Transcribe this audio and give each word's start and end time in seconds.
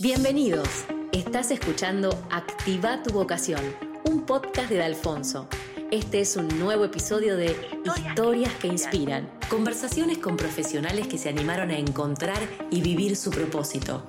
Bienvenidos. 0.00 0.86
Estás 1.12 1.52
escuchando 1.52 2.10
Activa 2.28 3.00
tu 3.04 3.12
vocación, 3.12 3.60
un 4.04 4.26
podcast 4.26 4.68
de 4.68 4.82
Alfonso. 4.82 5.48
Este 5.92 6.18
es 6.18 6.34
un 6.34 6.48
nuevo 6.58 6.84
episodio 6.84 7.36
de 7.36 7.54
Historias 7.84 8.52
que 8.54 8.66
inspiran. 8.66 9.30
Conversaciones 9.48 10.18
con 10.18 10.36
profesionales 10.36 11.06
que 11.06 11.16
se 11.16 11.28
animaron 11.28 11.70
a 11.70 11.78
encontrar 11.78 12.40
y 12.72 12.82
vivir 12.82 13.14
su 13.14 13.30
propósito. 13.30 14.04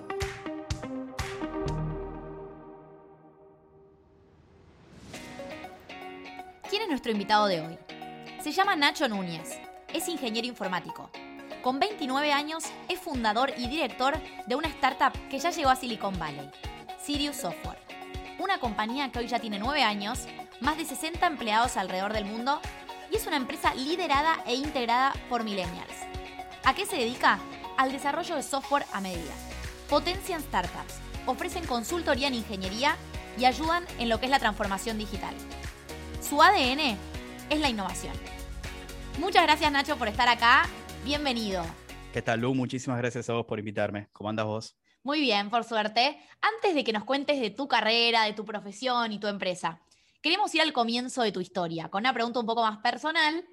¿Quién 6.68 6.82
es 6.82 6.90
nuestro 6.90 7.12
invitado 7.12 7.46
de 7.46 7.62
hoy? 7.62 7.78
Se 8.42 8.52
llama 8.52 8.76
Nacho 8.76 9.08
Núñez. 9.08 9.52
Es 9.94 10.08
ingeniero 10.08 10.48
informático. 10.48 11.12
Con 11.66 11.80
29 11.80 12.32
años 12.32 12.64
es 12.90 13.00
fundador 13.00 13.52
y 13.58 13.68
director 13.68 14.22
de 14.46 14.54
una 14.54 14.68
startup 14.68 15.14
que 15.30 15.40
ya 15.40 15.50
llegó 15.50 15.70
a 15.72 15.76
Silicon 15.76 16.20
Valley, 16.20 16.48
Sirius 17.04 17.38
Software. 17.38 17.80
Una 18.38 18.60
compañía 18.60 19.12
que 19.12 19.18
hoy 19.18 19.26
ya 19.28 19.40
tiene 19.40 19.58
9 19.58 19.82
años, 19.82 20.28
más 20.62 20.78
de 20.78 20.86
60 20.86 21.26
empleados 21.26 21.76
alrededor 21.76 22.14
del 22.14 22.26
mundo 22.26 22.62
y 23.12 23.16
es 23.16 23.26
una 23.26 23.38
empresa 23.38 23.74
liderada 23.74 24.44
e 24.46 24.54
integrada 24.54 25.12
por 25.28 25.44
millennials. 25.44 25.96
¿A 26.66 26.76
qué 26.76 26.86
se 26.86 26.98
dedica? 26.98 27.40
Al 27.78 27.92
desarrollo 27.92 28.36
de 28.36 28.44
software 28.44 28.86
a 28.94 29.02
medida. 29.02 29.34
Potencian 29.90 30.44
startups, 30.44 31.00
ofrecen 31.26 31.66
consultoría 31.66 32.28
en 32.28 32.36
ingeniería 32.36 32.96
y 33.40 33.46
ayudan 33.46 33.88
en 33.98 34.10
lo 34.10 34.20
que 34.20 34.26
es 34.26 34.32
la 34.32 34.38
transformación 34.38 35.00
digital. 35.00 35.34
Su 36.22 36.44
ADN 36.44 36.96
es 37.50 37.60
la 37.60 37.70
innovación. 37.70 38.14
Muchas 39.18 39.42
gracias 39.42 39.72
Nacho 39.72 39.98
por 39.98 40.10
estar 40.10 40.28
acá 40.28 40.70
bienvenido. 41.06 41.64
¿Qué 42.12 42.24
tal, 42.24 42.40
Lu? 42.40 42.56
Muchísimas 42.56 42.98
gracias 42.98 43.30
a 43.30 43.34
vos 43.34 43.46
por 43.46 43.60
invitarme. 43.60 44.10
¿Cómo 44.12 44.30
andas 44.30 44.48
vos? 44.48 44.76
Muy 45.04 45.20
bien, 45.20 45.52
por 45.52 45.64
suerte. 45.64 46.18
Antes 46.42 46.74
de 46.74 46.84
que 46.84 46.94
nos 46.94 47.04
cuentes 47.04 47.40
de 47.40 47.52
tu 47.52 47.68
carrera, 47.68 48.24
de 48.24 48.34
tu 48.34 48.44
profesión 48.44 49.12
y 49.12 49.20
tu 49.20 49.28
empresa, 49.28 49.80
queremos 50.20 50.54
ir 50.56 50.62
al 50.62 50.74
comienzo 50.74 51.22
de 51.22 51.32
tu 51.32 51.42
historia, 51.42 51.90
con 51.90 52.02
una 52.02 52.14
pregunta 52.14 52.40
un 52.40 52.48
poco 52.48 52.64
más 52.64 52.80
personal. 52.80 53.46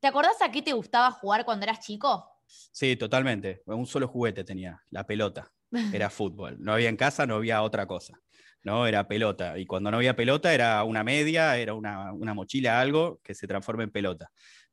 ¿Te 0.00 0.08
acordás 0.08 0.42
a 0.42 0.50
qué 0.50 0.62
te 0.62 0.72
gustaba 0.72 1.12
jugar 1.12 1.44
cuando 1.44 1.64
eras 1.64 1.78
chico? 1.78 2.26
Sí, 2.46 2.96
totalmente. 2.96 3.62
Un 3.66 3.86
solo 3.86 4.08
juguete 4.08 4.42
tenía, 4.42 4.82
la 4.90 5.06
pelota. 5.06 5.52
Era 5.92 6.10
fútbol. 6.10 6.56
No 6.58 6.72
había 6.72 6.88
en 6.88 6.96
casa, 6.96 7.24
no 7.24 7.36
había 7.36 7.62
otra 7.62 7.86
cosa. 7.86 8.18
¿No? 8.62 8.86
Era 8.86 9.08
pelota. 9.08 9.58
Y 9.58 9.66
cuando 9.66 9.90
no 9.90 9.98
había 9.98 10.16
pelota 10.16 10.52
era 10.54 10.82
una 10.84 11.04
media, 11.04 11.56
era 11.56 11.74
una, 11.74 12.12
una 12.12 12.34
mochila, 12.34 12.80
algo 12.80 13.20
que 13.22 13.34
se 13.34 13.46
transforma 13.46 13.84
en 13.84 13.90
pelota 13.90 14.30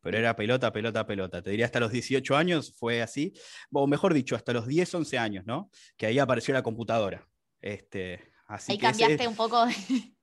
pero 0.07 0.19
era 0.19 0.37
pelota, 0.37 0.71
pelota, 0.71 1.05
pelota. 1.05 1.41
Te 1.41 1.49
diría 1.49 1.65
hasta 1.65 1.81
los 1.81 1.91
18 1.91 2.37
años 2.37 2.73
fue 2.77 3.01
así, 3.01 3.33
o 3.73 3.87
mejor 3.87 4.13
dicho, 4.13 4.37
hasta 4.37 4.53
los 4.53 4.65
10, 4.65 4.95
11 4.95 5.17
años, 5.17 5.45
¿no? 5.45 5.69
Que 5.97 6.05
ahí 6.05 6.17
apareció 6.17 6.53
la 6.53 6.63
computadora. 6.63 7.27
Este, 7.59 8.31
así 8.45 8.71
ahí 8.71 8.77
cambiaste 8.77 9.27
un 9.27 9.35
poco. 9.35 9.65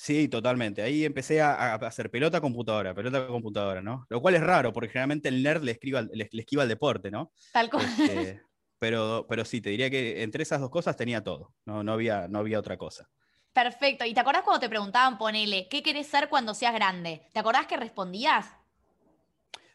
Sí, 0.00 0.28
totalmente. 0.28 0.80
Ahí 0.80 1.04
empecé 1.04 1.40
a, 1.40 1.74
hacer 1.74 2.08
pelota, 2.08 2.40
computadora, 2.40 2.94
pelota, 2.94 3.26
computadora, 3.26 3.82
¿no? 3.82 4.06
Lo 4.08 4.22
cual 4.22 4.36
es 4.36 4.40
raro, 4.40 4.72
porque 4.72 4.90
generalmente 4.90 5.28
el 5.28 5.42
nerd 5.42 5.64
le, 5.64 5.72
escriba, 5.72 6.02
le, 6.02 6.28
esquiva 6.30 6.62
al 6.62 6.68
deporte, 6.68 7.10
¿no? 7.10 7.32
Tal 7.52 7.68
cual. 7.68 7.84
Este, 7.84 8.40
pero, 8.78 9.26
pero 9.28 9.44
sí, 9.44 9.60
te 9.60 9.70
diría 9.70 9.90
que 9.90 10.22
entre 10.22 10.42
esas 10.42 10.60
dos 10.60 10.70
cosas 10.70 10.96
tenía 10.96 11.22
todo, 11.22 11.54
no, 11.64 11.82
no, 11.82 11.92
había, 11.92 12.28
no 12.28 12.38
había 12.38 12.58
otra 12.58 12.76
cosa. 12.76 13.08
Perfecto. 13.52 14.04
¿Y 14.04 14.14
te 14.14 14.20
acordás 14.20 14.42
cuando 14.42 14.60
te 14.60 14.68
preguntaban, 14.68 15.18
ponele, 15.18 15.68
¿qué 15.68 15.82
querés 15.82 16.06
ser 16.06 16.28
cuando 16.28 16.54
seas 16.54 16.74
grande? 16.74 17.22
¿Te 17.32 17.40
acordás 17.40 17.66
que 17.66 17.76
respondías? 17.76 18.46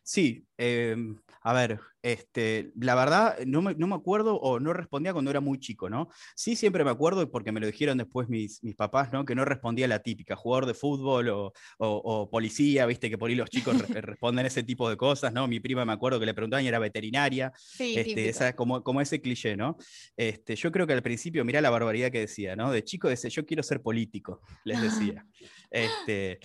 Sí, 0.04 0.46
em, 0.58 1.18
a 1.44 1.54
ver, 1.54 1.80
este, 2.02 2.72
la 2.80 2.96
verdad 2.96 3.38
no 3.46 3.62
me, 3.62 3.76
no 3.76 3.88
me, 3.88 3.96
acuerdo 3.96 4.36
o 4.38 4.60
no 4.62 4.72
respondía 4.72 5.12
cuando 5.12 5.30
era 5.30 5.42
muy 5.42 5.60
chico, 5.60 5.90
¿no? 5.90 6.10
Sí, 6.36 6.56
siempre 6.56 6.86
me 6.86 6.90
acuerdo 6.90 7.30
porque 7.30 7.52
me 7.52 7.60
lo 7.60 7.68
dijeron 7.68 7.98
después 7.98 8.30
mis, 8.30 8.64
mis 8.64 8.76
papás, 8.76 9.12
¿no? 9.12 9.26
Que 9.26 9.36
no 9.36 9.44
respondía 9.44 9.88
la 9.88 10.00
típica, 10.00 10.38
jugador 10.38 10.66
de 10.66 10.74
fútbol 10.74 11.30
o, 11.30 11.54
o, 11.78 12.30
policía, 12.30 12.86
viste 12.86 13.10
que 13.10 13.18
por 13.18 13.30
ahí 13.30 13.36
los 13.36 13.50
chicos 13.50 13.76
responden 13.90 14.46
ese 14.46 14.64
tipo 14.64 14.90
de 14.90 14.96
cosas, 14.96 15.34
¿no? 15.34 15.48
Mi 15.48 15.60
prima 15.60 15.84
me 15.84 15.94
acuerdo 15.94 16.20
que 16.20 16.26
le 16.26 16.34
preguntaban 16.34 16.64
y 16.64 16.70
era 16.70 16.80
veterinaria, 16.80 17.52
sí, 17.58 17.96
este, 17.98 18.30
esa, 18.30 18.56
como, 18.56 18.82
como 18.82 19.02
ese 19.02 19.22
cliché, 19.22 19.58
¿no? 19.58 19.78
Este, 20.16 20.56
yo 20.56 20.72
creo 20.72 20.88
que 20.88 20.94
al 20.94 21.04
principio, 21.04 21.44
mirá 21.44 21.60
la 21.60 21.70
barbaridad 21.70 22.10
que 22.10 22.20
decía, 22.20 22.56
¿no? 22.56 22.72
De 22.72 22.86
chico 22.86 23.10
decía, 23.10 23.30
yo 23.30 23.46
quiero 23.46 23.64
ser 23.64 23.82
político, 23.82 24.42
les 24.64 24.82
decía. 24.82 25.26
este, 25.72 26.40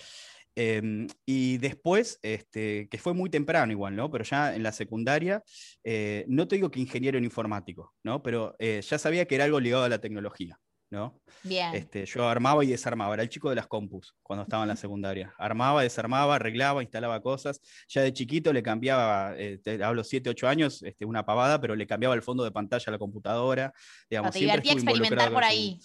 Em, 0.55 1.07
y 1.25 1.57
después, 1.57 2.19
este, 2.21 2.87
que 2.89 2.97
fue 2.97 3.13
muy 3.13 3.29
temprano 3.29 3.71
igual, 3.71 3.95
¿no? 3.95 4.11
Pero 4.11 4.23
ya 4.23 4.55
en 4.55 4.63
la 4.63 4.71
secundaria, 4.71 5.43
eh, 5.83 6.25
no 6.27 6.47
te 6.47 6.55
digo 6.55 6.71
que 6.71 6.79
ingeniero 6.79 7.17
en 7.17 7.23
informático, 7.23 7.93
¿no? 8.03 8.21
Pero 8.21 8.55
eh, 8.59 8.81
ya 8.81 8.97
sabía 8.97 9.25
que 9.25 9.35
era 9.35 9.45
algo 9.45 9.59
ligado 9.59 9.83
a 9.83 9.89
la 9.89 10.01
tecnología. 10.01 10.59
¿no? 10.91 11.21
Bien. 11.43 11.75
Este, 11.75 12.05
yo 12.05 12.27
armaba 12.27 12.63
y 12.63 12.67
desarmaba, 12.67 13.13
era 13.13 13.23
el 13.23 13.29
chico 13.29 13.49
de 13.49 13.55
las 13.55 13.67
compus 13.67 14.15
cuando 14.23 14.43
estaba 14.43 14.63
en 14.63 14.69
la 14.69 14.75
secundaria. 14.75 15.33
Armaba, 15.37 15.83
desarmaba, 15.83 16.35
arreglaba, 16.35 16.81
instalaba 16.81 17.21
cosas. 17.21 17.61
Ya 17.87 18.01
de 18.01 18.11
chiquito 18.11 18.51
le 18.51 18.63
cambiaba, 18.63 19.35
eh, 19.37 19.59
hablo 19.83 20.03
7, 20.03 20.29
8 20.31 20.47
años, 20.47 20.81
este, 20.83 21.05
una 21.05 21.25
pavada, 21.25 21.61
pero 21.61 21.75
le 21.75 21.85
cambiaba 21.85 22.15
el 22.15 22.23
fondo 22.23 22.43
de 22.43 22.51
pantalla 22.51 22.85
a 22.87 22.91
la 22.91 22.97
computadora. 22.97 23.73
Digamos, 24.09 24.31
te 24.31 24.39
divertía 24.39 24.73
experimentar 24.73 25.31
por 25.31 25.43
ahí. 25.43 25.79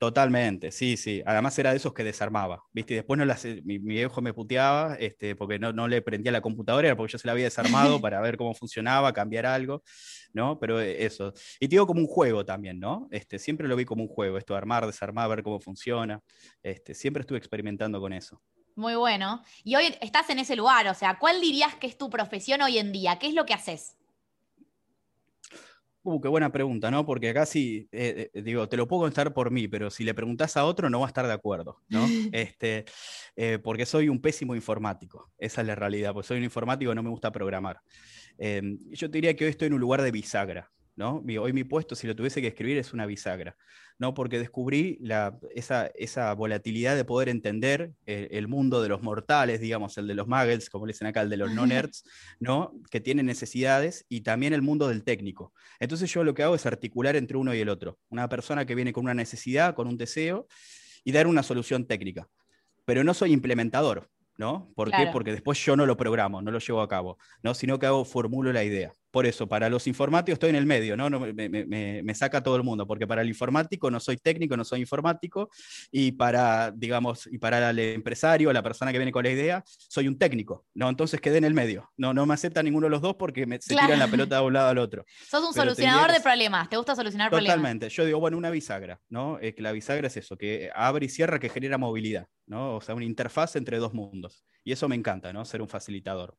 Totalmente, 0.00 0.72
sí, 0.72 0.96
sí. 0.96 1.22
Además 1.26 1.58
era 1.58 1.72
de 1.72 1.76
esos 1.76 1.92
que 1.92 2.02
desarmaba, 2.02 2.64
¿viste? 2.72 2.94
Y 2.94 2.96
después 2.96 3.18
no 3.18 3.34
mi, 3.64 3.76
viejo 3.76 4.22
me 4.22 4.32
puteaba 4.32 4.94
este, 4.94 5.36
porque 5.36 5.58
no, 5.58 5.74
no, 5.74 5.88
le 5.88 6.00
prendía 6.00 6.32
la 6.32 6.40
computadora, 6.40 6.88
era 6.88 6.96
porque 6.96 7.12
yo 7.12 7.18
se 7.18 7.28
la 7.28 7.32
había 7.32 7.44
desarmado 7.44 8.00
para 8.00 8.18
ver 8.22 8.38
cómo 8.38 8.54
funcionaba, 8.54 9.12
cambiar 9.12 9.44
algo, 9.44 9.82
¿no? 10.32 10.58
Pero 10.58 10.80
eh, 10.80 11.04
eso. 11.04 11.34
Y 11.60 11.68
te 11.68 11.74
digo 11.74 11.86
como 11.86 12.00
un 12.00 12.06
juego 12.06 12.46
también, 12.46 12.80
¿no? 12.80 13.08
Este, 13.10 13.38
siempre 13.38 13.68
lo 13.68 13.76
vi 13.76 13.84
como 13.84 14.02
un 14.02 14.08
juego, 14.08 14.38
esto 14.38 14.54
de 14.54 14.58
armar, 14.58 14.86
desarmar, 14.86 15.28
ver 15.28 15.42
cómo 15.42 15.60
funciona. 15.60 16.22
Este, 16.62 16.94
siempre 16.94 17.20
estuve 17.20 17.36
experimentando 17.36 18.00
con 18.00 18.14
eso. 18.14 18.40
Muy 18.76 18.94
bueno. 18.94 19.42
Y 19.64 19.76
hoy 19.76 19.94
estás 20.00 20.30
en 20.30 20.38
ese 20.38 20.56
lugar, 20.56 20.88
o 20.88 20.94
sea, 20.94 21.18
¿cuál 21.18 21.42
dirías 21.42 21.74
que 21.74 21.86
es 21.86 21.98
tu 21.98 22.08
profesión 22.08 22.62
hoy 22.62 22.78
en 22.78 22.90
día? 22.90 23.18
¿Qué 23.18 23.26
es 23.26 23.34
lo 23.34 23.44
que 23.44 23.52
haces? 23.52 23.98
Uh, 26.02 26.18
qué 26.20 26.28
buena 26.28 26.50
pregunta, 26.50 26.90
¿no? 26.90 27.04
Porque 27.04 27.28
acá 27.28 27.44
sí, 27.44 27.86
eh, 27.92 28.30
eh, 28.32 28.42
digo, 28.42 28.68
te 28.68 28.78
lo 28.78 28.88
puedo 28.88 29.02
contestar 29.02 29.34
por 29.34 29.50
mí, 29.50 29.68
pero 29.68 29.90
si 29.90 30.02
le 30.02 30.14
preguntas 30.14 30.56
a 30.56 30.64
otro 30.64 30.88
no 30.88 31.00
va 31.00 31.06
a 31.06 31.08
estar 31.08 31.26
de 31.26 31.32
acuerdo, 31.32 31.82
¿no? 31.88 32.06
este, 32.32 32.86
eh, 33.36 33.58
porque 33.62 33.84
soy 33.84 34.08
un 34.08 34.20
pésimo 34.20 34.54
informático, 34.54 35.30
esa 35.36 35.60
es 35.60 35.66
la 35.66 35.74
realidad, 35.74 36.14
porque 36.14 36.28
soy 36.28 36.38
un 36.38 36.44
informático 36.44 36.90
y 36.90 36.94
no 36.94 37.02
me 37.02 37.10
gusta 37.10 37.30
programar. 37.30 37.82
Em, 38.38 38.78
yo 38.90 39.10
te 39.10 39.18
diría 39.18 39.36
que 39.36 39.44
hoy 39.44 39.50
estoy 39.50 39.66
en 39.66 39.74
un 39.74 39.80
lugar 39.80 40.00
de 40.00 40.10
bisagra, 40.10 40.70
¿no? 41.00 41.24
Hoy 41.40 41.52
mi 41.52 41.64
puesto, 41.64 41.96
si 41.96 42.06
lo 42.06 42.14
tuviese 42.14 42.40
que 42.40 42.48
escribir, 42.48 42.76
es 42.76 42.92
una 42.92 43.06
bisagra. 43.06 43.56
¿no? 43.98 44.14
porque 44.14 44.38
descubrí 44.38 44.98
esa, 45.54 46.34
volatilidad 46.34 46.96
de 46.96 47.04
poder 47.04 47.28
entender 47.28 47.92
eh, 48.06 48.28
el, 48.30 48.48
mundo 48.48 48.80
de 48.80 48.88
los 48.88 49.02
mortales, 49.02 49.60
digamos, 49.60 49.98
el 49.98 50.06
de 50.06 50.14
los 50.14 50.26
muggles, 50.26 50.70
como 50.70 50.86
le 50.86 50.94
dicen 50.94 51.06
acá, 51.06 51.20
el 51.20 51.28
de 51.28 51.36
los 51.36 51.52
no-nerds, 51.52 52.04
¿no? 52.40 52.72
que 52.90 53.00
tienen 53.00 53.26
necesidades, 53.26 54.06
y 54.08 54.22
también 54.22 54.54
el 54.54 54.62
mundo 54.62 54.88
del 54.88 55.04
técnico. 55.04 55.52
Entonces 55.80 56.10
yo 56.10 56.24
lo 56.24 56.32
que 56.32 56.42
hago 56.42 56.54
es 56.54 56.64
articular 56.64 57.14
entre 57.14 57.36
uno 57.36 57.54
y 57.54 57.60
el 57.60 57.68
otro. 57.68 57.98
Una 58.08 58.26
persona 58.30 58.64
que 58.64 58.74
viene 58.74 58.94
con 58.94 59.04
una 59.04 59.12
necesidad, 59.12 59.74
con 59.74 59.86
un 59.86 59.98
deseo, 59.98 60.46
y 61.04 61.12
dar 61.12 61.26
una 61.26 61.42
solución 61.42 61.86
técnica. 61.86 62.26
Pero 62.86 63.04
no 63.04 63.12
soy 63.12 63.32
implementador, 63.32 64.08
¿no? 64.38 64.72
¿Por 64.74 64.90
qué? 64.90 65.10
Porque 65.12 65.32
después 65.32 65.62
yo 65.62 65.76
no 65.76 65.84
lo 65.84 65.98
programo, 65.98 66.40
no 66.40 66.50
lo 66.50 66.58
llevo 66.58 66.80
a 66.80 66.88
cabo, 66.88 67.18
¿no? 67.42 67.52
Sino 67.52 67.78
que 67.78 67.84
hago, 67.84 68.06
formulo 68.06 68.50
la 68.50 68.64
idea. 68.64 68.94
Por 69.10 69.26
eso, 69.26 69.48
para 69.48 69.68
los 69.68 69.86
informáticos 69.86 70.34
estoy 70.34 70.50
en 70.50 70.56
el 70.56 70.66
medio, 70.66 70.96
¿no? 70.96 71.10
me, 71.10 72.14
saca 72.14 72.42
todo 72.42 72.56
el 72.56 72.62
mundo, 72.62 72.86
porque 72.86 73.06
para 73.06 73.22
el 73.22 73.28
informático 73.28 73.90
no 73.90 73.98
soy 73.98 74.16
técnico, 74.16 74.56
no 74.56 74.64
soy 74.64 74.80
informático, 74.80 75.50
y 75.90 76.12
para, 76.12 76.70
digamos, 76.70 77.26
y 77.26 77.38
para 77.38 77.70
el 77.70 77.78
empresario, 77.78 78.52
la 78.52 78.62
persona 78.62 78.92
que 78.92 78.98
viene 78.98 79.12
con 79.12 79.24
la 79.24 79.30
idea, 79.30 79.64
soy 79.66 80.06
un 80.06 80.18
técnico, 80.18 80.66
¿no? 80.74 80.88
Entonces 80.88 81.20
quedé 81.20 81.38
en 81.38 81.44
el 81.44 81.54
medio. 81.54 81.90
No, 81.96 82.14
no 82.14 82.26
me 82.26 82.34
acepta 82.34 82.62
ninguno 82.62 82.86
de 82.86 82.90
los 82.90 83.02
dos 83.02 83.16
porque 83.16 83.46
me, 83.46 83.60
se 83.60 83.74
tiran 83.74 83.98
la 83.98 84.08
pelota 84.08 84.36
de 84.36 84.42
un 84.42 84.52
lado 84.52 84.68
al 84.68 84.78
otro. 84.78 85.04
Sos 85.28 85.44
un 85.44 85.54
solucionador 85.54 86.12
de 86.12 86.20
problemas, 86.20 86.68
¿te 86.68 86.76
gusta 86.76 86.94
solucionar 86.94 87.30
problemas? 87.30 87.56
Totalmente. 87.56 87.88
Yo 87.88 88.04
digo, 88.04 88.20
bueno, 88.20 88.38
una 88.38 88.50
bisagra, 88.50 89.00
¿no? 89.08 89.38
que 89.40 89.62
la 89.62 89.72
bisagra 89.72 90.06
es 90.06 90.16
eso, 90.16 90.36
que 90.36 90.70
abre 90.74 91.06
y 91.06 91.08
cierra, 91.08 91.38
que 91.38 91.48
genera 91.48 91.78
movilidad, 91.78 92.28
¿no? 92.46 92.76
O 92.76 92.80
sea, 92.80 92.94
una 92.94 93.04
interfaz 93.04 93.56
entre 93.56 93.78
dos 93.78 93.92
mundos. 93.92 94.44
Y 94.64 94.72
eso 94.72 94.88
me 94.88 94.96
encanta, 94.96 95.32
¿no? 95.32 95.44
Ser 95.44 95.62
un 95.62 95.68
facilitador. 95.68 96.36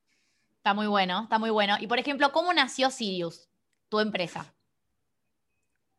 Está 0.61 0.75
muy 0.75 0.85
bueno, 0.85 1.23
está 1.23 1.39
muy 1.39 1.49
bueno. 1.49 1.75
Y 1.79 1.87
por 1.87 1.97
ejemplo, 1.97 2.31
¿cómo 2.31 2.53
nació 2.53 2.91
Sirius, 2.91 3.49
tu 3.89 3.99
empresa? 3.99 4.53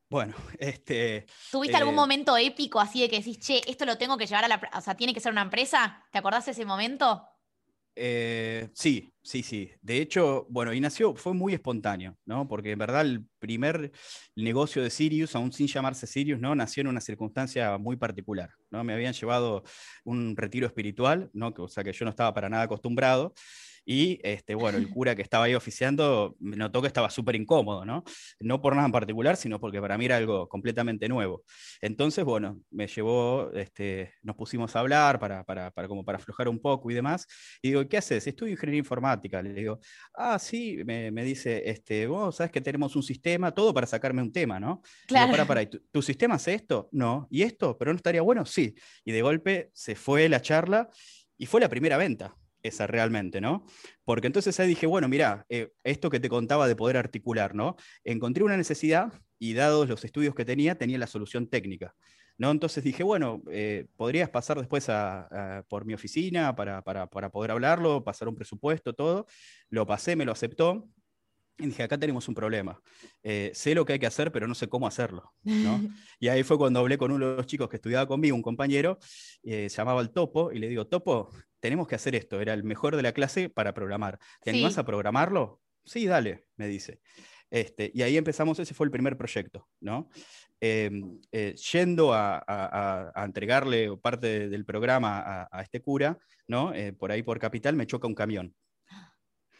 Bueno, 0.08 0.36
este. 0.56 1.26
¿Tuviste 1.50 1.76
algún 1.76 1.94
eh, 1.94 1.96
momento 1.96 2.36
épico 2.36 2.78
así 2.78 3.00
de 3.00 3.08
que 3.08 3.16
decís, 3.16 3.40
che, 3.40 3.60
esto 3.66 3.84
lo 3.84 3.98
tengo 3.98 4.16
que 4.16 4.28
llevar 4.28 4.44
a 4.44 4.48
la. 4.48 4.70
O 4.76 4.80
sea, 4.80 4.94
tiene 4.94 5.12
que 5.12 5.18
ser 5.18 5.32
una 5.32 5.42
empresa? 5.42 6.06
¿Te 6.12 6.18
acordás 6.18 6.46
de 6.46 6.52
ese 6.52 6.64
momento? 6.64 7.26
Eh, 7.96 8.68
sí, 8.72 9.12
sí, 9.20 9.42
sí. 9.42 9.72
De 9.80 9.98
hecho, 9.98 10.46
bueno, 10.48 10.72
y 10.72 10.80
nació, 10.80 11.16
fue 11.16 11.34
muy 11.34 11.54
espontáneo, 11.54 12.16
¿no? 12.24 12.46
Porque 12.46 12.70
en 12.70 12.78
verdad 12.78 13.00
el 13.00 13.26
primer 13.40 13.90
negocio 14.36 14.80
de 14.80 14.90
Sirius, 14.90 15.34
aún 15.34 15.52
sin 15.52 15.66
llamarse 15.66 16.06
Sirius, 16.06 16.38
¿no? 16.38 16.54
Nació 16.54 16.82
en 16.82 16.86
una 16.86 17.00
circunstancia 17.00 17.78
muy 17.78 17.96
particular, 17.96 18.50
¿no? 18.70 18.84
Me 18.84 18.92
habían 18.92 19.12
llevado 19.12 19.64
un 20.04 20.36
retiro 20.36 20.68
espiritual, 20.68 21.30
¿no? 21.32 21.52
O 21.58 21.68
sea, 21.68 21.82
que 21.82 21.92
yo 21.92 22.04
no 22.04 22.10
estaba 22.10 22.32
para 22.32 22.48
nada 22.48 22.62
acostumbrado. 22.62 23.34
Y 23.84 24.20
este, 24.22 24.54
bueno, 24.54 24.78
el 24.78 24.88
cura 24.88 25.16
que 25.16 25.22
estaba 25.22 25.44
ahí 25.46 25.54
oficiando 25.54 26.36
notó 26.38 26.80
que 26.80 26.86
estaba 26.86 27.10
súper 27.10 27.34
incómodo, 27.36 27.84
¿no? 27.84 28.04
No 28.40 28.60
por 28.60 28.74
nada 28.74 28.86
en 28.86 28.92
particular, 28.92 29.36
sino 29.36 29.58
porque 29.60 29.80
para 29.80 29.98
mí 29.98 30.04
era 30.04 30.16
algo 30.16 30.48
completamente 30.48 31.08
nuevo. 31.08 31.42
Entonces, 31.80 32.24
bueno, 32.24 32.60
me 32.70 32.86
llevó, 32.86 33.50
este, 33.54 34.12
nos 34.22 34.36
pusimos 34.36 34.74
a 34.76 34.80
hablar 34.80 35.18
para, 35.18 35.44
para, 35.44 35.70
para, 35.70 35.88
como 35.88 36.04
para 36.04 36.18
aflojar 36.18 36.48
un 36.48 36.60
poco 36.60 36.90
y 36.90 36.94
demás. 36.94 37.26
Y 37.60 37.68
digo, 37.68 37.88
¿qué 37.88 37.96
haces? 37.96 38.26
Estudio 38.26 38.52
ingeniería 38.52 38.78
informática. 38.78 39.42
Le 39.42 39.52
digo, 39.52 39.80
ah, 40.14 40.38
sí, 40.38 40.78
me, 40.84 41.10
me 41.10 41.24
dice, 41.24 41.62
este, 41.68 42.06
vos 42.06 42.36
sabes 42.36 42.52
que 42.52 42.60
tenemos 42.60 42.94
un 42.94 43.02
sistema, 43.02 43.52
todo 43.52 43.74
para 43.74 43.86
sacarme 43.86 44.22
un 44.22 44.32
tema, 44.32 44.60
¿no? 44.60 44.82
Claro. 45.06 45.26
Digo, 45.26 45.36
para, 45.38 45.46
para, 45.46 45.68
¿tu, 45.68 45.80
¿tu 45.90 46.02
sistema 46.02 46.36
hace 46.36 46.54
esto? 46.54 46.88
No. 46.92 47.26
¿Y 47.30 47.42
esto? 47.42 47.76
¿Pero 47.78 47.92
no 47.92 47.96
estaría 47.96 48.22
bueno? 48.22 48.46
Sí. 48.46 48.74
Y 49.04 49.12
de 49.12 49.22
golpe 49.22 49.70
se 49.74 49.96
fue 49.96 50.28
la 50.28 50.40
charla 50.40 50.88
y 51.36 51.46
fue 51.46 51.60
la 51.60 51.68
primera 51.68 51.96
venta 51.96 52.36
esa 52.62 52.86
realmente, 52.86 53.40
¿no? 53.40 53.64
Porque 54.04 54.26
entonces 54.26 54.58
ahí 54.60 54.68
dije, 54.68 54.86
bueno, 54.86 55.08
mira, 55.08 55.46
eh, 55.48 55.72
esto 55.84 56.10
que 56.10 56.20
te 56.20 56.28
contaba 56.28 56.68
de 56.68 56.76
poder 56.76 56.96
articular, 56.96 57.54
¿no? 57.54 57.76
Encontré 58.04 58.44
una 58.44 58.56
necesidad 58.56 59.12
y 59.38 59.54
dados 59.54 59.88
los 59.88 60.04
estudios 60.04 60.34
que 60.34 60.44
tenía, 60.44 60.76
tenía 60.76 60.98
la 60.98 61.06
solución 61.06 61.48
técnica. 61.48 61.94
¿No? 62.38 62.50
Entonces 62.50 62.82
dije, 62.82 63.04
bueno, 63.04 63.42
eh, 63.52 63.86
podrías 63.94 64.28
pasar 64.30 64.58
después 64.58 64.88
por 65.68 65.84
mi 65.84 65.94
oficina 65.94 66.56
para, 66.56 66.82
para, 66.82 67.06
para, 67.08 67.30
poder 67.30 67.52
hablarlo, 67.52 68.02
pasar 68.02 68.26
un 68.26 68.34
presupuesto, 68.34 68.94
todo. 68.94 69.26
Lo 69.68 69.86
pasé, 69.86 70.16
me 70.16 70.24
lo 70.24 70.32
aceptó. 70.32 70.88
Y 71.58 71.66
dije, 71.66 71.82
acá 71.82 71.98
tenemos 71.98 72.26
un 72.28 72.34
problema. 72.34 72.80
Eh, 73.22 73.50
sé 73.54 73.74
lo 73.74 73.84
que 73.84 73.94
hay 73.94 73.98
que 73.98 74.06
hacer, 74.06 74.32
pero 74.32 74.48
no 74.48 74.54
sé 74.54 74.68
cómo 74.68 74.86
hacerlo. 74.86 75.32
¿no? 75.42 75.80
y 76.20 76.28
ahí 76.28 76.42
fue 76.42 76.58
cuando 76.58 76.80
hablé 76.80 76.98
con 76.98 77.12
uno 77.12 77.30
de 77.30 77.36
los 77.36 77.46
chicos 77.46 77.68
que 77.68 77.76
estudiaba 77.76 78.06
conmigo, 78.06 78.34
un 78.34 78.42
compañero, 78.42 78.98
eh, 79.42 79.68
se 79.68 79.76
llamaba 79.76 80.00
el 80.00 80.10
Topo, 80.10 80.50
y 80.52 80.58
le 80.58 80.68
digo, 80.68 80.86
Topo, 80.86 81.30
tenemos 81.60 81.86
que 81.86 81.94
hacer 81.94 82.14
esto. 82.14 82.40
Era 82.40 82.54
el 82.54 82.64
mejor 82.64 82.96
de 82.96 83.02
la 83.02 83.12
clase 83.12 83.48
para 83.48 83.74
programar. 83.74 84.18
¿Te 84.40 84.50
sí. 84.50 84.56
animás 84.56 84.78
a 84.78 84.84
programarlo? 84.84 85.60
Sí, 85.84 86.06
dale, 86.06 86.46
me 86.56 86.66
dice. 86.66 87.00
Este, 87.52 87.90
y 87.92 88.00
ahí 88.00 88.16
empezamos, 88.16 88.58
ese 88.58 88.72
fue 88.72 88.86
el 88.86 88.90
primer 88.90 89.18
proyecto, 89.18 89.68
¿no? 89.80 90.08
Eh, 90.58 90.90
eh, 91.32 91.54
yendo 91.72 92.14
a, 92.14 92.38
a, 92.38 93.12
a, 93.14 93.24
entregarle 93.24 93.94
parte 93.98 94.48
del 94.48 94.64
programa 94.64 95.18
a, 95.20 95.48
a 95.52 95.60
este 95.60 95.82
cura, 95.82 96.18
¿no? 96.46 96.72
Eh, 96.72 96.94
por 96.94 97.12
ahí 97.12 97.22
por 97.22 97.38
Capital 97.38 97.76
me 97.76 97.86
choca 97.86 98.06
un 98.06 98.14
camión 98.14 98.54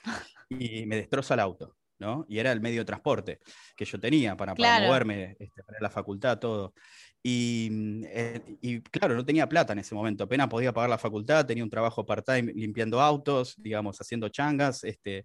y 0.48 0.86
me 0.86 0.96
destroza 0.96 1.34
el 1.34 1.40
auto. 1.40 1.76
¿No? 2.02 2.26
Y 2.28 2.38
era 2.38 2.50
el 2.50 2.60
medio 2.60 2.80
de 2.80 2.84
transporte 2.84 3.38
que 3.76 3.84
yo 3.84 3.98
tenía 3.98 4.36
para, 4.36 4.54
claro. 4.54 4.74
para 4.74 4.86
moverme, 4.88 5.36
este, 5.38 5.62
para 5.62 5.78
la 5.80 5.88
facultad, 5.88 6.38
todo. 6.38 6.74
Y, 7.22 8.02
eh, 8.06 8.40
y, 8.60 8.80
claro, 8.80 9.14
no 9.14 9.24
tenía 9.24 9.48
plata 9.48 9.72
en 9.72 9.78
ese 9.78 9.94
momento, 9.94 10.24
apenas 10.24 10.48
podía 10.48 10.72
pagar 10.72 10.90
la 10.90 10.98
facultad, 10.98 11.46
tenía 11.46 11.62
un 11.62 11.70
trabajo 11.70 12.04
part-time 12.04 12.52
limpiando 12.52 13.00
autos, 13.00 13.54
digamos, 13.56 14.00
haciendo 14.00 14.28
changas. 14.28 14.82
Este, 14.82 15.24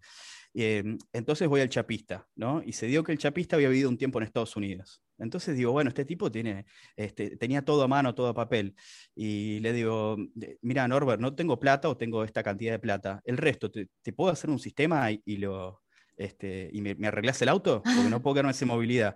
eh, 0.54 0.84
entonces 1.12 1.48
voy 1.48 1.62
al 1.62 1.70
chapista, 1.70 2.28
¿no? 2.36 2.62
Y 2.64 2.74
se 2.74 2.86
dio 2.86 3.04
que 3.04 3.12
el 3.14 3.18
chapista 3.18 3.56
había 3.56 3.70
vivido 3.70 3.90
un 3.90 3.98
tiempo 3.98 4.20
en 4.20 4.26
Estados 4.26 4.56
Unidos. 4.56 5.02
Entonces 5.18 5.58
digo, 5.58 5.72
bueno, 5.72 5.88
este 5.88 6.06
tipo 6.06 6.32
tiene, 6.32 6.66
este, 6.96 7.38
tenía 7.38 7.64
todo 7.64 7.82
a 7.82 7.88
mano, 7.88 8.14
todo 8.14 8.28
a 8.28 8.36
papel. 8.36 8.76
Y 9.16 9.60
le 9.62 9.74
digo, 9.74 10.18
mira, 10.62 10.88
Norbert, 10.88 11.20
no 11.20 11.34
tengo 11.34 11.60
plata 11.60 11.90
o 11.90 11.98
tengo 11.98 12.24
esta 12.24 12.44
cantidad 12.44 12.74
de 12.74 12.80
plata. 12.80 13.22
El 13.26 13.38
resto, 13.38 13.72
¿te, 13.72 13.88
te 14.04 14.14
puedo 14.14 14.32
hacer 14.32 14.52
un 14.52 14.60
sistema 14.60 15.12
y, 15.12 15.22
y 15.26 15.38
lo, 15.38 15.82
este, 16.18 16.70
y 16.74 16.82
me, 16.82 16.96
me, 16.96 17.08
el 17.10 17.50
auto, 17.50 17.82
porque 17.84 18.10
no 18.10 18.22
puedo 18.22 18.36
quedarme 18.36 18.54
sin 18.54 18.68
movilidad. 18.68 19.16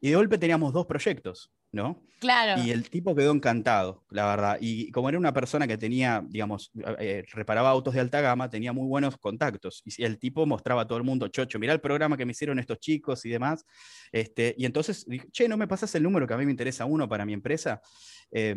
Y 0.00 0.10
de 0.10 0.16
golpe 0.16 0.38
teníamos 0.38 0.72
dos 0.72 0.86
proyectos, 0.86 1.50
¿no? 1.76 2.02
Claro. 2.18 2.60
Y 2.62 2.70
el 2.70 2.88
tipo 2.88 3.14
quedó 3.14 3.30
encantado, 3.30 4.04
la 4.10 4.26
verdad. 4.26 4.58
Y 4.60 4.90
como 4.90 5.08
era 5.10 5.18
una 5.18 5.34
persona 5.34 5.68
que 5.68 5.76
tenía, 5.76 6.24
digamos, 6.26 6.72
eh, 6.98 7.24
reparaba 7.32 7.68
autos 7.68 7.94
de 7.94 8.00
alta 8.00 8.20
gama, 8.22 8.48
tenía 8.48 8.72
muy 8.72 8.88
buenos 8.88 9.18
contactos. 9.18 9.82
Y 9.84 10.02
el 10.02 10.18
tipo 10.18 10.46
mostraba 10.46 10.82
a 10.82 10.86
todo 10.86 10.96
el 10.98 11.04
mundo, 11.04 11.28
chocho, 11.28 11.58
mirá 11.58 11.74
el 11.74 11.80
programa 11.80 12.16
que 12.16 12.24
me 12.24 12.32
hicieron 12.32 12.58
estos 12.58 12.80
chicos 12.80 13.24
y 13.26 13.30
demás. 13.30 13.64
Este, 14.10 14.54
y 14.56 14.64
entonces 14.64 15.04
dije, 15.06 15.28
che, 15.30 15.48
¿no 15.48 15.56
me 15.58 15.68
pasas 15.68 15.94
el 15.94 16.02
número 16.02 16.26
que 16.26 16.34
a 16.34 16.38
mí 16.38 16.46
me 16.46 16.50
interesa 16.50 16.86
uno 16.86 17.06
para 17.08 17.26
mi 17.26 17.34
empresa? 17.34 17.82
Eh, 18.32 18.56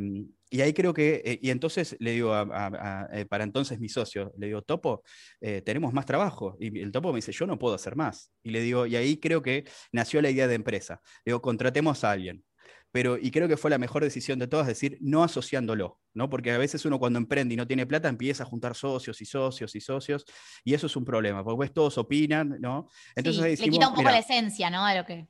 y 0.50 0.62
ahí 0.62 0.74
creo 0.74 0.94
que, 0.94 1.22
eh, 1.24 1.40
y 1.42 1.52
entonces 1.52 1.96
le 2.00 2.12
digo, 2.12 2.34
a, 2.34 2.42
a, 2.42 3.04
a, 3.04 3.20
eh, 3.20 3.26
para 3.26 3.44
entonces 3.44 3.80
mi 3.80 3.88
socio, 3.88 4.34
le 4.38 4.48
digo, 4.48 4.64
Topo, 4.64 5.04
eh, 5.42 5.62
tenemos 5.62 5.94
más 5.94 6.06
trabajo. 6.06 6.58
Y 6.60 6.80
el 6.80 6.92
Topo 6.92 7.12
me 7.12 7.18
dice, 7.18 7.32
yo 7.32 7.46
no 7.46 7.60
puedo 7.60 7.76
hacer 7.76 7.96
más. 7.96 8.32
Y 8.42 8.50
le 8.50 8.62
digo, 8.62 8.88
y 8.88 8.96
ahí 8.96 9.18
creo 9.18 9.44
que 9.44 9.66
nació 9.92 10.22
la 10.22 10.32
idea 10.32 10.48
de 10.48 10.56
empresa. 10.56 11.02
Le 11.26 11.32
digo, 11.32 11.42
contratemos 11.42 12.04
a 12.04 12.12
alguien. 12.12 12.44
Pero, 12.92 13.18
y 13.18 13.30
creo 13.32 13.48
que 13.48 13.58
fue 13.58 13.70
la 13.70 13.78
mejor 13.78 14.04
decisión 14.04 14.40
de 14.40 14.48
todas, 14.48 14.66
decir, 14.66 14.98
no 15.02 15.24
asociándolo, 15.24 16.00
¿no? 16.14 16.30
Porque 16.30 16.52
a 16.52 16.58
veces 16.58 16.86
uno 16.86 16.98
cuando 16.98 17.20
emprende 17.20 17.54
y 17.54 17.58
no 17.58 17.68
tiene 17.68 17.86
plata 17.86 18.10
empieza 18.10 18.44
a 18.44 18.46
juntar 18.48 18.76
socios 18.76 19.22
y 19.22 19.26
socios 19.26 19.76
y 19.76 19.82
socios, 19.82 20.26
y 20.64 20.74
eso 20.74 20.88
es 20.88 20.96
un 20.96 21.06
problema, 21.06 21.44
porque 21.44 21.58
pues 21.58 21.74
todos 21.74 21.98
opinan, 21.98 22.58
¿no? 22.60 22.88
Entonces 23.16 23.44
sí, 23.44 23.50
decimos, 23.50 23.68
le 23.68 23.72
quita 23.74 23.90
un 23.90 23.96
poco 23.96 24.10
la 24.10 24.20
esencia, 24.20 24.70
¿no? 24.70 24.86
De 24.88 24.96
lo 24.96 25.06
que... 25.06 25.28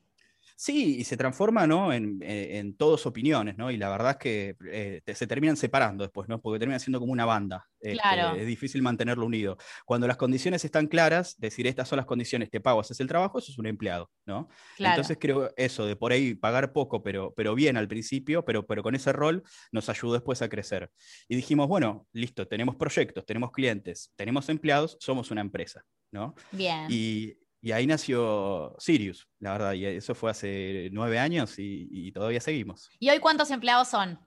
Sí, 0.61 0.97
y 0.97 1.05
se 1.05 1.15
transforma 1.15 1.65
¿no? 1.65 1.93
en, 1.93 2.21
eh, 2.21 2.57
en 2.57 2.75
todas 2.75 3.05
opiniones, 3.05 3.57
¿no? 3.57 3.71
Y 3.71 3.77
la 3.77 3.87
verdad 3.87 4.11
es 4.11 4.17
que 4.17 4.57
eh, 4.69 4.99
te, 5.05 5.15
se 5.15 5.25
terminan 5.25 5.55
separando 5.55 6.03
después, 6.03 6.27
¿no? 6.27 6.41
Porque 6.41 6.59
termina 6.59 6.77
siendo 6.79 6.99
como 6.99 7.13
una 7.13 7.23
banda. 7.23 7.65
Claro. 7.79 8.31
Este, 8.31 8.41
es 8.41 8.47
difícil 8.47 8.81
mantenerlo 8.81 9.25
unido. 9.25 9.57
Cuando 9.85 10.05
las 10.05 10.17
condiciones 10.17 10.65
están 10.65 10.87
claras, 10.87 11.39
decir 11.39 11.65
estas 11.65 11.87
son 11.87 11.95
las 11.95 12.05
condiciones, 12.05 12.49
te 12.49 12.59
pago, 12.59 12.81
haces 12.81 12.99
el 12.99 13.07
trabajo, 13.07 13.39
eso 13.39 13.53
es 13.53 13.57
un 13.57 13.67
empleado, 13.67 14.11
¿no? 14.25 14.49
Claro. 14.75 14.95
Entonces 14.95 15.17
creo 15.17 15.49
eso, 15.55 15.85
de 15.85 15.95
por 15.95 16.11
ahí 16.11 16.35
pagar 16.35 16.73
poco, 16.73 17.01
pero, 17.03 17.33
pero 17.37 17.55
bien 17.55 17.77
al 17.77 17.87
principio, 17.87 18.43
pero, 18.43 18.67
pero 18.67 18.83
con 18.83 18.95
ese 18.95 19.13
rol 19.13 19.43
nos 19.71 19.87
ayudó 19.87 20.11
después 20.11 20.41
a 20.41 20.49
crecer. 20.49 20.91
Y 21.29 21.37
dijimos, 21.37 21.69
bueno, 21.69 22.05
listo, 22.11 22.49
tenemos 22.49 22.75
proyectos, 22.75 23.25
tenemos 23.25 23.53
clientes, 23.53 24.11
tenemos 24.17 24.49
empleados, 24.49 24.97
somos 24.99 25.31
una 25.31 25.39
empresa, 25.39 25.85
¿no? 26.11 26.35
Bien. 26.51 26.85
Y, 26.89 27.37
y 27.61 27.71
ahí 27.71 27.85
nació 27.85 28.75
Sirius, 28.79 29.27
la 29.39 29.51
verdad, 29.51 29.73
y 29.73 29.85
eso 29.85 30.15
fue 30.15 30.31
hace 30.31 30.89
nueve 30.91 31.19
años 31.19 31.59
y, 31.59 31.87
y, 31.91 32.11
todavía 32.11 32.39
seguimos. 32.39 32.89
¿Y 32.99 33.09
hoy 33.09 33.19
cuántos 33.19 33.51
empleados 33.51 33.89
son? 33.89 34.19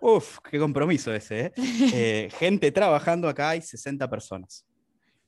Uf, 0.00 0.38
qué 0.50 0.58
compromiso 0.58 1.12
ese, 1.14 1.46
¿eh? 1.46 1.52
eh 1.94 2.28
gente 2.38 2.70
trabajando 2.72 3.28
acá, 3.28 3.50
hay 3.50 3.62
60 3.62 4.08
personas. 4.08 4.66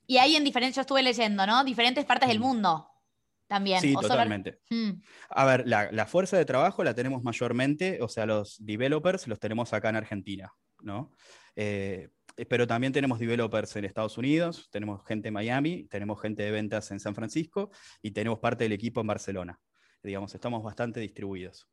Y 0.07 0.17
ahí 0.17 0.35
en 0.35 0.43
diferentes, 0.43 0.75
yo 0.75 0.81
estuve 0.81 1.03
leyendo, 1.03 1.45
¿no? 1.45 1.63
Diferentes 1.63 2.05
partes 2.05 2.29
del 2.29 2.39
mundo 2.39 2.89
también. 3.47 3.81
Sí, 3.81 3.93
totalmente. 3.93 4.59
Solo... 4.67 4.81
Hmm. 4.81 5.01
A 5.29 5.45
ver, 5.45 5.67
la, 5.67 5.91
la, 5.91 6.05
fuerza 6.05 6.37
de 6.37 6.45
trabajo 6.45 6.83
la 6.83 6.93
tenemos 6.93 7.23
mayormente, 7.23 7.99
o 8.01 8.07
sea, 8.07 8.25
los 8.25 8.63
developers 8.65 9.27
los 9.27 9.39
tenemos 9.39 9.73
acá 9.73 9.89
en 9.89 9.95
Argentina, 9.97 10.53
¿no? 10.81 11.11
Eh, 11.55 12.09
pero 12.45 12.67
también 12.67 12.93
tenemos 12.93 13.19
developers 13.19 13.75
en 13.75 13.85
Estados 13.85 14.17
Unidos, 14.17 14.69
tenemos 14.71 15.03
gente 15.05 15.29
en 15.29 15.33
Miami, 15.33 15.85
tenemos 15.85 16.21
gente 16.21 16.43
de 16.43 16.51
ventas 16.51 16.91
en 16.91 16.99
San 16.99 17.15
Francisco 17.15 17.71
y 18.01 18.11
tenemos 18.11 18.39
parte 18.39 18.63
del 18.63 18.73
equipo 18.73 19.01
en 19.01 19.07
Barcelona. 19.07 19.59
Digamos, 20.03 20.33
estamos 20.35 20.63
bastante 20.63 20.99
distribuidos. 20.99 21.67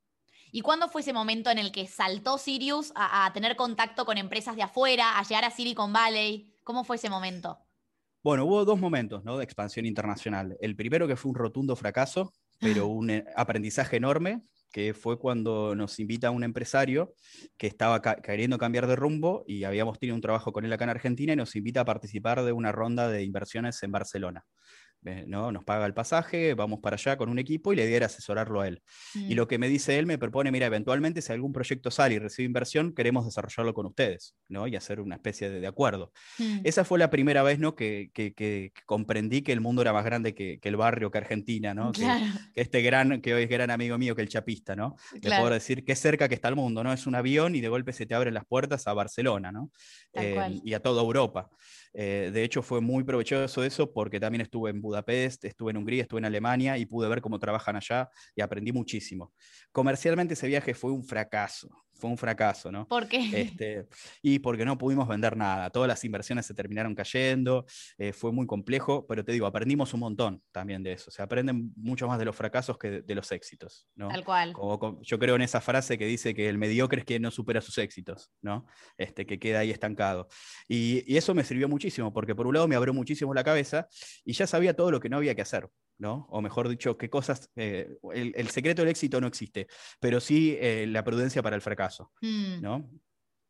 ¿Y 0.51 0.61
cuándo 0.61 0.89
fue 0.89 1.01
ese 1.01 1.13
momento 1.13 1.51
en 1.51 1.59
el 1.59 1.73
que 1.73 1.87
saltó 1.87 2.39
Sirius 2.39 2.93
a, 2.95 3.27
a, 3.27 3.33
tener 3.33 3.57
contacto 3.57 4.05
con 4.05 4.19
empresas 4.19 4.57
de 4.57 4.63
afuera, 4.63 5.19
a 5.19 5.23
llegar 5.23 5.45
a 5.45 5.51
Silicon 5.51 5.93
Valley? 5.93 6.55
¿Cómo 6.63 6.85
fue 6.85 6.97
ese 6.97 7.11
momento? 7.11 7.59
Bueno, 8.25 8.47
hubo 8.47 8.65
dos 8.65 8.81
momentos 8.81 9.23
¿no? 9.23 9.37
de 9.37 9.45
expansión 9.45 9.85
internacional. 9.85 10.57
El 10.61 10.77
primero 10.77 11.07
que 11.07 11.15
fue 11.15 11.31
un 11.31 11.35
rotundo 11.35 11.77
fracaso, 11.77 12.33
pero 12.59 12.87
un 12.89 13.11
eh, 13.11 13.25
aprendizaje 13.37 13.97
enorme, 13.97 14.43
que 14.75 14.93
fue 14.93 15.21
cuando 15.21 15.77
nos 15.77 16.01
invita 16.01 16.33
un 16.33 16.43
empresario 16.43 17.15
que 17.57 17.69
estaba 17.69 18.03
queriendo 18.03 18.59
cambiar 18.59 18.89
de 18.89 18.97
rumbo 18.97 19.45
y 19.47 19.63
habíamos 19.63 20.01
tenido 20.01 20.17
un 20.17 20.21
trabajo 20.21 20.53
con 20.53 20.65
él 20.65 20.73
acá 20.73 20.83
en 20.83 20.91
Argentina 20.91 21.33
y 21.33 21.37
nos 21.37 21.55
invita 21.55 21.83
a 21.83 21.85
participar 21.85 22.43
de 22.43 22.51
una 22.51 22.73
ronda 22.73 23.09
de 23.09 23.23
inversiones 23.23 23.81
en 23.85 23.93
Barcelona. 23.93 24.45
¿No? 25.27 25.53
Nos 25.53 25.65
paga 25.65 25.87
el 25.87 25.95
pasaje, 25.95 26.55
vamos 26.55 26.81
para 26.81 26.97
allá 26.97 27.17
con 27.17 27.29
un 27.29 27.39
equipo 27.39 27.73
y 27.73 27.77
la 27.77 27.85
idea 27.85 27.97
era 27.97 28.07
asesorarlo 28.07 28.61
a 28.61 28.69
él. 28.69 28.83
Mm. 29.15 29.31
Y 29.31 29.35
lo 29.35 29.47
que 29.47 29.59
me 29.59 29.69
dice 29.69 29.99
él 29.99 30.07
me 30.07 30.19
propone, 30.19 30.51
mira, 30.51 30.67
eventualmente 30.67 31.23
si 31.23 31.33
algún 31.33 31.53
proyecto 31.53 31.91
sale 31.91 32.15
y 32.15 32.19
recibe 32.19 32.47
inversión, 32.47 32.95
queremos 32.95 33.25
desarrollarlo 33.25 33.75
con 33.75 33.87
ustedes, 33.87 34.35
¿no? 34.49 34.67
Y 34.67 34.77
hacer 34.77 35.01
una 35.01 35.17
especie 35.17 35.51
de, 35.51 35.61
de 35.61 35.67
acuerdo. 35.67 36.13
Mm. 36.39 36.61
Esa 36.65 36.85
fue 36.85 36.99
la 36.99 37.11
primera 37.11 37.43
vez, 37.43 37.59
¿no? 37.59 37.75
Que, 37.75 38.11
que, 38.15 38.33
que, 38.35 38.73
comprendí 38.87 39.43
que 39.43 39.53
el 39.53 39.61
mundo 39.61 39.83
era 39.83 39.93
más 39.93 40.05
grande 40.05 40.35
que, 40.35 40.59
el 40.63 40.77
barrio, 40.77 41.11
que 41.11 41.19
Argentina, 41.19 41.75
¿no? 41.75 41.93
Claro. 41.93 42.25
Que, 42.55 42.63
este 42.63 42.83
gran, 42.83 43.21
que 43.21 43.35
hoy 43.35 43.45
es 43.45 43.51
gran 43.51 43.71
amigo 43.71 43.99
mío, 43.99 44.15
que 44.17 44.23
el 44.23 44.29
chapista, 44.29 44.75
¿no? 44.75 44.97
Claro. 45.21 45.37
De 45.37 45.43
poder 45.43 45.55
decir 45.55 45.85
qué 45.85 45.95
cerca 45.95 46.29
que 46.29 46.35
está 46.35 46.49
el 46.49 46.57
mundo, 46.57 46.83
¿no? 46.83 46.93
Es 46.93 47.07
un 47.07 47.15
avión 47.15 47.55
y 47.55 47.61
de 47.61 47.69
golpe 47.69 47.93
se 47.93 48.07
te 48.07 48.15
abren 48.15 48.35
las 48.35 48.47
puertas 48.47 48.87
a 48.87 48.95
Barcelona, 48.95 49.53
¿no? 49.53 49.71
Eh, 50.15 50.61
y 50.65 50.75
a 50.75 50.81
toda 50.81 51.03
Europa. 51.03 51.51
Eh, 51.97 52.31
de 52.33 52.43
hecho, 52.43 52.61
fue 52.61 52.81
muy 52.81 53.05
provechoso 53.05 53.63
eso 53.63 53.93
porque 53.93 54.19
también 54.19 54.41
estuve 54.41 54.71
en 54.71 54.81
Budapest, 54.81 54.94
estuve 55.49 55.71
en 55.71 55.79
Hungría, 55.79 56.03
estuve 56.03 56.19
en 56.19 56.27
Alemania 56.27 56.79
y 56.79 56.87
pude 56.87 57.09
ver 57.09 57.21
cómo 57.21 57.39
trabajan 57.39 57.77
allá 57.77 58.11
y 58.35 58.43
aprendí 58.43 58.73
muchísimo. 58.73 59.33
Comercialmente 59.73 60.35
ese 60.35 60.47
viaje 60.47 60.75
fue 60.75 60.93
un 60.93 61.05
fracaso, 61.05 61.69
fue 61.95 62.11
un 62.11 62.19
fracaso, 62.19 62.71
¿no? 62.71 62.87
¿Por 62.87 63.09
qué? 63.09 63.15
Este, 63.55 63.87
y 64.23 64.39
porque 64.39 64.65
no 64.65 64.79
pudimos 64.79 65.09
vender 65.09 65.37
nada, 65.37 65.71
todas 65.71 65.89
las 65.89 66.05
inversiones 66.05 66.47
se 66.47 66.55
terminaron 66.55 66.95
cayendo, 66.95 67.67
eh, 67.99 68.13
fue 68.13 68.33
muy 68.33 68.47
complejo, 68.47 69.07
pero 69.07 69.25
te 69.25 69.33
digo, 69.33 69.47
aprendimos 69.47 69.93
un 69.95 70.01
montón 70.01 70.43
también 70.53 70.83
de 70.83 70.93
eso, 70.93 71.11
se 71.11 71.23
aprenden 71.23 71.73
mucho 71.77 72.07
más 72.07 72.19
de 72.19 72.25
los 72.25 72.37
fracasos 72.37 72.79
que 72.79 73.03
de, 73.03 73.15
los 73.15 73.31
éxitos, 73.33 73.87
¿no? 73.95 74.09
Tal 74.09 74.25
cual. 74.25 74.55
yo 75.03 75.19
creo 75.19 75.37
en 75.37 75.43
esa 75.43 75.61
frase 75.61 75.97
que 75.97 76.07
dice 76.07 76.35
que 76.35 76.49
el 76.49 76.59
mediocre 76.59 77.01
es 77.01 77.05
quien 77.05 77.23
no 77.23 77.31
supera 77.31 77.61
sus 77.61 77.79
éxitos, 77.79 78.31
¿no? 78.43 78.67
Este, 78.99 79.25
que 79.25 79.39
queda 79.39 79.61
ahí 79.61 79.71
estancado. 79.71 80.29
Y, 80.69 81.05
y 81.13 81.17
eso 81.17 81.35
me 81.35 81.45
sirvió 81.45 81.69
muchísimo, 81.69 82.13
porque 82.13 82.35
por 82.35 82.47
un 82.47 82.55
lado 82.55 82.69
me 82.69 82.77
abrió 82.77 82.93
muchísimo 82.93 83.33
la 83.35 83.45
cabeza 83.45 83.89
y 84.25 84.33
ya 84.33 84.47
sabía 84.47 84.75
todo 84.75 84.91
lo 84.91 85.01
que 85.01 85.09
no 85.09 85.17
había 85.19 85.35
que 85.35 85.43
hacer. 85.43 85.69
¿No? 85.99 86.27
O 86.31 86.41
mejor 86.41 86.69
dicho, 86.69 86.97
qué 86.97 87.09
cosas, 87.09 87.51
eh, 87.57 87.97
el, 88.13 88.49
secreto 88.49 88.83
del 88.83 88.91
éxito 88.91 89.21
no 89.21 89.27
existe, 89.27 89.67
pero 90.01 90.21
sí 90.21 90.57
eh, 90.61 90.87
la 90.89 91.05
prudencia 91.05 91.43
para 91.43 91.57
el 91.57 91.63
fracaso, 91.63 92.13
mm. 92.21 92.61
¿no? 92.61 92.91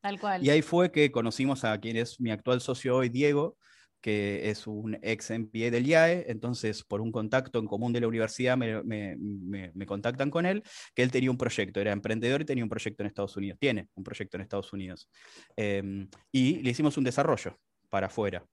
Tal 0.01 0.21
cual. 0.21 0.45
Y 0.45 0.51
ahí 0.51 0.63
fue 0.63 0.93
que 0.93 1.11
conocimos 1.11 1.65
a 1.65 1.79
quien 1.81 1.97
es 1.97 2.21
mi 2.21 2.31
actual 2.31 2.61
socio 2.61 2.97
hoy, 2.97 3.09
Diego, 3.09 3.57
que 4.05 4.51
es 4.51 4.67
un 4.67 4.99
ex 5.01 5.31
MBA 5.31 5.71
del 5.71 5.87
IAE, 5.87 6.31
entonces 6.31 6.85
por 6.85 7.01
un 7.01 7.11
contacto 7.11 7.59
en 7.59 7.67
común 7.67 7.91
de 7.91 8.03
la 8.03 8.07
universidad 8.07 8.55
me, 8.55 8.83
me, 8.85 9.87
contactan 9.87 10.31
con 10.31 10.45
él, 10.45 10.63
que 10.95 11.03
él 11.03 11.11
tenía 11.11 11.31
un 11.31 11.39
proyecto, 11.39 11.81
era 11.81 11.91
emprendedor 11.91 12.43
y 12.43 12.45
tenía 12.45 12.63
un 12.63 12.69
proyecto 12.69 13.03
en 13.03 13.07
Estados 13.07 13.35
Unidos, 13.39 13.59
tiene 13.59 13.89
un 13.95 14.05
proyecto 14.05 14.37
en 14.37 14.43
Estados 14.43 14.71
Unidos. 14.75 15.09
Em, 15.57 16.07
y 16.31 16.57
le 16.57 16.69
hicimos 16.69 16.99
un 16.99 17.05
desarrollo 17.05 17.59
para 17.89 18.09
afuera. 18.09 18.45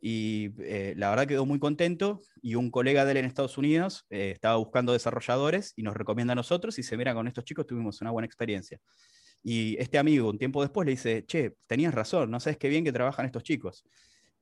Y 0.00 0.52
eh, 0.58 0.94
la 0.96 1.10
verdad 1.10 1.26
quedó 1.26 1.46
muy 1.46 1.58
contento 1.58 2.20
y 2.42 2.54
un 2.54 2.70
colega 2.70 3.04
de 3.04 3.12
él 3.12 3.16
en 3.18 3.24
Estados 3.24 3.58
Unidos 3.58 4.06
eh, 4.10 4.30
estaba 4.34 4.56
buscando 4.56 4.92
desarrolladores 4.92 5.72
y 5.76 5.82
nos 5.82 5.96
recomienda 5.96 6.32
a 6.32 6.36
nosotros 6.36 6.78
y 6.78 6.82
se 6.82 6.96
mira 6.96 7.14
con 7.14 7.28
estos 7.28 7.44
chicos 7.44 7.66
tuvimos 7.66 8.00
una 8.00 8.10
buena 8.10 8.26
experiencia. 8.26 8.80
Y 9.42 9.76
este 9.78 9.98
amigo 9.98 10.28
un 10.28 10.38
tiempo 10.38 10.62
después 10.62 10.86
le 10.86 10.92
dice, 10.92 11.24
che, 11.26 11.54
tenías 11.66 11.94
razón, 11.94 12.30
no 12.30 12.40
sabes 12.40 12.58
qué 12.58 12.68
bien 12.68 12.84
que 12.84 12.92
trabajan 12.92 13.26
estos 13.26 13.42
chicos. 13.42 13.84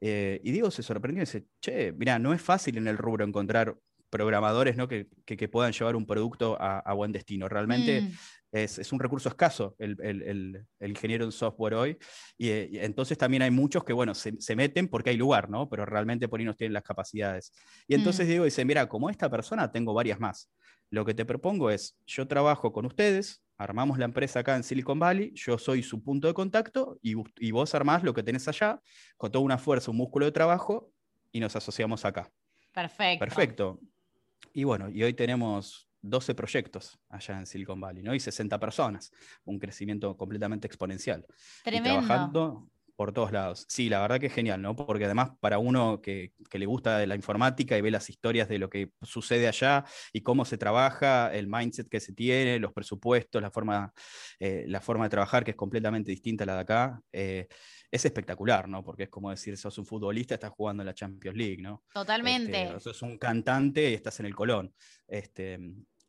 Eh, 0.01 0.41
y 0.43 0.53
Diego 0.53 0.71
se 0.71 0.83
sorprendió 0.83 1.23
y 1.23 1.27
dice, 1.27 1.47
che, 1.61 1.93
mira, 1.93 2.19
no 2.19 2.33
es 2.33 2.41
fácil 2.41 2.79
en 2.79 2.89
el 2.89 2.99
rubro 2.99 3.25
encontrar 3.25 3.77
programadores 4.11 4.77
¿no? 4.77 4.89
que, 4.89 5.09
que, 5.25 5.49
puedan 5.49 5.73
llevar 5.73 5.95
un 5.97 6.07
producto 6.07 6.57
a, 6.61 6.93
buen 6.95 7.13
destino. 7.13 7.49
Realmente 7.49 8.03
mm. 8.03 8.13
Es, 8.53 8.79
es, 8.79 8.93
un 8.93 9.01
recurso 9.01 9.29
escaso 9.29 9.75
el, 9.79 9.97
el, 10.01 10.67
el, 10.79 10.91
ingeniero 10.91 11.25
en 11.25 11.33
software 11.33 11.75
hoy. 11.75 11.99
Y, 12.37 12.51
entonces 12.79 13.19
también 13.19 13.43
hay 13.43 13.51
muchos 13.51 13.85
que, 13.85 13.93
bueno, 13.93 14.15
se, 14.15 14.41
se, 14.41 14.57
meten 14.57 14.89
porque 14.89 15.11
hay 15.11 15.17
lugar, 15.17 15.51
¿no? 15.51 15.69
Pero 15.69 15.85
realmente 15.85 16.29
por 16.29 16.41
ahí 16.41 16.47
no 16.47 16.55
tienen 16.55 16.73
las 16.73 16.83
capacidades. 16.83 17.53
Y 17.87 17.95
entonces 17.95 18.27
mm. 18.27 18.29
Diego 18.29 18.45
dice, 18.45 18.65
mira, 18.65 18.89
como 18.89 19.11
esta 19.11 19.31
persona 19.31 19.71
tengo 19.71 19.95
varias 19.95 20.19
más. 20.19 20.51
Lo 20.91 21.05
que 21.05 21.15
te 21.15 21.25
propongo 21.25 21.71
es, 21.71 21.99
yo 22.07 22.27
trabajo 22.27 22.73
con 22.73 22.87
ustedes, 22.87 23.43
armamos 23.59 23.99
la 23.99 24.07
empresa 24.07 24.41
acá 24.41 24.57
en 24.57 24.63
Silicon 24.63 24.99
Valley, 24.99 25.33
yo 25.35 25.59
soy 25.59 25.83
su 25.83 26.03
punto 26.03 26.29
de 26.29 26.35
contacto 26.35 26.99
y, 27.03 27.15
y 27.39 27.51
vos 27.51 27.75
armás 27.75 28.03
lo 28.03 28.15
que 28.15 28.23
tenés 28.23 28.49
allá, 28.49 28.81
con 29.19 29.31
toda 29.31 29.45
una 29.45 29.59
fuerza, 29.59 29.91
un 29.91 29.99
músculo 29.99 30.25
de 30.25 30.33
trabajo, 30.33 30.91
y 31.33 31.41
nos 31.41 31.55
asociamos 31.57 32.05
acá. 32.05 32.31
Perfecto. 32.73 33.25
Perfecto. 33.25 33.81
Y 34.53 34.65
bueno, 34.65 34.89
y 34.89 35.03
hoy 35.03 35.15
tenemos 35.15 35.88
12 36.03 36.35
proyectos 36.35 36.99
allá 37.09 37.39
en 37.39 37.47
Silicon 37.47 37.81
Valley, 37.81 38.03
¿no? 38.03 38.15
Y 38.15 38.21
60 38.21 38.59
personas, 38.59 39.13
un 39.45 39.59
crecimiento 39.59 40.17
completamente 40.17 40.67
exponencial. 40.67 41.27
Tremendo. 41.65 42.01
trabajando 42.01 42.69
por 42.99 43.13
todos 43.13 43.31
lados. 43.31 43.65
Sí, 43.69 43.89
la 43.89 44.01
verdad 44.01 44.19
que 44.19 44.27
es 44.27 44.33
genial, 44.33 44.61
¿no? 44.61 44.75
Porque 44.75 45.05
además 45.05 45.31
para 45.39 45.61
uno 45.61 46.03
que, 46.03 46.33
le 46.51 46.67
gusta 46.67 47.07
la 47.07 47.15
informática 47.15 47.79
y 47.79 47.81
ve 47.81 47.93
las 47.93 48.11
historias 48.11 48.49
de 48.49 48.59
lo 48.59 48.69
que 48.69 48.91
sucede 49.03 49.47
allá 49.47 49.85
y 50.13 50.23
cómo 50.23 50.45
se 50.45 50.59
trabaja, 50.59 51.33
el 51.33 51.47
mindset 51.47 51.89
que 51.89 52.01
se 52.01 52.13
tiene, 52.13 52.59
los 52.59 52.73
presupuestos, 52.73 53.41
la 53.41 53.53
forma, 53.53 53.93
eh, 54.41 54.65
la 54.67 54.81
forma 54.81 55.05
de 55.05 55.11
trabajar 55.11 55.45
que 55.45 55.53
es 55.53 55.57
completamente 55.57 56.11
distinta 56.11 56.43
a 56.43 56.49
la 56.49 56.55
de 56.55 56.61
acá, 56.61 57.01
eh, 57.13 57.47
es 57.91 58.05
espectacular, 58.05 58.69
¿no? 58.69 58.85
Porque 58.85 59.05
es 59.05 59.09
como 59.09 59.31
decir, 59.31 59.57
sos 59.57 59.79
un 59.79 59.87
futbolista, 59.87 60.35
estás 60.35 60.51
jugando 60.51 60.83
en 60.83 60.87
la 60.87 60.95
Champions 60.95 61.37
League, 61.37 61.63
¿no? 61.63 61.85
Totalmente. 61.93 62.65
Este, 62.65 62.81
sos 62.81 63.03
un 63.03 63.19
cantante 63.19 63.91
y 63.91 63.95
estás 63.95 64.21
en 64.21 64.27
el 64.27 64.35
Colón. 64.35 64.75
Este, 65.07 65.59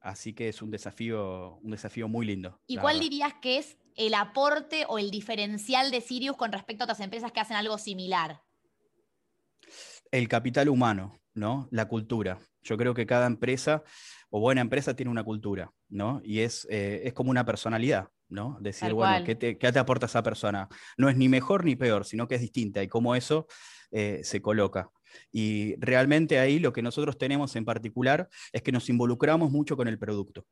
así 0.02 0.34
que 0.34 0.50
es 0.50 0.62
un 0.62 0.72
desafío, 0.72 1.56
un 1.62 1.72
desafío 1.72 2.08
muy 2.08 2.26
lindo. 2.26 2.60
¿Y 2.68 2.78
cuál 2.78 3.00
dirías 3.00 3.34
que 3.42 3.58
es 3.58 3.78
el 3.96 4.14
aporte 4.14 4.86
o 4.88 5.00
el 5.00 5.12
diferencial 5.12 5.92
de 5.92 6.02
Sirius 6.02 6.36
con 6.36 6.52
respecto 6.52 6.84
a 6.84 6.86
otras 6.86 7.00
empresas 7.00 7.32
que 7.32 7.40
hacen 7.40 7.56
algo 7.58 7.78
similar? 7.78 8.42
El 10.12 10.28
capital 10.28 10.70
humano, 10.70 11.22
¿no? 11.34 11.70
La 11.72 11.88
cultura. 11.88 12.40
Yo 12.62 12.78
creo 12.78 12.94
que 12.94 13.06
cada 13.06 13.26
empresa 13.26 13.84
o 14.30 14.40
buena 14.40 14.62
empresa 14.62 14.96
tiene 14.96 15.12
una 15.12 15.24
cultura, 15.24 15.72
¿no? 15.88 16.22
Y 16.24 16.40
es, 16.40 16.68
eh, 16.70 17.02
es 17.06 17.14
como 17.14 17.32
una 17.32 17.46
personalidad. 17.46 18.10
¿No? 18.30 18.58
Decir, 18.62 18.94
bueno, 18.94 19.26
¿qué 19.26 19.36
te, 19.36 19.58
¿qué 19.58 19.72
te, 19.72 19.80
aporta 19.80 20.06
esa 20.06 20.24
persona? 20.24 20.68
No 20.98 21.10
es 21.10 21.18
ni 21.18 21.28
mejor 21.28 21.66
ni 21.66 21.76
peor, 21.76 22.06
sino 22.06 22.28
que 22.28 22.36
es 22.36 22.42
distinta 22.42 22.82
y 22.82 22.88
cómo 22.88 23.16
eso 23.16 23.48
eh, 23.92 24.22
se 24.24 24.42
coloca. 24.42 24.90
Y 25.32 25.76
realmente 25.80 26.40
ahí 26.40 26.60
lo 26.60 26.72
que 26.72 26.82
nosotros 26.82 27.18
tenemos 27.18 27.56
en 27.56 27.66
particular 27.66 28.30
es 28.54 28.62
que 28.62 28.72
nos 28.72 28.90
involucramos 28.90 29.52
mucho 29.52 29.76
con 29.76 29.88
el 29.88 29.98
producto 29.98 30.46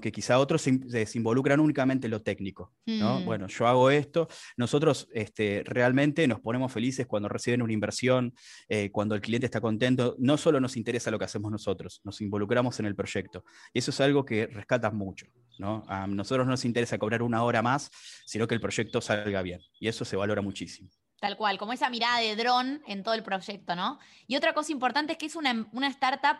que 0.00 0.12
quizá 0.12 0.38
otros 0.38 0.62
se, 0.62 1.08
involucran 1.14 1.60
únicamente 1.60 2.06
en 2.06 2.10
lo 2.10 2.22
técnico. 2.22 2.74
¿no? 2.86 3.20
Mm. 3.20 3.24
Bueno, 3.24 3.46
yo 3.46 3.66
hago 3.66 3.90
esto, 3.90 4.28
nosotros 4.56 5.08
este, 5.12 5.62
realmente 5.64 6.28
nos 6.28 6.40
ponemos 6.40 6.70
felices 6.70 7.06
cuando 7.06 7.28
reciben 7.28 7.62
una 7.62 7.72
inversión, 7.72 8.34
eh, 8.68 8.90
cuando 8.90 9.14
el 9.14 9.20
cliente 9.20 9.46
está 9.46 9.60
contento, 9.60 10.14
no 10.18 10.36
solo 10.36 10.60
nos 10.60 10.76
interesa 10.76 11.10
lo 11.10 11.18
que 11.18 11.24
hacemos 11.24 11.50
nosotros, 11.50 12.00
nos 12.04 12.20
involucramos 12.20 12.78
en 12.80 12.86
el 12.86 12.94
proyecto. 12.94 13.44
Y 13.72 13.78
eso 13.78 13.90
es 13.90 14.00
algo 14.00 14.24
que 14.24 14.46
rescatas 14.46 14.92
mucho. 14.92 15.26
¿no? 15.58 15.84
A 15.88 16.06
nosotros 16.06 16.46
no 16.46 16.52
nos 16.52 16.64
interesa 16.64 16.98
cobrar 16.98 17.22
una 17.22 17.42
hora 17.42 17.62
más, 17.62 17.90
sino 18.26 18.46
que 18.46 18.54
el 18.54 18.60
proyecto 18.60 19.00
salga 19.00 19.42
bien. 19.42 19.60
Y 19.80 19.88
eso 19.88 20.04
se 20.04 20.16
valora 20.16 20.42
muchísimo. 20.42 20.90
Tal 21.20 21.36
cual, 21.36 21.58
como 21.58 21.72
esa 21.72 21.90
mirada 21.90 22.20
de 22.20 22.36
dron 22.36 22.80
en 22.86 23.02
todo 23.02 23.14
el 23.14 23.24
proyecto, 23.24 23.74
¿no? 23.74 23.98
Y 24.28 24.36
otra 24.36 24.54
cosa 24.54 24.70
importante 24.70 25.12
es 25.12 25.18
que 25.18 25.26
es 25.26 25.34
una, 25.34 25.68
una 25.72 25.88
startup 25.88 26.36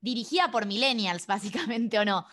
dirigida 0.00 0.50
por 0.50 0.66
millennials, 0.66 1.26
básicamente, 1.26 1.98
¿o 1.98 2.04
no? 2.04 2.26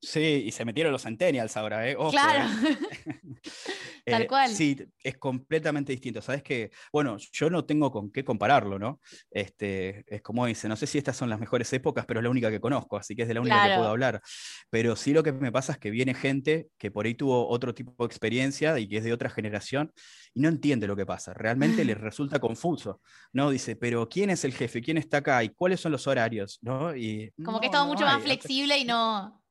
Sí, 0.00 0.44
y 0.46 0.52
se 0.52 0.64
metieron 0.64 0.92
los 0.92 1.02
centennials 1.02 1.56
ahora, 1.56 1.88
¿eh? 1.88 1.96
claro. 2.10 2.50
¿eh? 2.68 3.18
Tal 4.04 4.22
eh, 4.22 4.26
cual. 4.26 4.50
Sí, 4.50 4.76
es 5.02 5.16
completamente 5.16 5.92
distinto. 5.92 6.20
Sabes 6.20 6.42
que, 6.42 6.70
bueno, 6.92 7.16
yo 7.32 7.48
no 7.48 7.64
tengo 7.64 7.90
con 7.90 8.10
qué 8.12 8.22
compararlo, 8.22 8.78
¿no? 8.78 9.00
Este, 9.30 10.04
es 10.06 10.20
como 10.20 10.44
dice, 10.44 10.68
no 10.68 10.76
sé 10.76 10.86
si 10.86 10.98
estas 10.98 11.16
son 11.16 11.30
las 11.30 11.40
mejores 11.40 11.72
épocas, 11.72 12.04
pero 12.04 12.20
es 12.20 12.24
la 12.24 12.30
única 12.30 12.50
que 12.50 12.60
conozco, 12.60 12.98
así 12.98 13.16
que 13.16 13.22
es 13.22 13.28
de 13.28 13.34
la 13.34 13.40
única 13.40 13.66
que 13.66 13.76
puedo 13.76 13.88
hablar. 13.88 14.20
Pero 14.68 14.94
sí 14.94 15.14
lo 15.14 15.22
que 15.22 15.32
me 15.32 15.50
pasa 15.50 15.72
es 15.72 15.78
que 15.78 15.90
viene 15.90 16.12
gente 16.12 16.68
que 16.76 16.90
por 16.90 17.06
ahí 17.06 17.14
tuvo 17.14 17.48
otro 17.48 17.72
tipo 17.72 17.94
de 18.04 18.06
experiencia 18.06 18.78
y 18.78 18.86
que 18.86 18.98
es 18.98 19.04
de 19.04 19.12
otra 19.12 19.30
generación 19.30 19.90
y 20.34 20.40
no 20.40 20.50
entiende 20.50 20.86
lo 20.86 20.96
que 20.96 21.06
pasa. 21.06 21.32
Realmente 21.32 21.82
les 21.84 21.98
resulta 22.00 22.38
confuso, 22.38 23.00
¿no? 23.32 23.48
Dice, 23.48 23.74
pero 23.74 24.06
¿quién 24.08 24.28
es 24.28 24.44
el 24.44 24.52
jefe? 24.52 24.82
¿Quién 24.82 24.98
está 24.98 25.18
acá? 25.18 25.42
¿Y 25.42 25.48
cuáles 25.48 25.80
son 25.80 25.92
los 25.92 26.06
horarios? 26.06 26.58
¿no? 26.60 26.94
Y, 26.94 27.32
como 27.42 27.58
que 27.58 27.66
es 27.66 27.72
todo 27.72 27.86
mucho 27.86 28.04
más 28.04 28.22
flexible 28.22 28.76
y 28.76 28.84
no... 28.84 29.43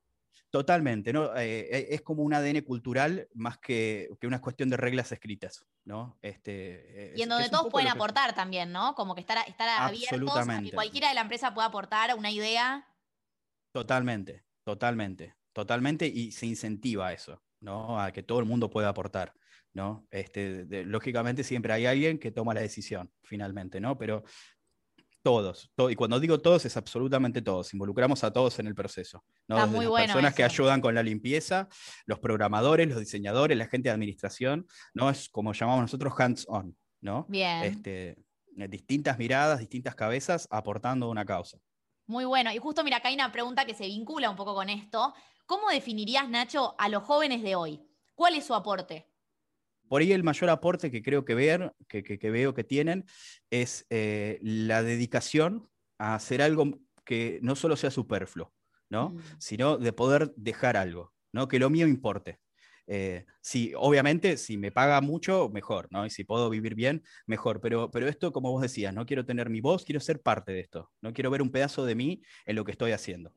Totalmente, 0.54 1.12
¿no? 1.12 1.34
Eh, 1.34 1.66
eh, 1.68 1.86
es 1.90 2.02
como 2.02 2.22
un 2.22 2.32
ADN 2.32 2.60
cultural 2.60 3.26
más 3.34 3.58
que, 3.58 4.08
que, 4.20 4.28
una 4.28 4.40
cuestión 4.40 4.70
de 4.70 4.76
reglas 4.76 5.10
escritas, 5.10 5.66
¿no? 5.84 6.16
Este, 6.22 7.12
y 7.16 7.22
en 7.22 7.28
donde 7.28 7.48
todos 7.48 7.72
pueden 7.72 7.88
aportar 7.88 8.36
también, 8.36 8.70
¿no? 8.70 8.94
Como 8.94 9.16
que 9.16 9.20
estar, 9.20 9.36
estar 9.48 9.68
abiertos 9.68 10.48
a 10.48 10.62
que 10.62 10.70
cualquiera 10.70 11.08
de 11.08 11.16
la 11.16 11.22
empresa 11.22 11.52
pueda 11.54 11.66
aportar 11.66 12.16
una 12.16 12.30
idea. 12.30 12.86
Totalmente, 13.72 14.44
totalmente, 14.62 15.34
totalmente, 15.52 16.06
y 16.06 16.30
se 16.30 16.46
incentiva 16.46 17.12
eso, 17.12 17.42
¿no? 17.58 18.00
A 18.00 18.12
que 18.12 18.22
todo 18.22 18.38
el 18.38 18.44
mundo 18.44 18.70
pueda 18.70 18.90
aportar, 18.90 19.34
¿no? 19.72 20.06
Este, 20.12 20.66
lógicamente 20.84 21.42
siempre 21.42 21.72
hay 21.72 21.86
alguien 21.86 22.16
que 22.20 22.30
toma 22.30 22.54
la 22.54 22.60
decisión, 22.60 23.12
finalmente, 23.24 23.80
¿no? 23.80 23.98
Pero 23.98 24.22
todos, 25.24 25.70
y 25.88 25.94
cuando 25.94 26.20
digo 26.20 26.38
todos 26.38 26.66
es 26.66 26.76
absolutamente 26.76 27.40
todos, 27.40 27.72
involucramos 27.72 28.22
a 28.24 28.30
todos 28.30 28.58
en 28.58 28.66
el 28.66 28.74
proceso. 28.74 29.24
¿no? 29.48 29.56
las 29.56 29.70
personas 29.70 30.34
que 30.34 30.44
ayudan 30.44 30.82
con 30.82 30.94
la 30.94 31.02
limpieza, 31.02 31.66
los 32.04 32.18
programadores, 32.18 32.86
los 32.88 33.00
diseñadores, 33.00 33.56
la 33.56 33.66
gente 33.66 33.88
de 33.88 33.94
administración, 33.94 34.66
¿no? 34.92 35.08
Es 35.08 35.30
como 35.30 35.54
llamamos 35.54 35.80
nosotros 35.80 36.12
hands-on, 36.18 36.76
¿no? 37.00 37.24
Bien. 37.30 37.64
Este, 37.64 38.18
eh, 38.58 38.68
distintas 38.68 39.18
miradas, 39.18 39.60
distintas 39.60 39.94
cabezas 39.94 40.46
aportando 40.50 41.08
una 41.08 41.24
causa. 41.24 41.58
Muy 42.06 42.26
bueno. 42.26 42.52
Y 42.52 42.58
justo, 42.58 42.84
mira, 42.84 42.98
acá 42.98 43.08
hay 43.08 43.14
una 43.14 43.32
pregunta 43.32 43.64
que 43.64 43.72
se 43.72 43.86
vincula 43.86 44.28
un 44.28 44.36
poco 44.36 44.54
con 44.54 44.68
esto. 44.68 45.14
¿Cómo 45.46 45.70
definirías, 45.70 46.28
Nacho, 46.28 46.74
a 46.78 46.90
los 46.90 47.02
jóvenes 47.02 47.42
de 47.42 47.56
hoy? 47.56 47.80
¿Cuál 48.14 48.34
es 48.34 48.44
su 48.44 48.54
aporte? 48.54 49.08
Por 49.88 50.02
ahí 50.02 50.12
el 50.12 50.22
mayor 50.22 50.50
aporte 50.50 50.90
que 50.90 51.02
creo 51.02 51.24
que, 51.24 51.34
ver, 51.34 51.72
que, 51.88 52.30
veo 52.30 52.54
que 52.54 52.64
tienen 52.64 53.04
es 53.50 53.86
eh, 53.90 54.38
la 54.42 54.82
dedicación 54.82 55.68
a 55.98 56.14
hacer 56.14 56.42
algo 56.42 56.78
que 57.04 57.38
no 57.42 57.54
solo 57.54 57.76
sea 57.76 57.90
superfluo, 57.90 58.52
¿no? 58.88 59.10
Mm. 59.10 59.20
sino 59.38 59.76
de 59.78 59.92
poder 59.92 60.32
dejar 60.36 60.76
algo, 60.76 61.12
¿no? 61.32 61.48
que 61.48 61.58
lo 61.58 61.70
mío 61.70 61.86
importe. 61.86 62.40
Eh, 62.86 63.24
obviamente, 63.76 64.36
si 64.36 64.56
me 64.56 64.70
paga 64.70 65.00
mucho, 65.00 65.48
mejor, 65.48 65.88
¿no? 65.90 66.04
Y 66.04 66.10
si 66.10 66.24
puedo 66.24 66.50
vivir 66.50 66.74
bien, 66.74 67.02
mejor. 67.26 67.60
Pero, 67.60 67.90
pero 67.90 68.08
esto, 68.08 68.32
como 68.32 68.52
vos 68.52 68.62
decías, 68.62 68.92
no 68.92 69.06
quiero 69.06 69.24
tener 69.24 69.48
mi 69.50 69.60
voz, 69.60 69.84
quiero 69.84 70.00
ser 70.00 70.20
parte 70.20 70.52
de 70.52 70.60
esto. 70.60 70.90
No 71.00 71.12
quiero 71.12 71.30
ver 71.30 71.42
un 71.42 71.50
pedazo 71.50 71.84
de 71.84 71.94
mí 71.94 72.22
en 72.44 72.56
lo 72.56 72.64
que 72.64 72.72
estoy 72.72 72.92
haciendo. 72.92 73.34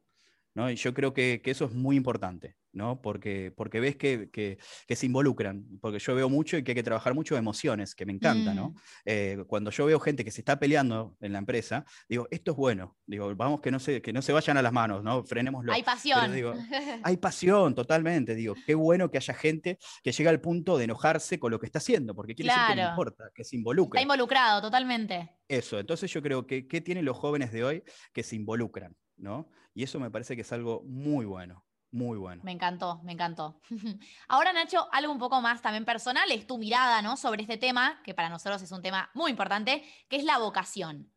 ¿No? 0.58 0.72
Y 0.72 0.76
yo 0.76 0.92
creo 0.92 1.14
que, 1.14 1.40
que, 1.44 1.52
eso 1.52 1.66
es 1.66 1.74
muy 1.74 1.96
importante. 1.96 2.56
¿no? 2.74 3.02
Porque, 3.02 3.52
porque 3.56 3.80
ves 3.80 3.96
que, 3.96 4.30
que, 4.32 4.96
se 4.96 5.06
involucran, 5.06 5.66
porque 5.82 5.98
yo 5.98 6.14
veo 6.14 6.30
mucho 6.30 6.58
y 6.58 6.64
que 6.64 6.72
hay 6.72 6.76
que 6.76 6.84
trabajar 6.84 7.16
mucho 7.16 7.36
emociones, 7.36 7.96
que 7.96 8.06
me 8.06 8.14
encanta, 8.14 8.54
¿no? 8.54 8.70
Mm. 8.70 8.76
Eh, 9.06 9.44
cuando 9.48 9.72
yo 9.72 9.88
veo 9.88 10.00
gente 10.00 10.24
que 10.24 10.30
se 10.30 10.42
está 10.42 10.60
peleando 10.60 11.16
en 11.20 11.34
la 11.34 11.40
empresa, 11.40 11.86
digo, 12.08 12.28
esto 12.30 12.52
es 12.52 12.58
bueno, 12.58 12.96
digo, 13.08 13.36
vamos 13.36 13.62
que 13.62 13.72
no 13.72 13.80
se, 13.80 14.00
que 14.02 14.14
no 14.14 14.22
se 14.22 14.32
vayan 14.32 14.58
a 14.58 14.62
las 14.62 14.72
manos, 14.72 15.04
¿no? 15.04 15.24
Frenémoslo. 15.24 15.74
Hay 15.74 15.82
pasión. 15.82 16.32
hay 17.04 17.18
pasión, 17.18 17.74
totalmente, 17.74 18.36
digo, 18.36 18.54
qué 18.66 18.76
bueno 18.76 19.10
que 19.10 19.18
haya 19.18 19.34
gente 19.34 19.80
que 20.04 20.12
llega 20.12 20.30
al 20.30 20.40
punto 20.40 20.78
de 20.78 20.84
enojarse 20.84 21.40
con 21.40 21.52
lo 21.52 21.60
que 21.60 21.66
está 21.66 21.80
haciendo, 21.80 22.14
porque 22.14 22.36
quiere 22.36 22.52
decir 22.52 22.68
que 22.68 22.76
le 22.76 22.90
importa, 22.90 23.32
que 23.34 23.44
se 23.44 23.56
involucra. 23.56 24.00
Está 24.00 24.04
involucrado, 24.04 24.62
totalmente. 24.62 25.32
Eso, 25.48 25.80
entonces 25.80 26.12
yo 26.12 26.22
creo 26.22 26.46
que, 26.46 26.68
¿qué 26.68 26.82
tienen 26.82 27.06
los 27.06 27.18
jóvenes 27.18 27.52
de 27.52 27.64
hoy 27.64 27.84
que 28.14 28.22
se 28.22 28.36
involucran? 28.36 28.96
¿no? 29.18 29.50
Y 29.78 29.84
eso 29.84 30.00
me 30.00 30.10
parece 30.10 30.36
que 30.36 30.42
es 30.42 30.52
algo 30.52 30.82
muy 30.86 31.24
bueno. 31.24 31.64
Muy 31.92 32.18
bueno. 32.18 32.42
Me 32.44 32.52
encantó, 32.52 33.00
me 33.04 33.12
encantó. 33.12 33.62
Ahora, 34.28 34.52
Nacho, 34.52 34.92
algo 34.92 35.14
un 35.14 35.20
poco 35.20 35.40
más 35.40 35.62
también 35.62 35.86
personal, 35.86 36.32
es 36.32 36.48
tu 36.48 36.58
mirada, 36.58 37.04
¿no? 37.04 37.16
Sobre 37.16 37.44
este 37.44 37.58
tema, 37.58 38.02
que 38.04 38.16
para 38.16 38.28
nosotros 38.28 38.60
es 38.64 38.72
un 38.72 38.82
tema 38.82 39.12
muy 39.14 39.30
importante, 39.30 39.84
que 40.10 40.16
es 40.16 40.24
la 40.24 40.40
vocación. 40.40 41.14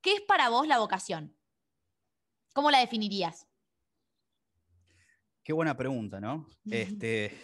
¿Qué 0.00 0.14
es 0.14 0.20
para 0.20 0.48
vos 0.48 0.68
la 0.68 0.78
vocación? 0.78 1.36
¿Cómo 2.52 2.70
la 2.70 2.78
definirías? 2.78 3.48
Qué 5.42 5.52
buena 5.52 5.76
pregunta, 5.76 6.20
¿no? 6.20 6.46
Este, 6.70 7.36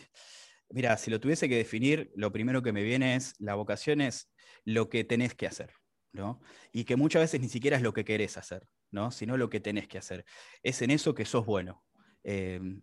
mira, 0.68 0.96
si 0.98 1.10
lo 1.10 1.18
tuviese 1.18 1.48
que 1.48 1.56
definir, 1.56 2.12
lo 2.14 2.30
primero 2.30 2.62
que 2.62 2.72
me 2.72 2.84
viene 2.84 3.16
es, 3.16 3.34
la 3.40 3.56
vocación 3.56 4.00
es 4.00 4.32
lo 4.64 4.88
que 4.88 5.02
tenés 5.02 5.34
que 5.34 5.48
hacer, 5.48 5.72
¿no? 6.12 6.40
Y 6.70 6.84
que 6.84 6.94
muchas 6.94 7.22
veces 7.22 7.40
ni 7.40 7.48
siquiera 7.48 7.76
es 7.76 7.82
lo 7.82 7.92
que 7.92 8.04
querés 8.04 8.36
hacer, 8.36 8.68
¿no? 8.90 9.10
Sino 9.10 9.36
lo 9.36 9.50
que 9.50 9.60
tenés 9.60 9.88
que 9.88 9.98
hacer. 9.98 10.24
Es 10.62 10.82
en 10.82 10.90
eso 10.90 11.14
que 11.14 11.24
sos 11.24 11.46
bueno. 11.46 11.84
Em, 12.22 12.82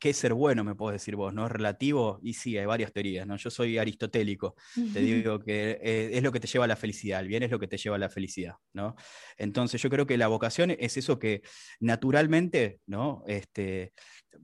¿Qué 0.00 0.10
es 0.10 0.16
ser 0.16 0.32
bueno, 0.32 0.62
me 0.62 0.76
puedes 0.76 1.00
decir 1.00 1.16
vos? 1.16 1.34
¿No 1.34 1.46
es 1.46 1.50
relativo? 1.50 2.20
Y 2.22 2.34
sí, 2.34 2.56
hay 2.56 2.66
varias 2.66 2.92
teorías, 2.92 3.26
¿no? 3.26 3.36
Yo 3.36 3.50
soy 3.50 3.78
aristotélico, 3.78 4.54
te 4.92 5.00
digo 5.00 5.40
que 5.40 5.72
eh, 5.82 6.10
es 6.12 6.22
lo 6.22 6.30
que 6.30 6.38
te 6.38 6.46
lleva 6.46 6.66
a 6.66 6.68
la 6.68 6.76
felicidad, 6.76 7.20
el 7.20 7.26
bien 7.26 7.42
es 7.42 7.50
lo 7.50 7.58
que 7.58 7.66
te 7.66 7.76
lleva 7.76 7.96
a 7.96 7.98
la 7.98 8.08
felicidad, 8.08 8.54
¿no? 8.72 8.94
Entonces 9.36 9.82
yo 9.82 9.90
creo 9.90 10.06
que 10.06 10.16
la 10.16 10.28
vocación 10.28 10.70
es 10.70 10.96
eso 10.96 11.18
que 11.18 11.42
naturalmente, 11.80 12.80
¿no? 12.86 13.24
Este, 13.26 13.92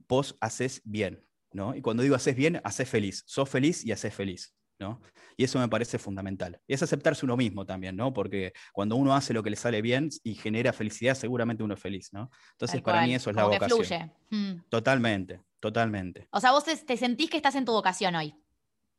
vos 0.09 0.35
haces 0.41 0.81
bien, 0.83 1.23
¿no? 1.53 1.73
Y 1.73 1.81
cuando 1.81 2.03
digo 2.03 2.15
haces 2.15 2.35
bien, 2.35 2.59
haces 2.65 2.89
feliz, 2.89 3.23
sos 3.25 3.49
feliz 3.49 3.85
y 3.85 3.93
haces 3.93 4.13
feliz, 4.13 4.54
¿no? 4.79 5.01
Y 5.37 5.43
eso 5.43 5.59
me 5.59 5.67
parece 5.67 5.97
fundamental. 5.97 6.59
Y 6.67 6.73
es 6.73 6.83
aceptarse 6.83 7.25
uno 7.25 7.37
mismo 7.37 7.65
también, 7.65 7.95
¿no? 7.95 8.13
Porque 8.13 8.53
cuando 8.73 8.95
uno 8.95 9.15
hace 9.15 9.33
lo 9.33 9.43
que 9.43 9.49
le 9.49 9.55
sale 9.55 9.81
bien 9.81 10.09
y 10.23 10.35
genera 10.35 10.73
felicidad, 10.73 11.15
seguramente 11.15 11.63
uno 11.63 11.73
es 11.73 11.79
feliz, 11.79 12.11
¿no? 12.13 12.29
Entonces, 12.51 12.81
para 12.81 13.03
mí 13.03 13.15
eso 13.15 13.29
es 13.29 13.35
la 13.35 13.45
vocación. 13.45 14.11
Mm. 14.29 14.63
Totalmente, 14.69 15.41
totalmente. 15.59 16.27
O 16.31 16.39
sea, 16.39 16.51
vos 16.51 16.63
te 16.63 16.97
sentís 16.97 17.29
que 17.29 17.37
estás 17.37 17.55
en 17.55 17.65
tu 17.65 17.71
vocación 17.71 18.15
hoy. 18.15 18.35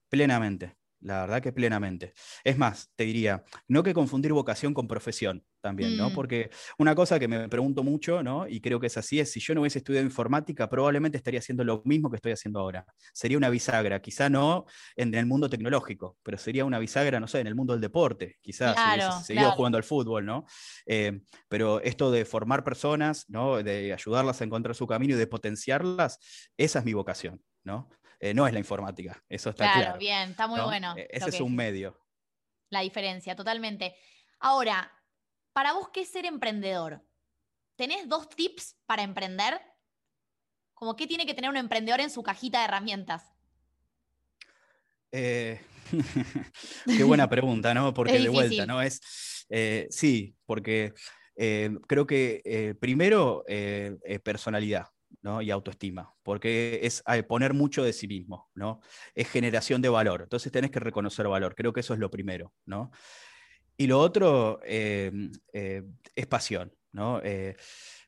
Plenamente. 0.09 0.77
La 1.01 1.21
verdad 1.21 1.43
que 1.43 1.53
plenamente. 1.53 2.15
Es 2.43 2.57
más, 2.57 2.91
te 2.97 3.05
diría, 3.05 3.45
no 3.69 3.83
que 3.83 3.95
confundir 3.95 4.33
vocación 4.33 4.73
con 4.73 4.89
profesión 4.89 5.45
también, 5.61 5.97
¿no? 5.97 6.11
Mm. 6.11 6.15
Porque 6.15 6.51
una 6.79 6.95
cosa 6.95 7.19
que 7.19 7.29
me 7.29 7.49
pregunto 7.49 7.83
mucho, 7.83 8.23
¿no? 8.23 8.47
Y 8.47 8.61
creo 8.61 8.81
que 8.81 8.87
es 8.87 8.97
así, 8.97 9.21
es 9.21 9.33
si 9.33 9.41
yo 9.41 9.55
no 9.55 9.63
hubiese 9.63 9.79
estudiado 9.79 10.07
informática, 10.07 10.69
probablemente 10.69 11.19
estaría 11.19 11.41
haciendo 11.41 11.65
lo 11.65 11.83
mismo 11.85 12.09
que 12.09 12.17
estoy 12.17 12.33
haciendo 12.33 12.61
ahora. 12.61 12.87
Sería 13.13 13.37
una 13.37 13.51
bisagra, 13.51 14.01
quizá 14.01 14.31
no 14.31 14.65
en 14.95 15.15
el 15.15 15.27
mundo 15.27 15.51
tecnológico, 15.51 16.19
pero 16.23 16.39
sería 16.39 16.65
una 16.65 16.79
bisagra, 16.79 17.21
no 17.21 17.27
sé, 17.27 17.41
en 17.41 17.49
el 17.49 17.55
mundo 17.55 17.73
del 17.73 17.81
deporte, 17.81 18.37
quizás 18.41 18.75
claro, 18.75 19.19
si 19.19 19.25
seguido 19.25 19.51
jugando 19.53 19.77
al 19.77 19.85
fútbol, 19.85 20.25
¿no? 20.25 20.47
Eh, 20.87 21.21
pero 21.49 21.81
esto 21.81 22.11
de 22.11 22.25
formar 22.25 22.65
personas, 22.65 23.27
¿no? 23.29 23.63
De 23.63 23.93
ayudarlas 23.93 24.41
a 24.41 24.45
encontrar 24.45 24.75
su 24.75 24.87
camino 24.87 25.15
y 25.15 25.19
de 25.19 25.27
potenciarlas, 25.27 26.19
esa 26.57 26.79
es 26.79 26.85
mi 26.85 26.95
vocación, 26.95 27.43
¿no? 27.65 27.89
Eh, 28.21 28.35
no 28.35 28.47
es 28.47 28.53
la 28.53 28.59
informática. 28.59 29.23
Eso 29.29 29.51
está 29.51 29.65
claro. 29.65 29.81
Claro, 29.81 29.99
bien, 29.99 30.31
está 30.31 30.47
muy 30.47 30.61
bueno. 30.61 30.95
E, 30.97 31.09
ese 31.11 31.29
es 31.29 31.41
un 31.41 31.55
medio. 31.55 31.99
La 32.71 32.81
diferencia, 32.81 33.37
totalmente. 33.37 33.95
Ahora, 34.41 34.93
para 35.53 35.73
vos, 35.73 35.91
¿qué 35.91 36.01
es 36.01 36.09
ser 36.09 36.25
emprendedor? 36.25 37.03
¿Tenés 37.77 38.09
dos 38.09 38.29
tips 38.29 38.77
para 38.87 39.03
emprender? 39.03 39.61
Como 40.75 40.97
qué 40.97 41.07
tiene 41.07 41.27
que 41.27 41.35
tener 41.35 41.51
un 41.51 41.57
emprendedor 41.57 42.01
en 42.01 42.11
su 42.11 42.23
cajita 42.23 42.59
de 42.59 42.65
herramientas. 42.65 43.23
Eh, 45.13 45.61
qué 46.97 47.05
buena 47.05 47.29
pregunta, 47.29 47.75
¿no? 47.75 47.95
Porque 47.95 48.19
de 48.19 48.29
vuelta, 48.29 48.67
¿no? 48.67 48.83
Es, 48.83 49.47
eh, 49.49 49.87
sí, 49.91 50.35
porque 50.47 50.93
creo 51.87 52.07
que 52.07 52.75
primero 52.81 53.45
personalidad 54.25 54.87
y 55.43 55.51
autoestima, 55.51 56.15
porque 56.23 56.81
es 56.83 57.03
poner 57.29 57.53
mucho 57.53 57.83
de 57.83 57.93
sí 57.93 58.07
mismo, 58.07 58.51
¿no? 58.55 58.81
es 59.15 59.29
generación 59.29 59.83
de 59.83 59.89
valor. 59.89 60.23
Entonces 60.23 60.53
tenés 60.53 60.71
que 60.71 60.81
reconocer 60.81 61.27
valor, 61.29 61.55
creo 61.55 61.73
que 61.73 61.81
eso 61.81 61.95
es 61.95 62.01
lo 62.01 62.11
primero. 62.11 62.53
¿no? 62.65 62.91
Y 63.77 63.87
lo 63.87 64.01
otro 64.01 64.61
eh, 64.65 65.13
eh, 65.53 65.83
es 66.15 66.27
pasión, 66.27 66.75
¿no? 66.93 67.21
Eh, 67.23 67.57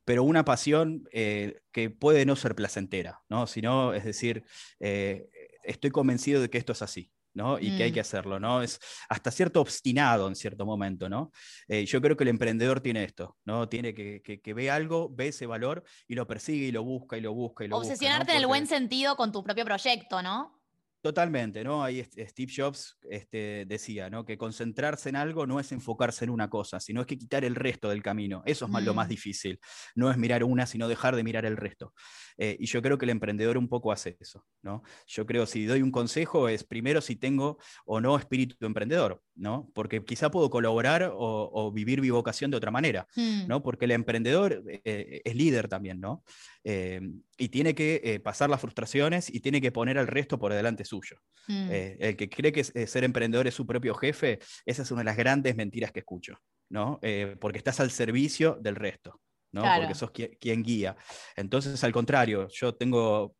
pero 0.04 0.22
una 0.22 0.42
pasión 0.42 1.04
que 1.12 1.90
puede 1.90 2.24
no 2.24 2.34
ser 2.34 2.54
placentera, 2.54 3.20
¿no? 3.28 3.46
sino, 3.46 3.92
es 3.92 4.04
decir, 4.04 4.42
estoy 4.78 5.90
convencido 5.90 6.40
de 6.40 6.48
que 6.48 6.56
esto 6.56 6.72
es 6.72 6.80
así. 6.80 7.12
Y 7.60 7.76
que 7.76 7.84
hay 7.84 7.92
que 7.92 8.00
mm. 8.00 8.02
hacerlo, 8.02 8.40
¿no? 8.40 8.62
Es 8.62 8.80
hasta 9.08 9.30
cierto 9.30 9.60
obstinado 9.60 10.28
en 10.28 10.34
cierto 10.34 10.66
momento, 10.66 11.08
¿no? 11.08 11.30
Eh, 11.68 11.84
yo 11.86 12.00
creo 12.00 12.16
que 12.16 12.24
el 12.24 12.30
emprendedor 12.30 12.80
tiene 12.80 13.04
esto, 13.04 13.36
¿no? 13.44 13.68
Tiene 13.68 13.94
que, 13.94 14.20
que, 14.22 14.54
ve 14.54 14.70
algo, 14.70 15.08
ve 15.10 15.28
ese 15.28 15.46
valor 15.46 15.84
y 16.06 16.14
lo 16.14 16.26
persigue 16.26 16.66
y 16.66 16.72
lo 16.72 16.82
busca 16.82 17.16
y 17.16 17.20
lo 17.20 17.32
busca 17.32 17.64
y 17.64 17.68
lo 17.68 17.76
Obsesionarte 17.76 18.32
en 18.32 18.38
el 18.38 18.46
buen 18.46 18.66
sentido 18.66 19.16
con 19.16 19.30
tu 19.30 19.42
propio 19.44 19.64
proyecto, 19.64 20.22
¿no? 20.22 20.57
Totalmente, 21.00 21.62
¿no? 21.62 21.84
Ahí 21.84 22.02
Steve 22.02 22.52
Jobs 22.54 22.98
este, 23.08 23.64
decía, 23.68 24.10
¿no? 24.10 24.24
Que 24.24 24.36
concentrarse 24.36 25.08
en 25.08 25.14
algo 25.14 25.46
no 25.46 25.60
es 25.60 25.70
enfocarse 25.70 26.24
en 26.24 26.30
una 26.30 26.50
cosa, 26.50 26.80
sino 26.80 27.00
es 27.00 27.06
que 27.06 27.16
quitar 27.16 27.44
el 27.44 27.54
resto 27.54 27.88
del 27.88 28.02
camino. 28.02 28.42
Eso 28.46 28.66
es 28.66 28.84
lo 28.84 28.94
más 28.94 29.06
mm. 29.06 29.10
difícil. 29.10 29.60
No 29.94 30.10
es 30.10 30.16
mirar 30.16 30.42
una, 30.42 30.66
sino 30.66 30.88
dejar 30.88 31.14
de 31.14 31.22
mirar 31.22 31.46
el 31.46 31.56
resto. 31.56 31.94
Eh, 32.36 32.56
y 32.58 32.66
yo 32.66 32.82
creo 32.82 32.98
que 32.98 33.04
el 33.04 33.10
emprendedor 33.10 33.58
un 33.58 33.68
poco 33.68 33.92
hace 33.92 34.16
eso, 34.18 34.44
¿no? 34.62 34.82
Yo 35.06 35.24
creo, 35.24 35.46
si 35.46 35.66
doy 35.66 35.82
un 35.82 35.92
consejo, 35.92 36.48
es 36.48 36.64
primero 36.64 37.00
si 37.00 37.14
tengo 37.14 37.58
o 37.84 38.00
no 38.00 38.16
espíritu 38.16 38.66
emprendedor, 38.66 39.22
¿no? 39.36 39.70
Porque 39.74 40.04
quizá 40.04 40.32
puedo 40.32 40.50
colaborar 40.50 41.12
o, 41.14 41.70
vivir 41.72 42.00
mi 42.00 42.10
vocación 42.10 42.50
de 42.50 42.56
otra 42.56 42.72
manera, 42.72 43.06
mm. 43.14 43.46
¿no? 43.46 43.62
Porque 43.62 43.84
el 43.84 43.92
emprendedor 43.92 44.64
eh, 44.66 45.20
es 45.24 45.34
líder 45.36 45.68
también, 45.68 46.00
¿no? 46.00 46.24
Eh, 46.64 47.00
y 47.36 47.48
tiene 47.50 47.74
que 47.74 48.20
pasar 48.22 48.50
las 48.50 48.60
frustraciones 48.60 49.32
y 49.32 49.40
tiene 49.40 49.60
que 49.60 49.70
poner 49.70 49.96
al 49.96 50.08
resto 50.08 50.40
por 50.40 50.52
delante 50.52 50.84
suyo. 50.88 51.16
Mm. 51.50 51.68
el 51.70 52.14
que 52.14 52.28
cree 52.28 52.52
que 52.52 52.62
ser 52.62 53.04
emprendedor 53.04 53.46
es 53.46 53.54
su 53.54 53.66
propio 53.66 53.94
jefe, 53.94 54.38
esa 54.66 54.82
es 54.82 54.90
una 54.90 55.00
de 55.00 55.06
las 55.06 55.16
grandes 55.16 55.56
mentiras 55.56 55.92
que 55.92 56.00
escucho, 56.00 56.38
¿no? 56.68 57.00
porque 57.40 57.56
estás 57.56 57.80
al 57.80 57.90
servicio 57.90 58.58
del 58.60 58.76
resto. 58.76 59.18
¿no? 59.52 59.62
Porque 59.62 59.94
sos 59.94 60.10
quien, 60.10 60.62
guía. 60.62 60.96
Entonces, 61.36 61.82
al 61.84 61.92
contrario, 61.92 62.48
yo 62.50 62.74
tengo 62.74 63.34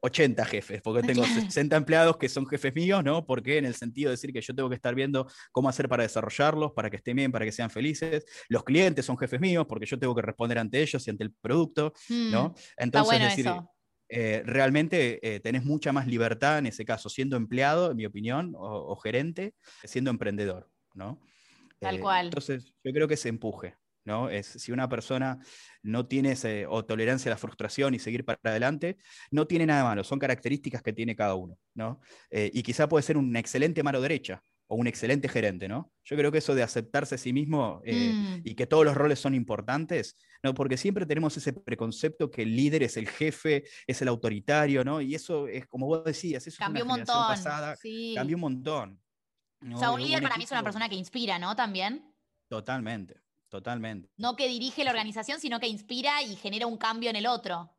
80 0.00 0.44
jefes, 0.44 0.82
porque 0.82 1.06
tengo 1.06 1.24
60 1.52 1.76
empleados 1.76 2.16
que 2.16 2.28
son 2.28 2.46
jefes 2.46 2.74
míos, 2.74 3.04
¿no? 3.04 3.26
Porque 3.26 3.58
en 3.58 3.64
el 3.66 3.74
sentido 3.74 4.08
de 4.08 4.14
decir 4.14 4.32
que 4.32 4.40
yo 4.40 4.54
tengo 4.54 4.68
que 4.68 4.76
estar 4.76 4.94
viendo 4.94 5.26
cómo 5.52 5.68
hacer 5.68 5.88
para 5.88 6.02
desarrollarlos, 6.02 6.72
para 6.72 6.90
que 6.90 6.96
estén 6.96 7.16
bien, 7.16 7.32
para 7.32 7.44
que 7.44 7.52
sean 7.52 7.70
felices. 7.70 8.24
Los 8.48 8.64
clientes 8.64 9.04
son 9.04 9.16
jefes 9.16 9.40
míos, 9.40 9.66
porque 9.68 9.86
yo 9.86 9.98
tengo 9.98 10.14
que 10.14 10.22
responder 10.22 10.58
ante 10.58 10.80
ellos 10.80 11.06
y 11.06 11.10
ante 11.10 11.24
el 11.24 11.32
producto, 11.32 11.92
¿no? 12.08 12.48
Mm, 12.48 12.54
Entonces, 12.78 13.20
decir, 13.20 13.52
eh, 14.16 14.44
realmente 14.46 15.18
eh, 15.22 15.40
tenés 15.40 15.64
mucha 15.64 15.92
más 15.92 16.06
libertad 16.06 16.58
en 16.58 16.66
ese 16.66 16.84
caso, 16.84 17.08
siendo 17.08 17.36
empleado, 17.36 17.90
en 17.90 17.96
mi 17.96 18.06
opinión, 18.06 18.54
o, 18.56 18.94
gerente, 18.94 19.54
siendo 19.82 20.12
emprendedor, 20.12 20.70
¿no? 20.94 21.20
Tal 21.80 21.96
eh, 21.96 22.00
cual. 22.00 22.26
Entonces, 22.26 22.72
yo 22.84 22.92
creo 22.92 23.08
que 23.08 23.16
se 23.16 23.28
empuje. 23.28 23.74
¿no? 24.04 24.28
Es, 24.28 24.46
si 24.46 24.70
una 24.70 24.88
persona 24.88 25.38
no 25.82 26.06
tiene 26.06 26.36
o 26.68 26.84
tolerancia 26.84 27.30
a 27.30 27.34
la 27.34 27.38
frustración 27.38 27.94
y 27.94 27.98
seguir 27.98 28.24
para 28.24 28.38
adelante, 28.44 28.98
no 29.30 29.46
tiene 29.46 29.66
nada 29.66 29.82
malo, 29.82 30.04
son 30.04 30.18
características 30.18 30.82
que 30.82 30.92
tiene 30.92 31.16
cada 31.16 31.34
uno, 31.34 31.58
¿no? 31.74 32.00
Eh, 32.30 32.50
y 32.52 32.62
quizá 32.62 32.88
puede 32.88 33.02
ser 33.02 33.16
una 33.16 33.40
excelente 33.40 33.82
mano 33.82 34.00
derecha 34.00 34.42
o 34.66 34.76
un 34.76 34.86
excelente 34.86 35.28
gerente, 35.28 35.68
¿no? 35.68 35.92
Yo 36.04 36.16
creo 36.16 36.32
que 36.32 36.38
eso 36.38 36.54
de 36.54 36.62
aceptarse 36.62 37.14
a 37.16 37.18
sí 37.18 37.32
mismo 37.32 37.80
eh, 37.84 38.12
mm. 38.12 38.40
y 38.44 38.54
que 38.54 38.66
todos 38.66 38.84
los 38.84 38.94
roles 38.94 39.18
son 39.18 39.34
importantes, 39.34 40.16
¿no? 40.42 40.54
Porque 40.54 40.76
siempre 40.76 41.06
tenemos 41.06 41.36
ese 41.36 41.52
preconcepto 41.52 42.30
que 42.30 42.42
el 42.42 42.56
líder 42.56 42.82
es 42.82 42.96
el 42.96 43.08
jefe, 43.08 43.64
es 43.86 44.02
el 44.02 44.08
autoritario, 44.08 44.84
¿no? 44.84 45.00
Y 45.00 45.14
eso 45.14 45.48
es, 45.48 45.66
como 45.66 45.86
vos 45.86 46.04
decías, 46.04 46.46
eso 46.46 46.58
cambió 46.58 46.82
es 46.82 46.84
una 46.84 46.94
un 46.94 47.00
montón, 47.00 47.26
pasada, 47.28 47.76
cambió 48.14 48.36
un 48.36 48.40
montón. 48.40 49.00
O 49.72 49.78
sea, 49.78 49.90
un 49.90 50.02
líder 50.02 50.22
para 50.22 50.36
mí 50.36 50.44
es 50.44 50.50
una 50.50 50.62
persona 50.62 50.88
que 50.88 50.94
inspira, 50.94 51.38
¿no? 51.38 51.56
También. 51.56 52.14
Totalmente. 52.48 53.24
Totalmente. 53.48 54.10
No 54.16 54.34
que 54.34 54.48
dirige 54.48 54.82
la 54.82 54.90
organización, 54.90 55.38
sino 55.38 55.60
que 55.60 55.68
inspira 55.68 56.22
y 56.22 56.34
genera 56.34 56.66
un 56.66 56.76
cambio 56.76 57.08
en 57.10 57.16
el 57.16 57.26
otro. 57.26 57.72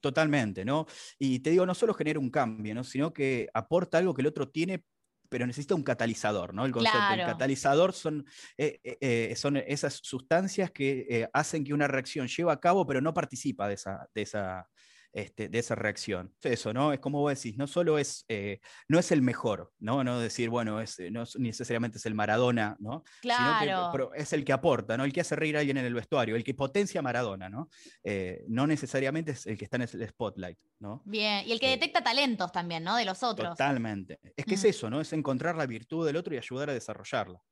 Totalmente, 0.00 0.64
¿no? 0.64 0.86
Y 1.18 1.40
te 1.40 1.50
digo, 1.50 1.66
no 1.66 1.74
solo 1.74 1.92
genera 1.92 2.18
un 2.18 2.30
cambio, 2.30 2.74
¿no? 2.74 2.82
Sino 2.82 3.12
que 3.12 3.48
aporta 3.52 3.98
algo 3.98 4.14
que 4.14 4.22
el 4.22 4.28
otro 4.28 4.48
tiene, 4.48 4.84
pero 5.32 5.46
necesita 5.46 5.74
un 5.74 5.82
catalizador, 5.82 6.52
¿no? 6.52 6.66
El 6.66 6.72
concepto 6.72 6.98
catalizador 7.24 7.94
son, 7.94 8.26
eh, 8.58 8.80
eh, 8.84 8.98
eh, 9.00 9.34
son 9.34 9.56
esas 9.56 9.94
sustancias 10.02 10.70
que 10.70 11.26
hacen 11.32 11.64
que 11.64 11.72
una 11.72 11.88
reacción 11.88 12.28
lleve 12.28 12.52
a 12.52 12.60
cabo, 12.60 12.86
pero 12.86 13.00
no 13.00 13.14
participa 13.14 13.66
de 13.66 13.74
esa, 13.74 14.06
de 14.14 14.20
esa, 14.20 14.68
este, 15.12 15.48
de 15.48 15.58
esa 15.58 15.74
reacción. 15.74 16.34
Eso, 16.42 16.72
¿no? 16.72 16.92
Es 16.92 17.00
como 17.00 17.20
vos 17.20 17.34
decís, 17.34 17.58
no 17.58 17.66
solo 17.66 17.98
es, 17.98 18.24
eh, 18.28 18.60
no 18.88 18.98
es 18.98 19.12
el 19.12 19.20
mejor, 19.20 19.70
¿no? 19.78 20.02
No 20.02 20.18
decir, 20.18 20.48
bueno, 20.48 20.80
es, 20.80 20.98
eh, 20.98 21.10
no 21.10 21.24
necesariamente 21.38 21.98
es 21.98 22.06
el 22.06 22.14
Maradona, 22.14 22.76
¿no? 22.78 23.04
Claro. 23.20 23.92
Sino 23.92 24.10
que, 24.10 24.22
es 24.22 24.32
el 24.32 24.44
que 24.44 24.54
aporta, 24.54 24.96
¿no? 24.96 25.04
El 25.04 25.12
que 25.12 25.20
hace 25.20 25.36
reír 25.36 25.56
a 25.56 25.60
alguien 25.60 25.76
en 25.76 25.84
el 25.84 25.92
vestuario, 25.92 26.34
el 26.34 26.44
que 26.44 26.54
potencia 26.54 27.00
a 27.00 27.02
Maradona, 27.02 27.50
¿no? 27.50 27.68
Eh, 28.02 28.42
no 28.48 28.66
necesariamente 28.66 29.32
es 29.32 29.46
el 29.46 29.58
que 29.58 29.64
está 29.64 29.76
en 29.76 29.82
el 29.82 30.08
spotlight, 30.08 30.58
¿no? 30.78 31.02
Bien, 31.04 31.46
y 31.46 31.52
el 31.52 31.60
que 31.60 31.68
detecta 31.68 32.02
talentos 32.02 32.50
también, 32.50 32.82
¿no? 32.82 32.96
De 32.96 33.04
los 33.04 33.22
otros. 33.22 33.50
Totalmente. 33.50 34.18
Es 34.34 34.46
que 34.46 34.54
es 34.54 34.64
eso, 34.64 34.88
¿no? 34.88 35.00
Es 35.00 35.12
encontrar 35.12 35.56
la 35.56 35.66
virtud 35.66 36.06
del 36.06 36.16
otro 36.16 36.34
y 36.34 36.38
ayudar 36.38 36.70
a 36.70 36.74
desarrollarla. 36.74 37.42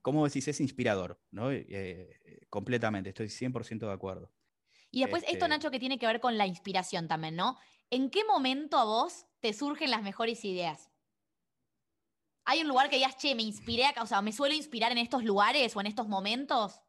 Como 0.00 0.24
decís, 0.24 0.48
es 0.48 0.58
inspirador, 0.60 1.20
¿no? 1.30 1.50
completamente, 2.48 3.10
estoy 3.10 3.26
100% 3.26 3.80
de 3.80 3.92
acuerdo. 3.92 4.32
Y 4.90 5.00
después 5.00 5.22
esto, 5.22 5.34
este 5.34 5.48
Nacho, 5.48 5.70
que 5.70 5.78
tiene 5.78 5.98
que 5.98 6.06
ver 6.06 6.20
con 6.20 6.36
la 6.36 6.46
inspiración 6.46 7.08
también, 7.08 7.36
¿no? 7.36 7.58
¿En 7.90 8.10
qué 8.10 8.24
momento 8.24 8.76
a 8.76 8.84
vos 8.84 9.26
te 9.40 9.52
surgen 9.52 9.90
las 9.90 10.02
mejores 10.02 10.44
ideas? 10.44 10.90
¿Hay 12.44 12.60
un 12.60 12.68
lugar 12.68 12.90
que 12.90 12.96
digas, 12.96 13.16
che, 13.16 13.34
me 13.34 13.42
inspiré 13.42 13.86
acá, 13.86 14.02
o 14.02 14.06
sea, 14.06 14.22
me 14.22 14.32
suelo 14.32 14.54
inspirar 14.54 14.90
en 14.92 14.98
estos 14.98 15.22
lugares 15.24 15.76
o 15.76 15.80
en 15.80 15.86
estos 15.86 16.08
momentos? 16.08 16.80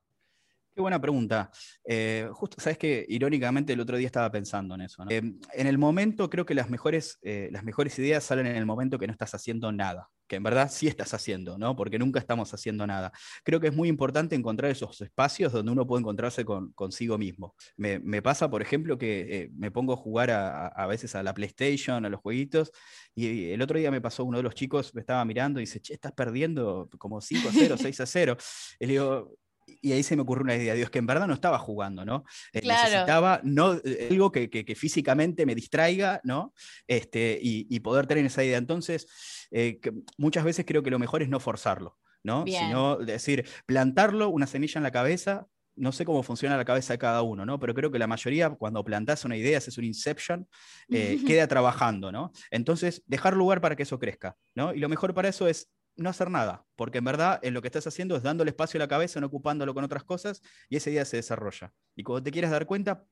Qué 0.74 0.80
buena 0.80 1.02
pregunta. 1.02 1.52
Eh, 1.84 2.30
justo, 2.32 2.58
sabes 2.60 2.78
que 2.78 3.06
irónicamente 3.10 3.74
el 3.74 3.82
otro 3.82 3.98
día 3.98 4.06
estaba 4.06 4.32
pensando 4.32 4.76
en 4.76 4.82
eso. 4.82 5.04
Eh, 5.10 5.22
en 5.54 5.68
el 5.68 5.78
momento, 5.78 6.30
creo 6.30 6.46
que 6.46 6.54
las 6.54 6.70
mejores, 6.70 7.20
eh, 7.22 7.50
las 7.52 7.64
mejores 7.64 8.00
ideas 8.00 8.24
salen 8.24 8.48
en 8.48 8.56
el 8.56 8.66
momento 8.66 8.98
que 8.98 9.06
no 9.06 9.12
estás 9.12 9.36
haciendo 9.36 9.72
nada, 9.72 10.10
que 10.32 10.38
en 10.38 10.44
verdad 10.44 10.72
sí 10.72 10.88
estás 10.88 11.14
haciendo, 11.14 11.58
¿no? 11.58 11.76
Porque 11.76 12.00
nunca 12.00 12.18
estamos 12.18 12.54
haciendo 12.54 12.88
nada. 12.88 13.12
Creo 13.44 13.60
que 13.60 13.68
es 13.68 13.76
muy 13.76 13.90
importante 13.90 14.34
encontrar 14.34 14.72
esos 14.72 15.02
espacios 15.02 15.52
donde 15.52 15.74
uno 15.74 15.86
puede 15.86 16.00
encontrarse 16.00 16.46
con, 16.46 16.72
consigo 16.72 17.18
mismo. 17.18 17.54
Me, 17.76 18.22
pasa, 18.22 18.50
por 18.50 18.62
ejemplo, 18.62 18.98
que 18.98 19.50
me 19.58 19.72
pongo 19.72 19.92
a 19.92 19.98
jugar 19.98 20.32
a, 20.32 20.88
veces 20.88 21.16
a 21.16 21.24
la 21.24 21.34
PlayStation, 21.34 22.06
a 22.06 22.10
los 22.10 22.22
jueguitos, 22.22 22.72
y 23.14 23.50
el 23.52 23.62
otro 23.62 23.78
día 23.78 23.92
me 23.92 24.00
pasó 24.00 24.24
uno 24.24 24.38
de 24.38 24.44
los 24.44 24.56
chicos, 24.56 24.96
me 24.96 25.02
estaba 25.02 25.26
mirando 25.26 25.60
y 25.60 25.64
dice, 25.64 25.82
che, 25.82 25.96
estás 25.96 26.14
perdiendo 26.14 26.90
como 26.98 27.20
5 27.20 27.50
a 27.50 27.52
0, 27.52 27.76
6 27.78 28.00
a 28.00 28.06
0. 28.06 28.38
Y 28.80 28.86
le 28.86 28.94
digo, 28.94 29.38
y 29.82 29.92
ahí 29.94 30.04
se 30.04 30.16
me 30.16 30.22
ocurrió 30.22 30.44
una 30.44 30.56
idea, 30.56 30.76
Dios, 30.76 30.90
que 30.90 31.00
en 31.00 31.08
verdad 31.08 31.28
no 31.28 31.34
estaba 31.34 31.58
jugando, 31.58 32.06
¿no? 32.06 32.24
Eh, 32.54 32.62
necesitaba 32.64 33.42
no, 33.44 33.74
eh, 33.84 34.10
algo 34.12 34.32
que, 34.32 34.50
que, 34.50 34.76
físicamente 34.76 35.46
me 35.46 35.56
distraiga, 35.56 36.22
¿no? 36.24 36.54
Este, 36.88 37.40
y, 37.42 37.80
poder 37.80 38.06
tener 38.06 38.24
esa 38.26 38.44
idea. 38.44 38.60
Entonces, 38.60 39.08
eh, 39.50 39.82
muchas 40.18 40.44
veces 40.44 40.66
creo 40.68 40.84
que 40.84 40.92
lo 40.92 41.00
mejor 41.00 41.24
es 41.24 41.30
no 41.30 41.40
forzarlo, 41.40 41.98
¿no? 42.24 42.46
Sino 42.46 42.98
decir, 42.98 43.48
plantarlo, 43.66 44.30
una 44.30 44.46
semilla 44.46 44.78
en 44.78 44.84
la 44.84 44.92
cabeza, 44.92 45.48
no 45.76 45.92
sé 45.92 46.06
cómo 46.06 46.22
funciona 46.22 46.58
la 46.58 46.66
cabeza 46.66 46.94
de 46.94 47.00
cada 47.00 47.24
uno, 47.24 47.44
¿no? 47.44 47.60
Pero 47.60 47.74
creo 47.74 47.90
que 47.90 47.98
la 47.98 48.06
mayoría, 48.06 48.52
cuando 48.52 48.84
plantas 48.84 49.26
una 49.26 49.36
idea, 49.36 49.58
haces 49.58 49.80
un 49.80 49.86
inception, 49.86 50.48
queda 51.26 51.48
trabajando, 51.48 52.12
¿no? 52.12 52.32
Entonces, 52.52 53.02
dejar 53.08 53.36
lugar 53.36 53.62
para 53.62 53.76
que 53.76 53.84
eso 53.84 53.98
crezca, 53.98 54.38
¿no? 54.54 54.76
Y 54.76 54.80
lo 54.80 54.90
mejor 54.90 55.16
para 55.16 55.30
eso 55.30 55.48
es 55.48 55.72
no 55.96 56.10
hacer 56.10 56.30
nada, 56.30 56.66
porque 56.76 57.00
en 57.00 57.06
verdad 57.06 57.40
en 57.44 57.54
lo 57.54 57.62
que 57.62 57.68
estás 57.68 57.88
haciendo 57.88 58.16
es 58.16 58.24
dándole 58.24 58.52
espacio 58.52 58.78
a 58.78 58.84
la 58.84 58.88
cabeza, 58.88 59.20
no 59.20 59.28
ocupándolo 59.28 59.74
con 59.74 59.84
otras 59.84 60.04
cosas, 60.04 60.42
y 60.70 60.78
ese 60.78 60.90
día 60.90 61.06
se 61.06 61.18
desarrolla. 61.18 61.74
Y 61.96 62.04
cuando 62.04 62.24
te 62.24 62.32
quieras 62.32 62.52
dar 62.52 62.66
cuenta, 62.66 63.06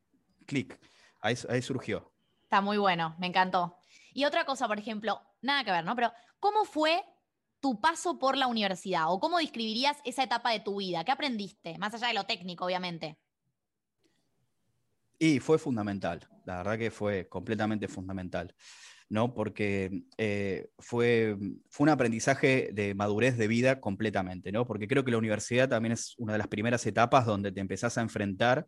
clic, 0.45 0.79
ahí, 1.21 1.61
surgió. 1.61 2.13
Está 2.43 2.61
muy 2.61 2.77
bueno, 2.77 3.15
me 3.19 3.27
encantó. 3.27 3.77
Y 4.13 4.25
otra 4.25 4.45
cosa, 4.45 4.67
por 4.67 4.79
ejemplo, 4.79 5.21
nada 5.41 5.63
que 5.63 5.71
ver, 5.71 5.85
¿no? 5.85 5.95
Pero, 5.95 6.11
¿cómo 6.39 6.65
fue 6.65 7.03
tu 7.59 7.79
paso 7.79 8.17
por 8.17 8.37
la 8.37 8.47
universidad? 8.47 9.11
¿O 9.11 9.19
cómo 9.19 9.37
describirías 9.37 9.97
esa 10.03 10.23
etapa 10.23 10.51
de 10.51 10.61
tu 10.61 10.77
vida? 10.77 11.03
¿Qué 11.03 11.11
aprendiste? 11.11 11.77
Más 11.77 11.93
allá 11.93 12.07
de 12.07 12.13
lo 12.13 12.25
técnico, 12.25 12.65
obviamente. 12.65 13.19
Y 15.19 15.39
fue 15.39 15.59
fundamental, 15.59 16.27
la 16.45 16.57
verdad 16.57 16.77
que 16.77 16.91
fue 16.91 17.27
completamente 17.27 17.89
fundamental. 17.89 18.55
¿No? 19.09 19.33
Porque 19.33 20.03
eh, 20.17 20.69
fue, 20.77 21.35
fue 21.69 21.83
un 21.85 21.89
aprendizaje 21.89 22.69
de 22.71 22.93
madurez 22.93 23.37
de 23.37 23.47
vida 23.47 23.79
completamente, 23.79 24.51
¿no? 24.51 24.65
Porque 24.65 24.87
creo 24.87 25.03
que 25.03 25.11
la 25.11 25.17
universidad 25.17 25.67
también 25.67 25.93
es 25.93 26.13
una 26.17 26.33
de 26.33 26.39
las 26.39 26.47
primeras 26.47 26.85
etapas 26.85 27.25
donde 27.25 27.51
te 27.51 27.59
empezás 27.59 27.97
a 27.97 28.01
enfrentar 28.01 28.65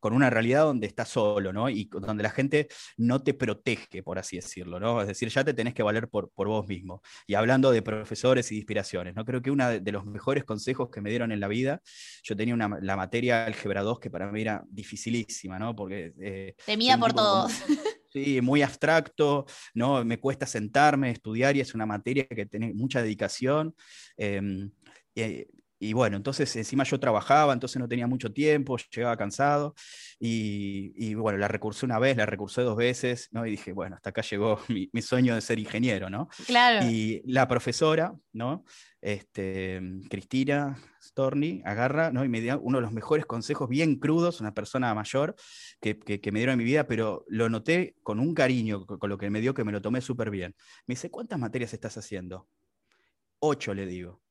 con 0.00 0.14
una 0.14 0.30
realidad 0.30 0.64
donde 0.64 0.88
estás 0.88 1.10
solo, 1.10 1.52
¿no? 1.52 1.68
Y 1.70 1.88
donde 1.92 2.24
la 2.24 2.30
gente 2.30 2.66
no 2.96 3.22
te 3.22 3.34
protege, 3.34 4.02
por 4.02 4.18
así 4.18 4.36
decirlo, 4.36 4.80
¿no? 4.80 5.00
Es 5.00 5.06
decir, 5.06 5.28
ya 5.28 5.44
te 5.44 5.54
tenés 5.54 5.74
que 5.74 5.84
valer 5.84 6.08
por, 6.08 6.30
por 6.30 6.48
vos 6.48 6.66
mismo. 6.66 7.02
Y 7.26 7.34
hablando 7.34 7.70
de 7.70 7.82
profesores 7.82 8.50
y 8.50 8.56
de 8.56 8.60
inspiraciones, 8.60 9.14
¿no? 9.14 9.24
Creo 9.24 9.42
que 9.42 9.52
uno 9.52 9.68
de, 9.68 9.92
los 9.92 10.04
mejores 10.06 10.42
consejos 10.44 10.88
que 10.90 11.00
me 11.00 11.10
dieron 11.10 11.30
en 11.30 11.38
la 11.38 11.46
vida, 11.46 11.82
yo 12.24 12.34
tenía 12.34 12.54
una, 12.54 12.78
la 12.80 12.96
materia 12.96 13.44
álgebra 13.44 13.82
2 13.82 14.00
que 14.00 14.10
para 14.10 14.32
mí 14.32 14.40
era 14.40 14.64
dificilísima, 14.68 15.58
¿no? 15.58 15.76
Porque... 15.76 16.12
Eh, 16.20 16.54
Temida 16.66 16.98
por 16.98 17.12
todos. 17.12 17.52
Sí, 18.12 18.42
muy 18.42 18.60
abstracto, 18.60 19.46
¿no? 19.72 20.04
Me 20.04 20.20
cuesta 20.20 20.46
sentarme, 20.46 21.10
estudiar 21.10 21.56
y 21.56 21.60
es 21.60 21.74
una 21.74 21.86
materia 21.86 22.26
que 22.26 22.44
tiene 22.44 22.74
mucha 22.74 23.00
dedicación. 23.02 23.74
Em, 24.18 24.70
y, 25.82 25.92
bueno, 25.92 26.16
entonces 26.16 26.54
encima 26.56 26.84
yo 26.84 27.00
trabajaba, 27.00 27.52
entonces 27.52 27.80
no 27.80 27.88
tenía 27.88 28.06
mucho 28.06 28.32
tiempo, 28.32 28.76
llegaba 28.94 29.16
cansado 29.16 29.74
y, 30.18 31.14
bueno, 31.14 31.38
la 31.38 31.48
recursé 31.48 31.86
una 31.86 31.98
vez, 31.98 32.16
la 32.16 32.26
recursé 32.26 32.62
dos 32.62 32.76
veces, 32.76 33.28
¿no? 33.32 33.46
Y 33.46 33.50
dije, 33.50 33.72
bueno, 33.72 33.96
hasta 33.96 34.10
acá 34.10 34.22
llegó 34.22 34.60
mi, 34.68 34.88
mi 34.92 35.02
sueño 35.02 35.34
de 35.34 35.40
ser 35.40 35.58
ingeniero, 35.58 36.08
¿no? 36.08 36.28
Claro. 36.46 36.86
Y 36.86 37.22
la 37.24 37.48
profesora, 37.48 38.14
¿no? 38.32 38.64
Este, 39.02 39.80
Cristina 40.08 40.80
Storni 41.02 41.60
agarra 41.64 42.12
¿no? 42.12 42.24
y 42.24 42.28
me 42.28 42.40
dio 42.40 42.60
uno 42.60 42.78
de 42.78 42.82
los 42.82 42.92
mejores 42.92 43.26
consejos, 43.26 43.68
bien 43.68 43.96
crudos, 43.96 44.40
una 44.40 44.54
persona 44.54 44.94
mayor 44.94 45.34
que, 45.80 45.98
me 46.06 46.38
dieron 46.38 46.52
en 46.52 46.58
mi 46.58 46.64
vida, 46.64 46.86
pero 46.86 47.24
lo 47.26 47.48
noté 47.48 47.96
con 48.04 48.20
un 48.20 48.32
cariño, 48.32 48.86
con, 48.86 49.10
lo 49.10 49.18
que 49.18 49.28
me 49.28 49.40
dio, 49.40 49.54
que 49.54 49.64
me 49.64 49.72
lo 49.72 49.82
tomé 49.82 50.00
súper 50.00 50.30
bien. 50.30 50.54
Me 50.86 50.92
dice, 50.92 51.10
¿cuántas 51.10 51.40
materias 51.40 51.74
estás 51.74 51.98
haciendo? 51.98 52.46
Ocho, 53.40 53.74
le 53.74 53.86
digo. 53.86 54.22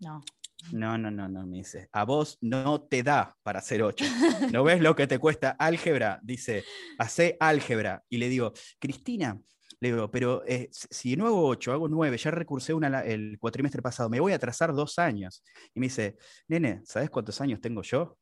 No. 0.00 0.24
No, 0.72 0.96
no, 0.98 1.10
no, 1.10 1.28
no, 1.28 1.46
me 1.46 1.58
dice. 1.58 1.88
A 1.92 2.04
vos 2.04 2.38
no 2.40 2.82
te 2.82 3.02
da 3.02 3.36
para 3.42 3.58
hacer 3.58 3.82
ocho. 3.82 4.04
¿No 4.52 4.64
ves 4.64 4.80
lo 4.80 4.94
que 4.94 5.06
te 5.06 5.18
cuesta 5.18 5.50
álgebra? 5.58 6.20
Dice, 6.22 6.64
hace 6.98 7.36
álgebra. 7.40 8.02
Y 8.08 8.18
le 8.18 8.28
digo, 8.28 8.52
Cristina, 8.78 9.40
le 9.80 9.92
digo, 9.92 10.10
pero 10.10 10.44
eh, 10.46 10.68
si 10.70 11.16
no 11.16 11.26
hago 11.26 11.46
ocho, 11.46 11.72
hago 11.72 11.88
nueve, 11.88 12.18
ya 12.18 12.30
recursé 12.30 12.74
una 12.74 13.00
el 13.00 13.38
cuatrimestre 13.38 13.80
pasado, 13.82 14.10
me 14.10 14.20
voy 14.20 14.32
a 14.32 14.36
atrasar 14.36 14.74
dos 14.74 14.98
años. 14.98 15.42
Y 15.74 15.80
me 15.80 15.86
dice, 15.86 16.16
nene, 16.48 16.82
¿sabes 16.84 17.10
cuántos 17.10 17.40
años 17.40 17.60
tengo 17.60 17.82
yo? 17.82 18.18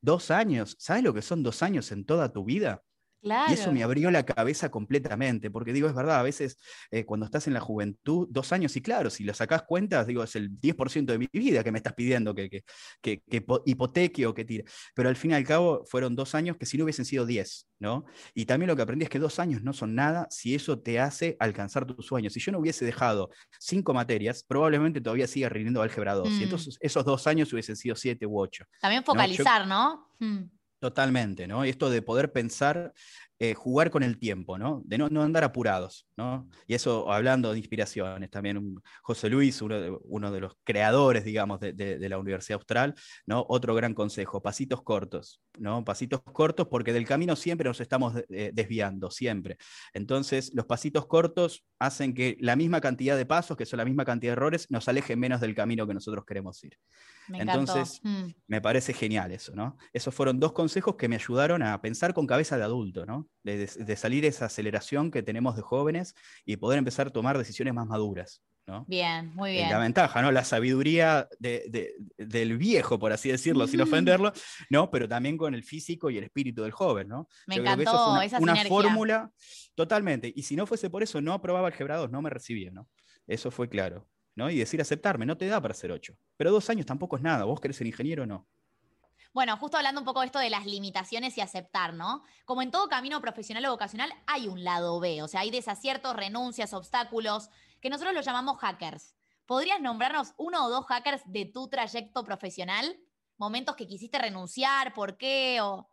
Dos 0.00 0.30
años. 0.30 0.76
¿Sabes 0.78 1.02
lo 1.02 1.12
que 1.12 1.22
son 1.22 1.42
dos 1.42 1.62
años 1.62 1.90
en 1.90 2.04
toda 2.04 2.32
tu 2.32 2.44
vida? 2.44 2.82
Y 3.24 3.54
eso 3.54 3.72
me 3.72 3.82
abrió 3.82 4.10
la 4.10 4.24
cabeza 4.24 4.70
completamente, 4.70 5.50
porque 5.50 5.72
digo, 5.72 5.88
es 5.88 5.94
verdad, 5.94 6.20
a 6.20 6.22
veces 6.22 6.58
eh, 6.90 7.04
cuando 7.04 7.24
estás 7.26 7.46
en 7.46 7.54
la 7.54 7.60
juventud, 7.60 8.28
dos 8.30 8.52
años, 8.52 8.76
y 8.76 8.82
claro, 8.82 9.08
si 9.08 9.24
lo 9.24 9.32
sacás 9.32 9.62
cuentas, 9.62 10.06
digo, 10.06 10.22
es 10.22 10.36
el 10.36 10.50
10% 10.60 11.06
de 11.06 11.18
mi 11.18 11.28
vida 11.32 11.64
que 11.64 11.72
me 11.72 11.78
estás 11.78 11.94
pidiendo 11.94 12.34
que, 12.34 12.50
que, 12.50 12.64
que, 13.00 13.22
que, 13.22 13.44
hipoteque 13.64 14.26
o 14.26 14.34
que 14.34 14.44
tire. 14.44 14.64
Pero 14.94 15.08
al 15.08 15.16
fin 15.16 15.30
y 15.30 15.34
al 15.34 15.44
cabo 15.44 15.84
fueron 15.86 16.14
dos 16.14 16.34
años 16.34 16.56
que 16.58 16.66
si 16.66 16.76
no 16.76 16.84
hubiesen 16.84 17.04
sido 17.04 17.24
diez, 17.24 17.66
¿no? 17.78 18.04
Y 18.34 18.44
también 18.44 18.68
lo 18.68 18.76
que 18.76 18.82
aprendí 18.82 19.04
es 19.04 19.10
que 19.10 19.18
dos 19.18 19.38
años 19.38 19.62
no 19.62 19.72
son 19.72 19.94
nada 19.94 20.26
si 20.30 20.54
eso 20.54 20.78
te 20.78 21.00
hace 21.00 21.36
alcanzar 21.40 21.86
tus 21.86 22.06
sueños. 22.06 22.32
Si 22.32 22.40
yo 22.40 22.52
no 22.52 22.58
hubiese 22.58 22.84
dejado 22.84 23.30
cinco 23.58 23.94
materias, 23.94 24.44
probablemente 24.46 25.00
todavía 25.00 25.26
siga 25.26 25.48
rindiendo 25.48 25.82
álgebra 25.82 26.14
2. 26.14 26.28
Y 26.28 26.30
mm. 26.30 26.42
entonces 26.42 26.76
esos 26.80 27.04
dos 27.04 27.26
años 27.26 27.52
hubiesen 27.52 27.76
sido 27.76 27.96
siete 27.96 28.26
u 28.26 28.38
ocho. 28.38 28.64
También 28.80 29.04
focalizar, 29.04 29.66
¿no? 29.66 30.08
Mm. 30.18 30.44
Totalmente, 30.84 31.46
¿no? 31.46 31.64
Esto 31.64 31.88
de 31.88 32.02
poder 32.02 32.30
pensar, 32.30 32.92
eh, 33.38 33.54
jugar 33.54 33.90
con 33.90 34.02
el 34.02 34.18
tiempo, 34.18 34.58
¿no? 34.58 34.82
De 34.84 34.98
no, 34.98 35.22
andar 35.22 35.42
apurados, 35.42 36.06
¿no? 36.14 36.46
Y 36.66 36.74
eso, 36.74 37.10
hablando 37.10 37.52
de 37.52 37.58
inspiraciones, 37.58 38.28
también 38.28 38.74
José 39.00 39.30
Luis, 39.30 39.62
uno 39.62 39.80
de, 39.80 39.96
uno 40.02 40.30
de, 40.30 40.40
los 40.40 40.58
creadores, 40.62 41.24
digamos, 41.24 41.58
de, 41.60 42.06
la 42.06 42.18
Universidad 42.18 42.58
Austral, 42.58 42.94
¿no? 43.24 43.46
Otro 43.48 43.74
gran 43.74 43.94
consejo, 43.94 44.42
pasitos 44.42 44.82
cortos, 44.82 45.40
¿no? 45.58 45.82
Pasitos 45.86 46.20
cortos 46.20 46.68
porque 46.68 46.92
del 46.92 47.06
camino 47.06 47.34
siempre 47.34 47.66
nos 47.66 47.80
estamos 47.80 48.14
eh, 48.28 48.50
desviando, 48.52 49.10
siempre. 49.10 49.56
Entonces, 49.94 50.52
los 50.52 50.66
pasitos 50.66 51.06
cortos 51.06 51.64
hacen 51.78 52.12
que 52.12 52.36
la 52.40 52.56
misma 52.56 52.82
cantidad 52.82 53.16
de 53.16 53.24
pasos, 53.24 53.56
que 53.56 53.64
son 53.64 53.78
la 53.78 53.86
misma 53.86 54.04
cantidad 54.04 54.32
de 54.32 54.36
errores, 54.36 54.70
nos 54.70 54.86
alejen 54.86 55.18
menos 55.18 55.40
del 55.40 55.54
camino 55.54 55.86
que 55.86 55.94
nosotros 55.94 56.26
queremos 56.26 56.62
ir. 56.62 56.76
Entonces, 57.32 58.00
mm. 58.02 58.26
me 58.46 58.60
parece 58.60 58.92
genial 58.92 59.32
eso, 59.32 59.54
¿no? 59.54 59.76
Esos 59.92 60.14
fueron 60.14 60.38
dos 60.40 60.52
consejos 60.52 60.96
que 60.96 61.08
me 61.08 61.16
ayudaron 61.16 61.62
a 61.62 61.80
pensar 61.80 62.14
con 62.14 62.26
cabeza 62.26 62.56
de 62.56 62.64
adulto, 62.64 63.06
¿no? 63.06 63.28
De, 63.42 63.66
salir 63.96 64.24
esa 64.24 64.46
aceleración 64.46 65.10
que 65.10 65.22
tenemos 65.22 65.56
de 65.56 65.62
jóvenes 65.62 66.14
y 66.44 66.56
poder 66.56 66.78
empezar 66.78 67.08
a 67.08 67.10
tomar 67.10 67.38
decisiones 67.38 67.74
más 67.74 67.86
maduras. 67.86 68.42
¿no? 68.66 68.86
Bien, 68.88 69.30
muy 69.34 69.52
bien. 69.52 69.68
La 69.68 69.78
ventaja, 69.78 70.22
¿no? 70.22 70.32
La 70.32 70.42
sabiduría 70.42 71.28
del 71.38 72.58
viejo, 72.58 72.98
por 72.98 73.12
así 73.12 73.30
decirlo, 73.30 73.66
sin 73.66 73.80
ofenderlo, 73.82 74.32
¿no? 74.70 74.90
Pero 74.90 75.06
también 75.06 75.36
con 75.36 75.54
el 75.54 75.62
físico 75.62 76.08
y 76.10 76.18
el 76.18 76.24
espíritu 76.24 76.62
del 76.62 76.72
joven, 76.72 77.08
¿no? 77.08 77.28
Me 77.46 77.56
encantó 77.56 78.12
una, 78.12 78.38
una 78.38 78.56
fórmula 78.64 79.30
totalmente. 79.74 80.32
Y 80.34 80.42
si 80.42 80.56
no 80.56 80.66
fuese 80.66 80.88
por 80.88 81.02
eso, 81.02 81.20
no 81.20 81.32
aprobaba 81.34 81.68
el 81.68 81.74
Gebra 81.74 82.06
no 82.08 82.22
me 82.22 82.30
recibía, 82.30 82.70
¿no? 82.70 82.88
Eso 83.26 83.50
fue 83.50 83.68
claro. 83.68 84.06
¿No? 84.34 84.50
Y 84.50 84.58
decir 84.58 84.80
aceptarme, 84.80 85.26
no 85.26 85.36
te 85.36 85.46
da 85.46 85.60
para 85.60 85.74
ser 85.74 85.92
ocho. 85.92 86.16
Pero 86.36 86.52
dos 86.52 86.68
años 86.70 86.86
tampoco 86.86 87.16
es 87.16 87.22
nada, 87.22 87.44
vos 87.44 87.60
querés 87.60 87.76
ser 87.76 87.86
ingeniero 87.86 88.24
o 88.24 88.26
no. 88.26 88.46
Bueno, 89.32 89.56
justo 89.56 89.76
hablando 89.76 90.00
un 90.00 90.04
poco 90.04 90.20
de 90.20 90.26
esto 90.26 90.38
de 90.38 90.48
las 90.48 90.64
limitaciones 90.64 91.36
y 91.36 91.40
aceptar, 91.40 91.92
¿no? 91.92 92.22
Como 92.44 92.62
en 92.62 92.70
todo 92.70 92.88
camino 92.88 93.20
profesional 93.20 93.66
o 93.66 93.72
vocacional, 93.72 94.12
hay 94.28 94.46
un 94.46 94.62
lado 94.62 95.00
B, 95.00 95.22
o 95.22 95.28
sea, 95.28 95.40
hay 95.40 95.50
desaciertos, 95.50 96.14
renuncias, 96.14 96.72
obstáculos, 96.72 97.50
que 97.80 97.90
nosotros 97.90 98.14
los 98.14 98.24
llamamos 98.24 98.58
hackers. 98.58 99.16
¿Podrías 99.46 99.80
nombrarnos 99.80 100.34
uno 100.38 100.64
o 100.64 100.70
dos 100.70 100.86
hackers 100.86 101.22
de 101.26 101.46
tu 101.46 101.68
trayecto 101.68 102.24
profesional? 102.24 102.96
Momentos 103.36 103.74
que 103.74 103.88
quisiste 103.88 104.18
renunciar, 104.18 104.94
¿por 104.94 105.16
qué? 105.16 105.58
O... 105.60 105.88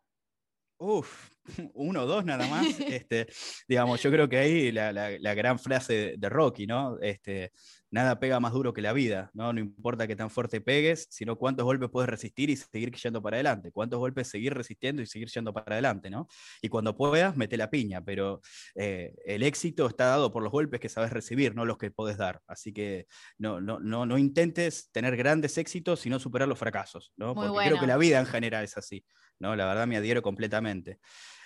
Uf, 0.77 1.31
uno 1.73 2.03
o 2.03 2.05
dos 2.05 2.23
nada 2.23 2.47
más. 2.47 2.65
este, 2.79 3.27
digamos, 3.67 4.01
yo 4.01 4.11
creo 4.11 4.29
que 4.29 4.37
ahí 4.37 4.71
la, 4.71 5.33
gran 5.33 5.59
frase 5.59 6.13
de 6.17 6.29
Rocky, 6.29 6.67
¿no? 6.67 6.97
Este, 6.99 7.51
nada 7.91 8.19
pega 8.19 8.39
más 8.39 8.53
duro 8.53 8.73
que 8.73 8.81
la 8.81 8.93
vida, 8.93 9.29
¿no? 9.33 9.51
No 9.51 9.59
importa 9.59 10.07
qué 10.07 10.15
tan 10.15 10.29
fuerte 10.29 10.61
pegues, 10.61 11.07
sino 11.11 11.35
cuántos 11.35 11.65
golpes 11.65 11.89
puedes 11.91 12.09
resistir 12.09 12.49
y 12.49 12.55
seguir 12.55 12.91
yendo 12.95 13.21
para 13.21 13.35
adelante, 13.35 13.71
cuántos 13.71 13.99
golpes 13.99 14.29
seguir 14.29 14.53
resistiendo 14.53 15.01
y 15.01 15.05
seguir 15.05 15.27
yendo 15.29 15.53
para 15.53 15.73
adelante, 15.73 16.09
¿no? 16.09 16.27
Y 16.61 16.69
cuando 16.69 16.95
puedas, 16.95 17.35
mete 17.35 17.57
la 17.57 17.69
piña, 17.69 18.01
pero 18.03 18.41
eh, 18.75 19.13
el 19.25 19.43
éxito 19.43 19.87
está 19.87 20.05
dado 20.05 20.31
por 20.31 20.41
los 20.41 20.51
golpes 20.51 20.79
que 20.79 20.87
sabes 20.87 21.11
recibir, 21.11 21.53
no 21.53 21.65
los 21.65 21.77
que 21.77 21.91
puedes 21.91 22.17
dar. 22.17 22.41
Así 22.47 22.71
que 22.71 23.07
no, 23.37 23.59
no, 23.59 23.79
no, 23.79 24.05
no 24.05 24.17
intentes 24.17 24.89
tener 24.91 25.17
grandes 25.17 25.57
éxitos, 25.57 25.99
sino 25.99 26.17
superar 26.17 26.47
los 26.47 26.57
fracasos, 26.57 27.11
¿no? 27.17 27.35
Porque 27.35 27.67
creo 27.67 27.79
que 27.79 27.87
la 27.87 27.97
vida 27.97 28.19
en 28.19 28.25
general 28.25 28.63
es 28.63 28.77
así, 28.77 29.05
¿no? 29.37 29.55
La 29.55 29.65
verdad 29.65 29.85
me 29.85 29.97
adhiero 29.97 30.21
completamente. 30.21 30.99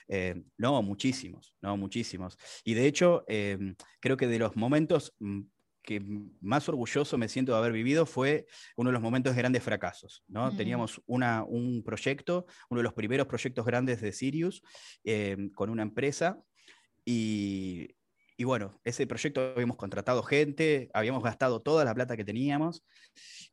Eh, 0.07 0.43
no, 0.57 0.83
muchísimos, 0.83 1.55
no, 1.61 1.77
muchísimos. 1.77 2.37
Y 2.63 2.75
de 2.75 2.85
hecho, 2.85 3.23
eh, 3.27 3.57
creo 3.99 4.17
que 4.17 4.27
de 4.27 4.37
los 4.37 4.55
momentos 4.55 5.15
mm, 5.19 5.41
que 5.85 6.01
más 6.41 6.67
orgulloso 6.67 7.17
me 7.17 7.29
siento 7.29 7.53
de 7.53 7.59
haber 7.59 7.71
vivido 7.71 8.05
fue 8.05 8.47
uno 8.75 8.89
de 8.89 8.93
los 8.93 9.01
momentos 9.01 9.35
de 9.35 9.41
grandes 9.41 9.63
fracasos. 9.63 10.23
¿no? 10.27 10.51
Mm. 10.51 10.57
Teníamos 10.57 11.01
una, 11.05 11.43
un 11.43 11.83
proyecto, 11.83 12.45
uno 12.69 12.79
de 12.79 12.83
los 12.83 12.93
primeros 12.93 13.27
proyectos 13.27 13.65
grandes 13.65 14.01
de 14.01 14.11
Sirius, 14.11 14.61
em, 15.03 15.49
con 15.51 15.69
una 15.69 15.83
empresa, 15.83 16.41
y, 17.05 17.95
y, 18.35 18.43
bueno, 18.43 18.79
ese 18.83 19.05
proyecto 19.05 19.53
habíamos 19.55 19.77
contratado 19.77 20.23
gente, 20.23 20.89
habíamos 20.93 21.23
gastado 21.23 21.61
toda 21.61 21.85
la 21.85 21.93
plata 21.93 22.17
que 22.17 22.25
teníamos, 22.25 22.83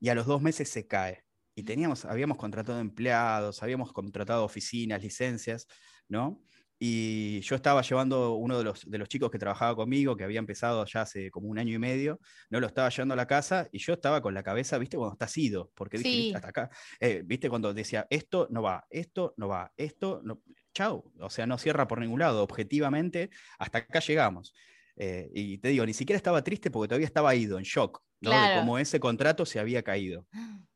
y 0.01 0.09
a 0.09 0.15
los 0.15 0.27
dos 0.27 0.41
meses 0.41 0.69
se 0.71 0.87
cae. 0.87 1.25
Y 1.55 1.65
teníamos, 1.65 2.07
habíamos 2.07 2.39
contratado 2.39 2.81
empleados, 2.81 3.63
habíamos 3.63 3.93
contratado 3.93 4.45
oficinas, 4.45 5.03
licencias, 5.03 5.67
¿no? 6.09 6.43
Y 6.85 7.43
yo 7.43 7.55
estaba 7.55 7.81
llevando 7.83 8.35
uno 8.35 8.59
de 8.59 8.65
los, 8.65 8.91
de 8.91 8.99
los 8.99 9.09
chicos 9.09 9.31
que 9.31 9.39
trabajaba 9.39 9.77
conmigo, 9.77 10.17
que 10.17 10.25
había 10.25 10.41
empezado 10.41 10.85
ya 10.85 11.03
hace 11.03 11.31
como 11.31 11.47
un 11.47 11.57
año 11.57 11.73
y 11.77 11.79
medio, 11.79 12.19
no 12.51 12.59
lo 12.59 12.67
estaba 12.67 12.89
llevando 12.89 13.13
a 13.13 13.17
la 13.17 13.29
casa 13.29 13.69
y 13.71 13.79
yo 13.79 13.93
estaba 13.93 14.21
con 14.21 14.35
la 14.35 14.43
cabeza, 14.43 14.79
viste, 14.79 14.97
cuando 14.97 15.13
estás 15.13 15.39
ido, 15.39 15.71
porque 15.77 15.99
dije, 15.99 16.35
hasta 16.35 16.49
acá, 16.49 16.71
eh, 16.99 17.23
viste, 17.25 17.49
cuando 17.49 17.73
decía, 17.73 18.09
esto 18.11 18.49
no 18.51 18.63
va, 18.63 18.85
esto 18.91 19.33
no 19.37 19.47
va, 19.47 19.73
esto 19.77 20.23
no, 20.25 20.43
chau, 20.75 21.13
o 21.21 21.31
sea, 21.31 21.47
no 21.47 21.57
cierra 21.57 21.87
por 21.87 22.01
ningún 22.01 22.19
lado, 22.19 22.43
objetivamente, 22.43 23.31
hasta 23.61 23.79
acá 23.79 24.01
llegamos. 24.01 24.53
Eh, 24.97 25.31
y 25.33 25.59
te 25.59 25.69
digo, 25.69 25.87
ni 25.87 25.95
siquiera 25.95 26.17
estaba 26.17 26.43
triste 26.43 26.73
porque 26.73 26.89
todavía 26.89 27.07
estaba 27.07 27.33
ido, 27.37 27.59
en 27.59 27.65
shock, 27.65 28.03
¿no? 28.21 28.33
De 28.33 28.57
cómo 28.57 28.77
ese 28.81 28.99
contrato 28.99 29.47
se 29.47 29.61
había 29.61 29.85
caído. 29.85 30.27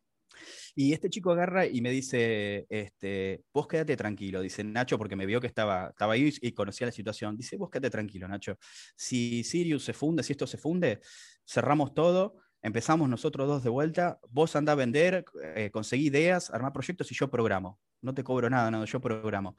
Y 0.78 0.92
este 0.92 1.08
chico 1.08 1.32
agarra 1.32 1.64
y 1.64 1.80
me 1.80 1.90
dice, 1.90 2.66
este, 2.68 3.42
vos 3.50 3.66
quédate 3.66 3.96
tranquilo, 3.96 4.42
dice 4.42 4.62
Nacho, 4.62 4.98
porque 4.98 5.16
me 5.16 5.24
vio 5.24 5.40
que 5.40 5.46
estaba, 5.46 5.88
estaba 5.88 6.12
ahí 6.12 6.30
y 6.42 6.52
conocía 6.52 6.86
la 6.86 6.92
situación. 6.92 7.34
Dice, 7.34 7.56
vos 7.56 7.70
quédate 7.70 7.88
tranquilo, 7.88 8.28
Nacho. 8.28 8.58
Si 8.94 9.42
Sirius 9.42 9.84
se 9.84 9.94
funde, 9.94 10.22
si 10.22 10.34
esto 10.34 10.46
se 10.46 10.58
funde, 10.58 11.00
cerramos 11.48 11.94
todo, 11.94 12.36
empezamos 12.60 13.08
nosotros 13.08 13.48
dos 13.48 13.64
de 13.64 13.70
vuelta, 13.70 14.20
vos 14.28 14.54
andá 14.54 14.72
a 14.72 14.74
vender, 14.74 15.24
eh, 15.54 15.70
conseguí 15.72 16.08
ideas, 16.08 16.50
armar 16.50 16.74
proyectos 16.74 17.10
y 17.10 17.14
yo 17.14 17.30
programo. 17.30 17.80
No 18.02 18.12
te 18.12 18.22
cobro 18.22 18.50
nada, 18.50 18.70
no, 18.70 18.84
yo 18.84 19.00
programo. 19.00 19.56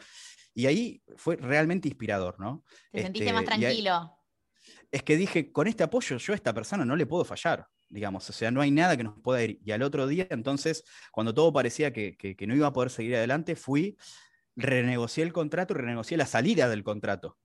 Y 0.54 0.68
ahí 0.68 1.02
fue 1.16 1.36
realmente 1.38 1.88
inspirador, 1.88 2.40
¿no? 2.40 2.64
Te 2.92 3.02
sentiste 3.02 3.34
más 3.34 3.42
este, 3.42 3.58
tranquilo. 3.58 4.20
es 4.92 5.02
que 5.02 5.18
dije, 5.18 5.52
con 5.52 5.66
este 5.66 5.82
apoyo 5.82 6.18
yo 6.18 6.34
a 6.34 6.36
esta 6.36 6.54
persona 6.54 6.86
no 6.86 6.96
le 6.96 7.08
puedo 7.08 7.26
fallar 7.26 7.68
digamos, 7.90 8.30
o 8.30 8.34
sea, 8.34 8.52
no 8.52 8.62
hay 8.62 8.72
nada 8.72 8.98
que 8.98 9.04
nos 9.04 9.20
pueda 9.20 9.44
ir. 9.44 9.60
Y 9.64 9.72
al 9.72 9.82
otro 9.82 10.08
día, 10.08 10.28
entonces, 10.30 10.84
cuando 11.12 11.34
todo 11.34 11.54
parecía 11.54 11.94
que, 11.94 12.36
no 12.48 12.56
iba 12.56 12.68
a 12.68 12.74
poder 12.74 12.90
seguir 12.90 13.16
adelante, 13.16 13.56
fui, 13.56 13.98
renegocié 14.56 15.24
el 15.24 15.34
contrato 15.34 15.74
y 15.74 15.78
renegocié 15.78 16.18
la 16.18 16.26
salida 16.26 16.70
del 16.70 16.84
contrato. 16.84 17.38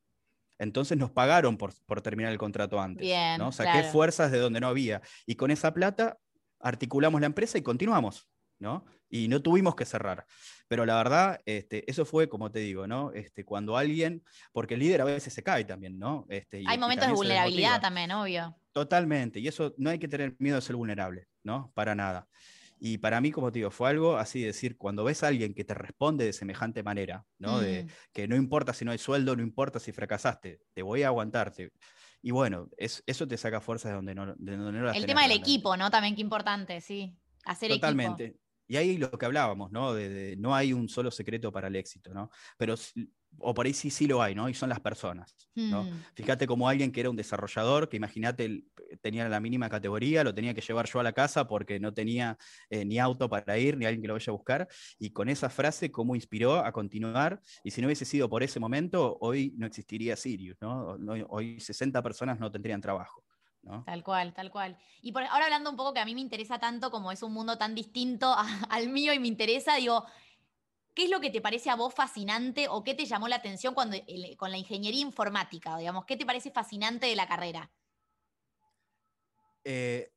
Entonces 0.58 0.96
nos 0.96 1.10
pagaron 1.10 1.58
por, 1.58 1.74
terminar 2.02 2.32
el 2.32 2.38
contrato 2.38 2.80
antes. 2.80 3.06
¿no? 3.38 3.52
Saqué 3.52 3.84
fuerzas 3.84 4.30
de 4.30 4.38
donde 4.38 4.60
no 4.60 4.68
había. 4.68 5.02
Y 5.26 5.34
con 5.34 5.50
esa 5.50 5.74
plata 5.74 6.18
articulamos 6.60 7.20
la 7.20 7.26
empresa 7.26 7.58
y 7.58 7.62
continuamos. 7.62 8.28
¿No? 8.62 8.86
Y 9.10 9.28
no 9.28 9.42
tuvimos 9.42 9.74
que 9.74 9.84
cerrar. 9.84 10.24
Pero 10.68 10.86
la 10.86 10.96
verdad, 10.96 11.40
este, 11.44 11.88
eso 11.90 12.06
fue, 12.06 12.30
como 12.30 12.50
te 12.50 12.60
digo, 12.60 12.86
¿no? 12.86 13.12
Este, 13.12 13.44
cuando 13.44 13.76
alguien, 13.76 14.22
porque 14.52 14.74
el 14.74 14.80
líder 14.80 15.02
a 15.02 15.04
veces 15.04 15.34
se 15.34 15.42
cae 15.42 15.64
también, 15.64 15.98
¿no? 15.98 16.24
Este, 16.30 16.62
hay 16.66 16.78
momentos 16.78 17.08
de 17.08 17.12
vulnerabilidad 17.12 17.82
también, 17.82 18.10
obvio. 18.12 18.56
Totalmente, 18.72 19.38
y 19.40 19.48
eso 19.48 19.74
no 19.76 19.90
hay 19.90 19.98
que 19.98 20.08
tener 20.08 20.34
miedo 20.38 20.56
de 20.56 20.62
ser 20.62 20.76
vulnerable, 20.76 21.28
¿no? 21.42 21.70
Para 21.74 21.94
nada. 21.94 22.26
Y 22.80 22.98
para 22.98 23.20
mí, 23.20 23.30
como 23.30 23.52
te 23.52 23.58
digo, 23.58 23.70
fue 23.70 23.90
algo 23.90 24.16
así 24.16 24.40
de 24.40 24.46
decir, 24.46 24.76
cuando 24.76 25.04
ves 25.04 25.22
a 25.22 25.28
alguien 25.28 25.54
que 25.54 25.62
te 25.62 25.74
responde 25.74 26.24
de 26.24 26.32
semejante 26.32 26.82
manera, 26.82 27.24
¿no? 27.38 27.60
De 27.60 27.84
mm. 27.84 27.88
que 28.12 28.26
no 28.26 28.34
importa 28.34 28.72
si 28.72 28.84
no 28.84 28.92
hay 28.92 28.98
sueldo, 28.98 29.36
no 29.36 29.42
importa 29.42 29.78
si 29.78 29.92
fracasaste, 29.92 30.60
te 30.72 30.82
voy 30.82 31.02
a 31.02 31.08
aguantarte. 31.08 31.70
Y 32.22 32.30
bueno, 32.30 32.68
eso 32.78 33.28
te 33.28 33.36
saca 33.36 33.60
fuerzas 33.60 33.90
de 33.90 33.96
donde 33.96 34.14
no, 34.14 34.34
de 34.36 34.56
donde 34.56 34.80
no 34.80 34.90
El 34.90 35.06
tema 35.06 35.22
del 35.22 35.32
equipo, 35.32 35.76
¿no? 35.76 35.90
También 35.90 36.14
qué 36.14 36.22
importante, 36.22 36.80
sí. 36.80 37.16
Hacer 37.44 37.70
Totalmente. 37.70 38.36
Y 38.72 38.76
ahí 38.78 38.96
lo 38.96 39.10
que 39.10 39.26
hablábamos, 39.26 39.70
¿no? 39.70 39.92
De, 39.92 40.34
no 40.38 40.54
hay 40.54 40.72
un 40.72 40.88
solo 40.88 41.10
secreto 41.10 41.52
para 41.52 41.68
el 41.68 41.76
éxito, 41.76 42.14
¿no? 42.14 42.30
Pero, 42.56 42.74
o 43.36 43.52
por 43.52 43.66
ahí 43.66 43.74
sí, 43.74 43.90
sí 43.90 44.06
lo 44.06 44.22
hay, 44.22 44.34
¿no? 44.34 44.48
Y 44.48 44.54
son 44.54 44.70
las 44.70 44.80
personas, 44.80 45.36
¿no? 45.54 45.84
Hmm. 45.84 46.02
Fíjate 46.14 46.46
como 46.46 46.66
alguien 46.66 46.90
que 46.90 47.00
era 47.00 47.10
un 47.10 47.16
desarrollador, 47.16 47.90
que 47.90 47.98
imagínate, 47.98 48.64
tenía 49.02 49.28
la 49.28 49.40
mínima 49.40 49.68
categoría, 49.68 50.24
lo 50.24 50.34
tenía 50.34 50.54
que 50.54 50.62
llevar 50.62 50.88
yo 50.88 51.00
a 51.00 51.02
la 51.02 51.12
casa 51.12 51.46
porque 51.46 51.78
no 51.78 51.92
tenía 51.92 52.38
eh, 52.70 52.86
ni 52.86 52.98
auto 52.98 53.28
para 53.28 53.58
ir, 53.58 53.76
ni 53.76 53.84
alguien 53.84 54.00
que 54.00 54.08
lo 54.08 54.14
vaya 54.14 54.30
a 54.30 54.36
buscar, 54.36 54.68
y 54.98 55.10
con 55.10 55.28
esa 55.28 55.50
frase, 55.50 55.90
cómo 55.90 56.14
inspiró 56.14 56.56
a 56.56 56.72
continuar, 56.72 57.42
y 57.62 57.72
si 57.72 57.82
no 57.82 57.88
hubiese 57.88 58.06
sido 58.06 58.30
por 58.30 58.42
ese 58.42 58.58
momento, 58.58 59.18
hoy 59.20 59.52
no 59.58 59.66
existiría 59.66 60.16
Sirius, 60.16 60.56
¿no? 60.62 60.96
Hoy 61.28 61.60
60 61.60 62.02
personas 62.02 62.40
no 62.40 62.50
tendrían 62.50 62.80
trabajo. 62.80 63.22
Tal 63.84 64.02
cual, 64.02 64.34
tal 64.34 64.50
cual. 64.50 64.76
Y 65.02 65.12
por, 65.12 65.22
ahora 65.24 65.44
hablando 65.44 65.70
un 65.70 65.76
poco 65.76 65.94
que 65.94 66.00
a 66.00 66.04
mí 66.04 66.14
me 66.14 66.20
interesa 66.20 66.58
tanto, 66.58 66.90
como 66.90 67.12
es 67.12 67.22
un 67.22 67.32
mundo 67.32 67.58
tan 67.58 67.74
distinto 67.74 68.34
al 68.68 68.88
mío 68.88 69.12
y 69.12 69.18
me 69.18 69.28
interesa, 69.28 69.76
digo, 69.76 70.04
¿qué 70.94 71.04
es 71.04 71.10
lo 71.10 71.20
que 71.20 71.30
te 71.30 71.40
parece 71.40 71.70
a 71.70 71.76
vos 71.76 71.94
fascinante 71.94 72.66
o 72.68 72.82
qué 72.82 72.94
te 72.94 73.06
llamó 73.06 73.28
la 73.28 73.36
atención 73.36 73.74
cuando, 73.74 73.96
con 74.36 74.50
la 74.50 74.58
ingeniería 74.58 75.00
informática, 75.00 75.76
digamos? 75.78 76.04
¿Qué 76.04 76.16
te 76.16 76.26
parece 76.26 76.50
fascinante 76.50 77.06
de 77.06 77.16
la 77.16 77.28
carrera? 77.28 77.70
Eh, 79.64 80.12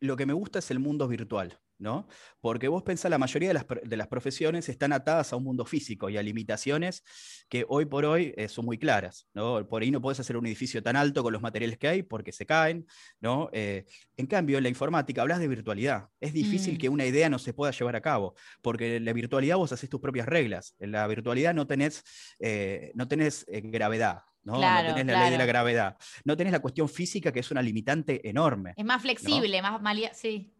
lo 0.00 0.16
que 0.16 0.26
me 0.26 0.34
gusta 0.34 0.58
es 0.58 0.70
el 0.70 0.78
mundo 0.78 1.08
virtual. 1.08 1.58
¿No? 1.78 2.06
Porque 2.40 2.68
vos 2.68 2.82
pensás, 2.82 3.10
la 3.10 3.18
mayoría 3.18 3.48
de 3.48 3.54
las, 3.54 3.66
de 3.82 3.96
las, 3.96 4.08
profesiones 4.08 4.68
están 4.68 4.92
atadas 4.92 5.32
a 5.32 5.36
un 5.36 5.44
mundo 5.44 5.64
físico 5.64 6.08
y 6.08 6.16
a 6.16 6.22
limitaciones 6.22 7.02
que 7.48 7.64
hoy 7.68 7.86
por 7.86 8.04
hoy 8.04 8.32
eh, 8.36 8.48
son 8.48 8.64
muy 8.64 8.78
claras, 8.78 9.26
¿no? 9.34 9.66
Por 9.68 9.82
ahí 9.82 9.90
no 9.90 10.00
podés 10.00 10.20
hacer 10.20 10.36
un 10.36 10.46
edificio 10.46 10.82
tan 10.82 10.96
alto 10.96 11.22
con 11.22 11.32
los 11.32 11.42
materiales 11.42 11.78
que 11.78 11.88
hay 11.88 12.02
porque 12.02 12.32
se 12.32 12.46
caen, 12.46 12.86
¿no? 13.20 13.50
Eh, 13.52 13.86
en 14.16 14.26
cambio, 14.26 14.58
en 14.58 14.62
la 14.62 14.68
informática 14.68 15.22
hablas 15.22 15.40
de 15.40 15.48
virtualidad. 15.48 16.08
Es 16.20 16.32
difícil 16.32 16.74
mm. 16.74 16.78
que 16.78 16.88
una 16.88 17.06
idea 17.06 17.28
no 17.28 17.38
se 17.38 17.52
pueda 17.52 17.72
llevar 17.72 17.96
a 17.96 18.00
cabo, 18.00 18.34
porque 18.62 18.96
en 18.96 19.04
la 19.04 19.12
virtualidad 19.12 19.56
vos 19.56 19.72
haces 19.72 19.90
tus 19.90 20.00
propias 20.00 20.26
reglas. 20.26 20.74
En 20.78 20.92
la 20.92 21.06
virtualidad 21.06 21.54
no 21.54 21.66
tenés, 21.66 22.04
eh, 22.38 22.92
no 22.94 23.08
tenés 23.08 23.46
gravedad, 23.48 24.22
¿no? 24.44 24.54
no 24.54 24.94
tenés 24.94 25.14
la 25.14 25.22
ley 25.22 25.30
de 25.32 25.38
la 25.38 25.46
gravedad. 25.46 25.96
No 26.24 26.36
tenés 26.36 26.52
la 26.52 26.60
cuestión 26.60 26.88
física, 26.88 27.32
que 27.32 27.40
es 27.40 27.50
una 27.50 27.62
limitante 27.62 28.28
enorme. 28.28 28.74
Es 28.76 28.84
más 28.84 29.02
flexible, 29.02 29.60
más 29.60 29.80
malía, 29.82 30.14
sí. 30.14 30.53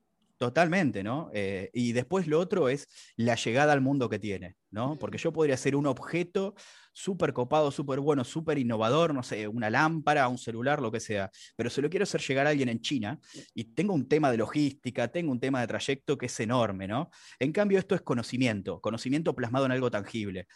Totalmente, 0.45 1.03
¿no? 1.03 1.31
Eh, 1.33 1.71
y 1.73 1.93
después 1.93 2.27
lo 2.27 2.39
otro 2.39 2.69
es 2.69 2.87
la 3.17 3.35
llegada 3.35 3.73
al 3.73 3.81
mundo 3.81 4.11
que 4.11 4.19
tiene, 4.19 4.57
¿no? 4.71 4.95
Porque 4.99 5.17
yo 5.17 5.33
podría 5.33 5.57
ser 5.57 5.75
un 5.75 5.87
objeto 5.87 6.55
súper 6.93 7.33
copado, 7.33 7.71
súper 7.71 7.99
bueno, 8.01 8.25
súper 8.25 8.59
innovador, 8.59 9.15
no 9.15 9.23
sé, 9.23 9.49
una 9.49 9.71
lámpara, 9.71 10.29
un 10.29 10.37
celular, 10.37 10.83
lo 10.83 10.93
que 10.93 11.01
sea, 11.01 11.31
pero 11.57 11.71
se 11.71 11.81
lo 11.81 11.89
quiero 11.89 12.03
hacer 12.03 12.21
llegar 12.21 12.47
a 12.47 12.51
alguien 12.51 12.69
en 12.69 12.83
China 12.83 13.19
y 13.55 13.73
tengo 13.73 13.95
un 13.95 14.07
tema 14.07 14.31
de 14.31 14.37
logística, 14.37 15.09
tengo 15.09 15.33
un 15.33 15.41
tema 15.41 15.63
de 15.63 15.67
trayecto 15.67 16.19
que 16.19 16.27
es 16.27 16.41
enorme, 16.41 16.87
¿no? 16.87 17.09
En 17.39 17.51
cambio, 17.51 17.79
esto 17.79 17.95
es 17.95 18.03
conocimiento, 18.03 18.83
conocimiento 18.83 19.35
plasmado 19.35 19.65
en 19.65 19.73
algo 19.73 19.91
tangible. 19.91 20.47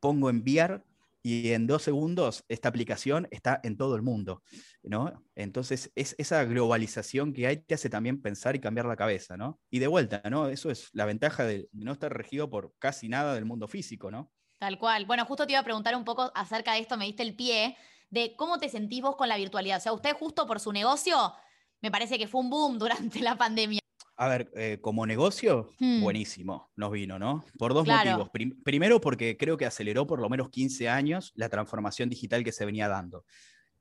Pongo 0.00 0.28
enviar 0.28 0.84
y 1.22 1.52
en 1.52 1.66
dos 1.66 1.82
segundos 1.82 2.44
esta 2.48 2.68
aplicación 2.68 3.28
está 3.30 3.60
en 3.62 3.76
todo 3.76 3.96
el 3.96 4.02
mundo, 4.02 4.42
¿no? 4.82 5.22
Entonces, 5.34 5.92
es, 5.94 6.14
esa 6.18 6.44
globalización 6.44 7.32
que 7.32 7.46
hay 7.46 7.58
te 7.58 7.74
hace 7.74 7.90
también 7.90 8.22
pensar 8.22 8.56
y 8.56 8.60
cambiar 8.60 8.86
la 8.86 8.96
cabeza, 8.96 9.36
¿no? 9.36 9.60
Y 9.70 9.78
de 9.78 9.86
vuelta, 9.86 10.22
¿no? 10.30 10.48
Eso 10.48 10.70
es 10.70 10.88
la 10.92 11.04
ventaja 11.04 11.44
de 11.44 11.68
no 11.72 11.92
estar 11.92 12.12
regido 12.12 12.48
por 12.48 12.74
casi 12.78 13.08
nada 13.08 13.34
del 13.34 13.44
mundo 13.44 13.68
físico, 13.68 14.10
¿no? 14.10 14.30
Tal 14.58 14.78
cual. 14.78 15.06
Bueno, 15.06 15.24
justo 15.24 15.46
te 15.46 15.52
iba 15.52 15.60
a 15.60 15.64
preguntar 15.64 15.96
un 15.96 16.04
poco 16.04 16.30
acerca 16.34 16.74
de 16.74 16.80
esto, 16.80 16.96
me 16.96 17.06
diste 17.06 17.22
el 17.22 17.34
pie, 17.34 17.76
de 18.10 18.34
cómo 18.36 18.58
te 18.58 18.68
sentís 18.68 19.02
vos 19.02 19.16
con 19.16 19.28
la 19.28 19.36
virtualidad. 19.36 19.78
O 19.78 19.80
sea, 19.80 19.92
usted 19.92 20.14
justo 20.14 20.46
por 20.46 20.60
su 20.60 20.72
negocio, 20.72 21.34
me 21.80 21.90
parece 21.90 22.18
que 22.18 22.28
fue 22.28 22.40
un 22.40 22.50
boom 22.50 22.78
durante 22.78 23.20
la 23.20 23.36
pandemia. 23.36 23.79
A 24.22 24.28
ver, 24.28 24.50
eh, 24.54 24.78
como 24.82 25.06
negocio, 25.06 25.70
Hmm. 25.78 26.02
buenísimo, 26.02 26.70
nos 26.76 26.92
vino, 26.92 27.18
¿no? 27.18 27.42
Por 27.58 27.72
dos 27.72 27.84
Claro. 27.84 28.10
motivos. 28.10 28.28
Prim- 28.28 28.62
primero, 28.62 29.00
porque 29.00 29.38
creo 29.38 29.56
que 29.56 29.64
aceleró 29.64 30.06
por 30.06 30.20
lo 30.20 30.28
menos 30.28 30.50
15 30.50 30.90
años 30.90 31.32
la 31.36 31.48
transformación 31.48 32.10
digital 32.10 32.44
que 32.44 32.52
se 32.52 32.66
venía 32.66 32.86
dando. 32.86 33.24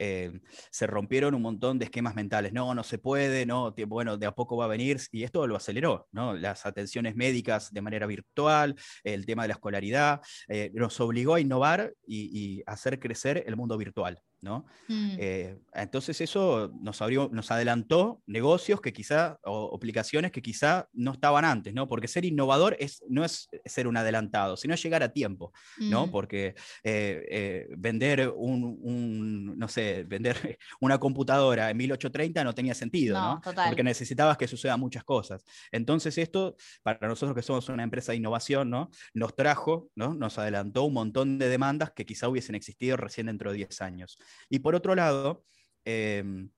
Eh, 0.02 0.40
se 0.72 0.88
rompieron 0.88 1.36
un 1.36 1.42
montón 1.42 1.78
de 1.78 1.84
esquemas 1.84 2.16
mentales. 2.16 2.54
No, 2.54 2.74
no 2.74 2.86
se 2.86 3.00
puede, 3.00 3.46
no, 3.46 3.76
bueno, 3.88 4.16
de 4.16 4.28
a 4.28 4.32
poco 4.32 4.56
va 4.56 4.64
a 4.64 4.68
venir, 4.70 4.98
y 5.12 5.24
esto 5.24 5.46
lo 5.46 5.58
aceleró, 5.58 6.08
¿no? 6.14 6.34
Las 6.36 6.66
atenciones 6.66 7.18
médicas 7.18 7.74
de 7.74 7.82
manera 7.82 8.08
virtual, 8.08 8.76
el 9.04 9.26
tema 9.26 9.42
de 9.42 9.50
la 9.50 9.54
escolaridad, 9.56 10.22
eh, 10.48 10.72
nos 10.74 10.98
obligó 11.02 11.34
a 11.36 11.42
innovar 11.42 11.94
y, 12.08 12.60
y 12.60 12.64
hacer 12.66 12.98
crecer 13.00 13.44
el 13.46 13.58
mundo 13.58 13.78
virtual, 13.78 14.22
¿no? 14.42 14.66
Mm. 14.88 15.16
Eh, 15.20 15.58
entonces 15.74 16.22
eso 16.22 16.72
nos 16.82 17.02
abrió, 17.02 17.30
nos 17.32 17.52
adelantó 17.52 18.22
negocios 18.26 18.82
que 18.82 18.94
quizá, 18.94 19.40
o, 19.44 19.76
aplicaciones 19.76 20.32
que 20.32 20.42
quizá 20.42 20.88
no 20.94 21.14
estaban 21.14 21.46
antes, 21.46 21.74
¿no? 21.74 21.88
Porque 21.88 22.08
ser 22.08 22.26
innovador 22.26 22.76
es, 22.80 23.04
no 23.10 23.26
es 23.26 23.50
ser 23.66 23.88
un 23.88 23.98
adelantado, 23.98 24.58
sino 24.58 24.76
llegar 24.76 25.04
a 25.04 25.10
tiempo, 25.10 25.52
¿no? 25.78 26.08
Mm. 26.08 26.12
Porque 26.12 26.56
eh, 26.84 27.26
eh, 27.30 27.68
vender 27.78 28.32
un, 28.36 28.78
un, 28.82 29.58
no 29.58 29.68
sé, 29.68 30.04
vender 30.04 30.58
una 30.80 30.98
computadora 30.98 31.70
en 31.70 31.78
1830 31.78 32.44
no 32.44 32.56
tenía 32.56 32.74
sentido, 32.74 33.18
No, 33.18 33.36
¿no? 33.36 33.42
total. 33.42 33.70
Porque 33.70 33.84
necesitabas 33.84 34.38
que 34.38 34.48
sucedan 34.48 34.80
muchas 34.80 35.04
cosas. 35.04 35.44
Entonces 35.72 36.18
esto, 36.18 36.56
para 36.84 37.08
nosotros 37.08 37.36
que 37.36 37.42
somos 37.42 37.68
una 37.70 37.84
empresa 37.84 38.12
de 38.12 38.18
innovación, 38.18 38.70
¿no? 38.70 38.90
Nos 39.14 39.36
trajo, 39.36 39.90
¿no? 39.96 40.14
Nos 40.14 40.38
adelantó 40.38 40.84
un 40.84 40.94
montón 40.94 41.38
de 41.38 41.50
demandas 41.50 41.92
que 41.92 42.06
quizá 42.06 42.28
hubiesen 42.30 42.56
existido 42.56 42.98
recién 42.98 43.28
dentro 43.28 43.52
de 43.52 43.58
10 43.58 43.82
años. 43.82 44.18
Y 44.50 44.60
por 44.60 44.76
otro 44.76 44.96
lado, 44.96 45.46
em, 45.86 46.50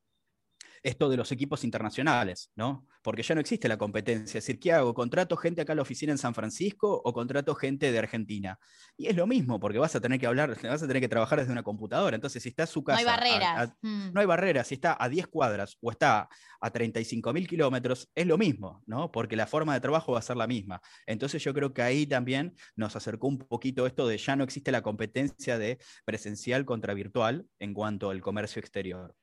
esto 0.83 1.09
de 1.09 1.17
los 1.17 1.31
equipos 1.31 1.63
internacionales, 1.63 2.51
¿no? 2.55 2.87
Porque 3.03 3.23
ya 3.23 3.35
no 3.35 3.41
existe 3.41 3.67
la 3.67 3.77
competencia. 3.77 4.37
Es 4.39 4.45
decir, 4.45 4.59
¿qué 4.59 4.73
hago? 4.73 4.93
¿Contrato 4.93 5.37
gente 5.37 5.61
acá 5.61 5.73
a 5.73 5.75
la 5.75 5.81
oficina 5.81 6.11
en 6.11 6.17
San 6.17 6.33
Francisco 6.33 7.01
o 7.03 7.13
contrato 7.13 7.53
gente 7.55 7.91
de 7.91 7.99
Argentina? 7.99 8.57
Y 8.97 9.07
es 9.07 9.15
lo 9.15 9.27
mismo, 9.27 9.59
porque 9.59 9.77
vas 9.79 9.95
a 9.95 10.01
tener 10.01 10.19
que 10.19 10.27
hablar, 10.27 10.49
vas 10.63 10.83
a 10.83 10.87
tener 10.87 11.01
que 11.01 11.07
trabajar 11.09 11.39
desde 11.39 11.51
una 11.51 11.63
computadora. 11.63 12.15
Entonces, 12.15 12.41
si 12.43 12.49
está 12.49 12.65
su 12.65 12.79
No 12.79 12.85
casa. 12.85 12.99
hay 12.99 13.05
a- 13.05 13.09
barreras. 13.11 13.69
a- 13.69 13.77
Mm. 13.81 14.13
no 14.13 14.19
hay 14.21 14.25
barreras, 14.27 14.67
si 14.67 14.75
está 14.75 14.97
a 14.99 15.09
10 15.09 15.27
cuadras 15.27 15.77
o 15.81 15.91
está 15.91 16.29
a 16.59 16.69
35 16.71 17.33
mil 17.33 17.47
kilómetros, 17.47 18.09
es 18.15 18.25
lo 18.27 18.37
mismo, 18.37 18.83
¿no? 18.85 19.11
Porque 19.11 19.35
la 19.35 19.47
forma 19.47 19.73
de 19.73 19.81
trabajo 19.81 20.13
va 20.13 20.19
a 20.19 20.23
ser 20.23 20.37
la 20.37 20.47
misma. 20.47 20.81
Entonces 21.07 21.43
yo 21.43 21.53
creo 21.53 21.73
que 21.73 21.81
ahí 21.81 22.05
también 22.05 22.55
nos 22.75 22.95
acercó 22.95 23.27
un 23.27 23.37
poquito 23.39 23.85
esto 23.87 24.07
de 24.07 24.17
ya 24.17 24.35
no 24.35 24.43
existe 24.43 24.71
la 24.71 24.81
competencia 24.81 25.57
de 25.57 25.79
presencial 26.05 26.65
contra 26.65 26.93
virtual 26.93 27.45
en 27.59 27.73
cuanto 27.73 28.09
al 28.09 28.21
comercio 28.21 28.59
exterior. 28.59 29.15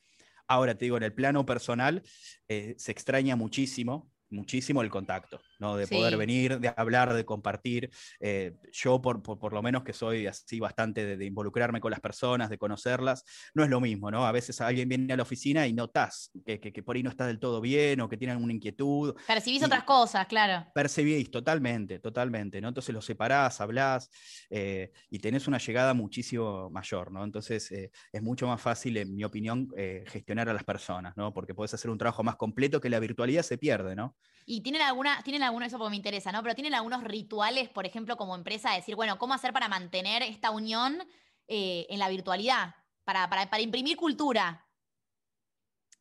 Ahora 0.49 0.77
te 0.77 0.87
digo, 0.87 0.97
en 0.97 1.03
el 1.03 1.13
plano 1.13 1.45
personal 1.47 2.03
eh, 2.49 2.75
se 2.79 2.91
extraña 2.93 3.37
muchísimo, 3.37 4.11
muchísimo 4.31 4.83
el 4.83 4.91
contacto, 4.91 5.41
¿no? 5.59 5.77
De 5.77 5.87
poder 5.87 6.17
venir, 6.17 6.59
de 6.61 6.73
hablar, 6.77 7.13
de 7.15 7.25
compartir. 7.25 7.91
Eh, 8.21 8.57
yo, 8.73 9.01
por, 9.01 9.23
por, 9.23 9.39
por 9.39 9.53
lo 9.53 9.63
menos 9.63 9.85
que 9.85 9.93
soy 9.93 10.27
así 10.27 10.61
bastante 10.61 11.05
de, 11.05 11.17
de 11.17 11.25
involucrarme 11.25 11.81
con 11.81 11.91
las 11.91 12.01
personas, 12.01 12.51
de 12.51 12.59
conocerlas, 12.59 13.25
no 13.55 13.65
es 13.65 13.71
lo 13.71 13.81
mismo, 13.81 14.11
¿no? 14.11 14.27
A 14.27 14.33
veces 14.33 14.61
alguien 14.61 14.89
viene 14.89 15.13
a 15.13 15.17
la 15.17 15.23
oficina 15.23 15.67
y 15.67 15.73
notas 15.73 16.31
que, 16.45 16.61
que, 16.61 16.73
que 16.73 16.83
por 16.83 16.97
ahí 16.97 17.03
no 17.03 17.11
está 17.11 17.27
del 17.27 17.39
todo 17.39 17.61
bien 17.61 18.01
o 18.01 18.09
que 18.09 18.17
tienen 18.17 18.43
una 18.43 18.53
inquietud. 18.53 19.15
Percibís 19.27 19.63
y- 19.63 19.65
otras 19.65 19.85
cosas, 19.85 20.27
claro. 20.27 20.67
Percibís 20.75 21.31
totalmente, 21.31 21.99
totalmente, 21.99 22.61
¿no? 22.61 22.69
Entonces 22.69 22.95
los 22.95 23.05
separás, 23.05 23.61
hablás 23.61 24.11
eh, 24.51 24.93
y 25.11 25.19
tenés 25.19 25.49
una 25.49 25.59
llegada 25.59 25.95
muchísimo 25.95 26.71
mayor, 26.71 27.11
¿no? 27.13 27.25
Entonces 27.25 27.71
eh, 27.73 27.91
es 28.13 28.23
mucho 28.23 28.47
más 28.47 28.61
fácil, 28.61 28.97
en 28.97 29.15
mi 29.15 29.25
opinión, 29.25 29.69
gestionar 30.07 30.49
a 30.49 30.53
las 30.53 30.65
personas, 30.65 31.17
¿no? 31.17 31.33
Porque 31.33 31.55
podés 31.55 31.75
hacer 31.75 31.91
un 31.91 31.99
trabajo 31.99 32.23
más 32.23 32.37
completo 32.37 32.81
que 32.81 32.91
la 32.91 33.01
virtualidad 33.01 33.43
se 33.43 33.59
pierde, 33.59 33.97
¿no? 33.97 34.17
Y 34.47 34.63
tienen 34.63 34.83
alguna, 34.83 35.23
tienen 35.23 35.43
alguno, 35.43 35.67
eso 35.67 35.77
porque 35.79 35.91
me 35.91 35.97
interesa, 35.97 36.33
¿no? 36.33 36.43
Pero 36.43 36.55
tienen 36.55 36.75
algunos 36.75 37.05
rituales, 37.05 37.69
por 37.69 37.85
ejemplo, 37.85 38.17
como 38.17 38.35
empresa, 38.35 38.71
de 38.71 38.77
decir, 38.77 38.97
bueno, 38.97 39.19
¿cómo 39.19 39.35
hacer 39.35 39.53
para 39.53 39.69
mantener 39.69 40.23
esta 40.23 40.51
unión 40.51 41.03
eh, 41.49 41.87
en 41.91 41.99
la 41.99 42.09
virtualidad? 42.09 42.75
Para, 43.05 43.29
para 43.29 43.61
imprimir 43.61 43.97
cultura. 43.97 44.68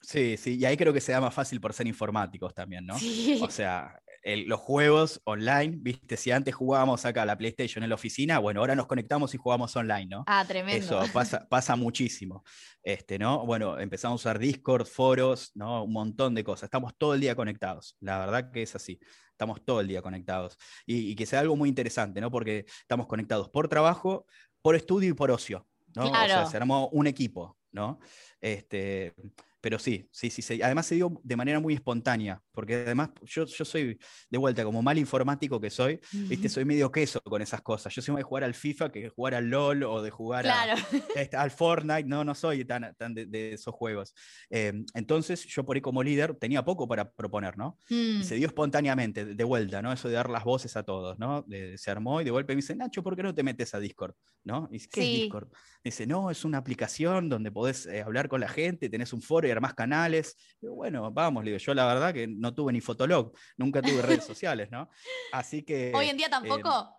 Sí, 0.02 0.38
sí, 0.38 0.58
y 0.58 0.66
ahí 0.66 0.78
creo 0.78 0.94
que 0.94 1.02
se 1.02 1.12
da 1.12 1.20
más 1.22 1.34
fácil 1.34 1.60
por 1.60 1.74
ser 1.74 1.88
informáticos 1.88 2.54
también, 2.54 2.86
¿no? 2.86 2.98
Sí. 2.98 3.40
O 3.42 3.50
sea, 3.50 4.00
el- 4.24 4.48
los 4.48 4.60
juegos 4.60 5.22
online, 5.26 5.78
viste, 5.80 6.18
si 6.18 6.32
antes 6.32 6.54
jugábamos 6.56 7.06
acá 7.06 7.24
a 7.24 7.26
la 7.26 7.38
PlayStation 7.38 7.84
en 7.84 7.90
la 7.90 7.96
oficina, 7.96 8.40
bueno, 8.40 8.60
ahora 8.60 8.76
nos 8.76 8.88
conectamos 8.88 9.34
y 9.34 9.38
jugamos 9.38 9.76
online, 9.76 10.08
¿no? 10.08 10.24
ah, 10.28 10.46
tremendo. 10.48 11.02
Eso 11.02 11.14
pasa, 11.14 11.48
pasa 11.50 11.76
muchísimo. 11.76 12.44
Este, 12.84 13.18
¿no? 13.20 13.46
Bueno, 13.46 13.80
empezamos 13.80 14.22
a 14.22 14.30
usar 14.30 14.40
Discord, 14.40 14.86
foros, 14.86 15.52
¿no? 15.56 15.84
Un 15.84 15.94
montón 15.94 16.36
de 16.36 16.44
cosas. 16.44 16.64
Estamos 16.64 16.94
todo 16.98 17.14
el 17.14 17.20
día 17.22 17.36
conectados. 17.36 17.98
La 18.00 18.20
verdad 18.20 18.52
que 18.52 18.62
es 18.64 18.76
así. 18.76 19.00
Estamos 19.32 19.64
todo 19.66 19.82
el 19.82 19.88
día 19.88 20.02
conectados. 20.02 20.58
Y, 20.86 21.12
y 21.12 21.16
que 21.16 21.26
sea 21.26 21.42
algo 21.42 21.56
muy 21.56 21.70
interesante, 21.70 22.22
¿no? 22.22 22.32
Porque 22.32 22.66
estamos 22.82 23.08
conectados 23.08 23.50
por 23.50 23.68
trabajo, 23.68 24.26
por 24.62 24.76
estudio 24.76 25.10
y 25.10 25.14
por 25.14 25.32
ocio. 25.32 25.68
¿no? 25.96 26.06
O 26.06 26.10
sea, 26.16 26.26
Claro. 26.26 26.50
se 26.50 26.58
armó 26.58 26.90
un 26.90 27.08
equipo, 27.08 27.58
¿no? 27.72 28.00
Este, 28.42 29.14
pero 29.62 29.80
sí, 29.80 30.08
sí, 30.12 30.30
sí, 30.30 30.42
sí. 30.42 30.62
Además 30.62 30.86
se 30.86 30.96
dio 30.96 31.20
de 31.24 31.36
manera 31.36 31.60
muy 31.60 31.74
espontánea, 31.74 32.42
porque 32.52 32.76
además 32.76 33.10
yo, 33.24 33.46
yo 33.46 33.66
soy, 33.66 34.00
de 34.30 34.38
vuelta, 34.38 34.64
como 34.64 34.82
mal 34.82 34.98
informático 34.98 35.60
que 35.60 35.70
soy, 35.70 36.00
viste, 36.12 36.48
soy 36.50 36.64
medio 36.66 36.92
queso 36.92 37.20
con 37.22 37.42
esas 37.42 37.62
cosas. 37.62 37.94
Yo 37.94 38.02
soy 38.02 38.14
más 38.14 38.20
de 38.20 38.24
jugar 38.24 38.44
al 38.44 38.54
FIFA 38.54 38.92
que 38.92 39.02
de 39.04 39.10
jugar 39.10 39.34
al 39.36 39.50
LOL 39.50 39.84
o 39.84 40.02
de 40.02 40.12
jugar 40.12 40.44
Claro. 40.44 40.76
este, 41.16 41.36
al 41.38 41.52
Fortnite, 41.52 42.04
no, 42.04 42.24
no 42.24 42.36
soy 42.36 42.66
tan, 42.66 42.94
tan 42.96 43.14
de, 43.16 43.26
de 43.26 43.54
esos 43.54 43.74
juegos. 43.74 44.14
Eh, 44.50 44.74
entonces 44.94 45.46
yo 45.46 45.66
por 45.66 45.76
ahí 45.76 45.82
como 45.82 46.04
líder 46.04 46.36
tenía 46.36 46.64
poco 46.64 46.88
para 46.88 47.12
proponer, 47.12 47.58
¿no? 47.58 47.78
Mm. 47.90 48.22
Y 48.22 48.24
se 48.24 48.36
dio 48.36 48.48
espontáneamente, 48.48 49.26
de 49.26 49.44
vuelta, 49.44 49.82
¿no? 49.82 49.92
Eso 49.92 50.08
de 50.08 50.14
dar 50.16 50.30
las 50.30 50.44
voces 50.44 50.78
a 50.78 50.84
todos, 50.84 51.18
¿no? 51.20 51.42
De- 51.48 51.78
se 51.78 51.90
armó 51.92 52.22
y 52.22 52.24
de 52.26 52.32
golpe 52.32 52.54
me 52.54 52.58
dice, 52.58 52.76
Nacho, 52.76 53.02
¿por 53.04 53.16
qué 53.16 53.24
no 53.24 53.34
te 53.34 53.44
metes 53.44 53.74
a 53.74 53.80
Discord? 53.80 54.14
¿No? 54.44 54.68
Y 54.70 54.74
dice, 54.74 54.88
¿qué 54.92 55.02
Sí. 55.02 55.14
es 55.16 55.22
Discord? 55.24 55.50
Dice, 55.84 56.06
no, 56.08 56.30
es 56.32 56.46
una 56.46 56.58
aplicación 56.60 57.28
donde 57.30 57.52
podés 57.52 57.86
eh, 57.88 58.02
hablar 58.02 58.28
con 58.30 58.40
la 58.40 58.48
gente, 58.48 58.90
tenés 58.90 59.12
un 59.14 59.22
foro 59.22 59.47
y 59.48 59.52
armás 59.52 59.74
canales. 59.74 60.36
Digo, 60.62 60.76
bueno, 60.76 61.12
vamos, 61.12 61.44
le 61.44 61.52
digo, 61.52 61.60
yo 61.60 61.74
la 61.74 61.86
verdad 61.86 62.14
que 62.14 62.28
no 62.28 62.54
tuve 62.54 62.74
ni 62.74 62.82
Fotolog, 62.82 63.34
nunca 63.58 63.82
tuve 63.82 64.02
redes 64.02 64.26
sociales, 64.26 64.70
¿no? 64.72 64.90
Así 65.32 65.64
que... 65.64 65.92
Hoy 65.96 66.10
en 66.10 66.18
día 66.18 66.28
eh, 66.28 66.32
tampoco. 66.32 66.94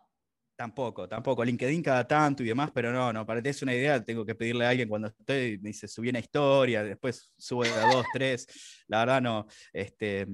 Tampoco, 0.58 1.08
tampoco. 1.08 1.44
LinkedIn 1.44 1.82
cada 1.84 2.04
tanto 2.04 2.42
y 2.42 2.46
demás, 2.46 2.72
pero 2.74 2.92
no, 2.92 3.12
no, 3.12 3.24
para 3.24 3.40
que 3.40 3.48
des 3.48 3.62
una 3.62 3.72
idea, 3.72 4.04
tengo 4.04 4.26
que 4.26 4.34
pedirle 4.34 4.66
a 4.66 4.70
alguien 4.70 4.88
cuando 4.88 5.06
estoy, 5.06 5.56
me 5.62 5.68
dice, 5.68 5.86
subí 5.86 6.08
una 6.08 6.18
historia, 6.18 6.82
después 6.82 7.30
sube 7.38 7.68
a 7.68 7.92
dos, 7.92 8.04
tres. 8.12 8.46
La 8.88 8.98
verdad 8.98 9.22
no, 9.22 9.46
este, 9.72 10.26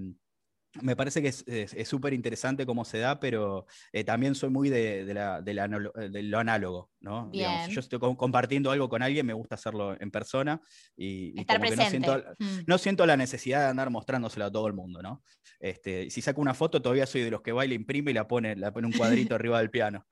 me 0.83 0.97
parece 0.97 1.23
que 1.23 1.29
es 1.29 1.89
súper 1.89 2.13
interesante 2.13 2.67
cómo 2.67 2.85
se 2.85 2.99
da, 2.99 3.21
pero 3.21 3.67
eh, 3.93 4.03
también 4.05 4.35
soy 4.35 4.51
muy 4.51 4.69
de, 4.71 5.05
de 5.05 5.15
la- 5.15 5.41
de 5.41 5.55
la 5.55 5.65
analo- 5.69 5.93
de 5.95 6.23
lo 6.23 6.39
análogo, 6.39 6.91
¿no? 7.01 7.29
Digamos, 7.31 7.61
si 7.61 7.67
Bien. 7.67 7.75
yo 7.75 7.81
estoy 7.81 7.99
co- 7.99 8.17
compartiendo 8.17 8.71
algo 8.71 8.89
con 8.89 9.03
alguien, 9.03 9.25
me 9.27 9.33
gusta 9.35 9.55
hacerlo 9.55 9.97
en 10.01 10.11
persona 10.11 10.61
y, 10.97 11.45
como 11.45 11.61
que 11.65 11.77
no 11.77 11.85
siento, 11.87 12.25
Mm. 12.39 12.59
no 12.67 12.79
siento 12.79 13.07
la 13.07 13.17
necesidad 13.17 13.61
de 13.61 13.67
andar 13.69 13.91
mostrándoselo 13.91 14.47
a 14.47 14.51
todo 14.51 14.67
el 14.67 14.73
mundo, 14.73 15.01
¿no? 15.03 15.23
Este, 15.61 16.11
si 16.11 16.21
saco 16.23 16.41
una 16.41 16.55
foto, 16.55 16.83
todavía 16.83 17.07
soy 17.07 17.23
de 17.23 17.31
los 17.31 17.41
que 17.43 17.53
va 17.53 17.65
y 17.65 17.69
la 17.69 17.75
imprime 17.75 18.11
y 18.11 18.15
la 18.15 18.27
pone, 18.27 18.57
la 18.57 18.73
pone 18.73 18.87
un 18.87 18.93
cuadrito 18.93 19.35
arriba 19.37 19.59
del 19.61 19.71
piano. 19.71 20.07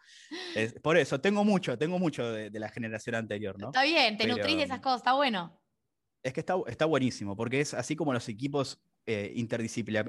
Es- 0.55 0.75
por 0.81 0.97
eso, 0.97 1.21
tengo 1.21 1.45
mucho, 1.45 1.77
tengo 1.77 1.99
mucho 1.99 2.31
de, 2.31 2.51
de 2.51 2.59
la 2.61 2.69
generación 2.69 3.17
anterior, 3.17 3.59
¿no? 3.59 3.67
Está 3.69 3.83
bien, 3.83 4.17
te 4.17 4.25
Pero- 4.25 4.37
nutrís 4.37 4.57
de 4.57 4.63
esas 4.63 4.81
cosas, 4.81 4.99
está 5.01 5.13
bueno. 5.15 5.59
Es 6.25 6.33
que 6.33 6.39
está, 6.41 6.55
está 6.69 6.85
buenísimo, 6.87 7.35
porque 7.35 7.61
es 7.61 7.75
así 7.75 7.97
como 7.97 8.13
los 8.13 8.29
equipos 8.29 8.81
eh, 9.07 9.35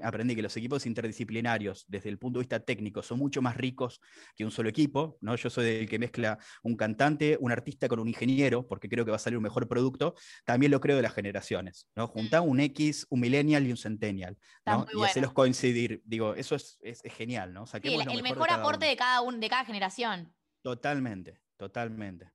aprendí 0.03 0.35
que 0.35 0.41
los 0.41 0.55
equipos 0.57 0.85
interdisciplinarios, 0.85 1.85
desde 1.87 2.09
el 2.09 2.17
punto 2.17 2.39
de 2.39 2.43
vista 2.43 2.59
técnico, 2.59 3.01
son 3.01 3.19
mucho 3.19 3.41
más 3.41 3.57
ricos 3.57 3.99
que 4.35 4.45
un 4.45 4.51
solo 4.51 4.69
equipo, 4.69 5.17
¿no? 5.21 5.35
Yo 5.35 5.49
soy 5.49 5.65
del 5.65 5.89
que 5.89 5.99
mezcla 5.99 6.37
un 6.63 6.75
cantante, 6.75 7.37
un 7.39 7.51
artista 7.51 7.87
con 7.87 7.99
un 7.99 8.07
ingeniero, 8.07 8.67
porque 8.67 8.89
creo 8.89 9.05
que 9.05 9.11
va 9.11 9.17
a 9.17 9.19
salir 9.19 9.37
un 9.37 9.43
mejor 9.43 9.67
producto, 9.67 10.15
también 10.45 10.71
lo 10.71 10.79
creo 10.79 10.95
de 10.95 11.01
las 11.01 11.13
generaciones, 11.13 11.89
¿no? 11.95 12.07
Juntar 12.07 12.41
un 12.41 12.59
X, 12.59 13.05
un 13.09 13.19
millennial 13.19 13.65
y 13.67 13.71
un 13.71 13.77
centennial, 13.77 14.37
¿no? 14.65 14.85
Y 14.91 14.95
bueno. 14.95 15.03
hacerlos 15.05 15.33
coincidir, 15.33 16.01
digo, 16.05 16.35
eso 16.35 16.55
es, 16.55 16.77
es- 16.81 17.03
es 17.03 17.13
genial, 17.13 17.53
¿no? 17.53 17.65
Sí, 17.65 17.77
el, 17.83 17.93
el 17.93 17.97
mejor, 18.05 18.23
mejor 18.23 18.37
de 18.41 18.47
cada 18.47 18.59
aporte 18.61 18.85
uno. 18.85 18.89
de 18.89 18.97
cada, 18.97 19.21
un, 19.21 19.39
de 19.39 19.49
cada 19.49 19.65
generación. 19.65 20.33
Totalmente, 20.61 21.41
totalmente. 21.57 22.31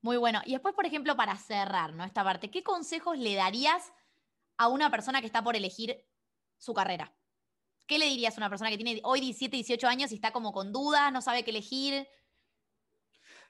Muy 0.00 0.16
bueno. 0.16 0.40
Y 0.46 0.52
después, 0.52 0.74
por 0.74 0.86
ejemplo, 0.86 1.16
para 1.16 1.36
cerrar 1.36 1.92
¿no? 1.94 2.04
esta 2.04 2.22
parte, 2.24 2.50
¿qué 2.50 2.62
consejos 2.62 3.18
le 3.18 3.34
darías 3.34 3.92
a 4.58 4.68
una 4.68 4.90
persona 4.90 5.20
que 5.20 5.26
está 5.26 5.42
por 5.42 5.56
elegir 5.56 6.04
su 6.58 6.74
carrera? 6.74 7.14
¿Qué 7.86 7.98
le 7.98 8.06
dirías 8.06 8.36
a 8.36 8.40
una 8.40 8.50
persona 8.50 8.70
que 8.70 8.76
tiene 8.76 9.00
hoy 9.04 9.20
17, 9.20 9.56
18 9.56 9.88
años 9.88 10.12
y 10.12 10.16
está 10.16 10.30
como 10.30 10.52
con 10.52 10.72
dudas, 10.72 11.10
no 11.12 11.22
sabe 11.22 11.42
qué 11.42 11.50
elegir? 11.50 12.06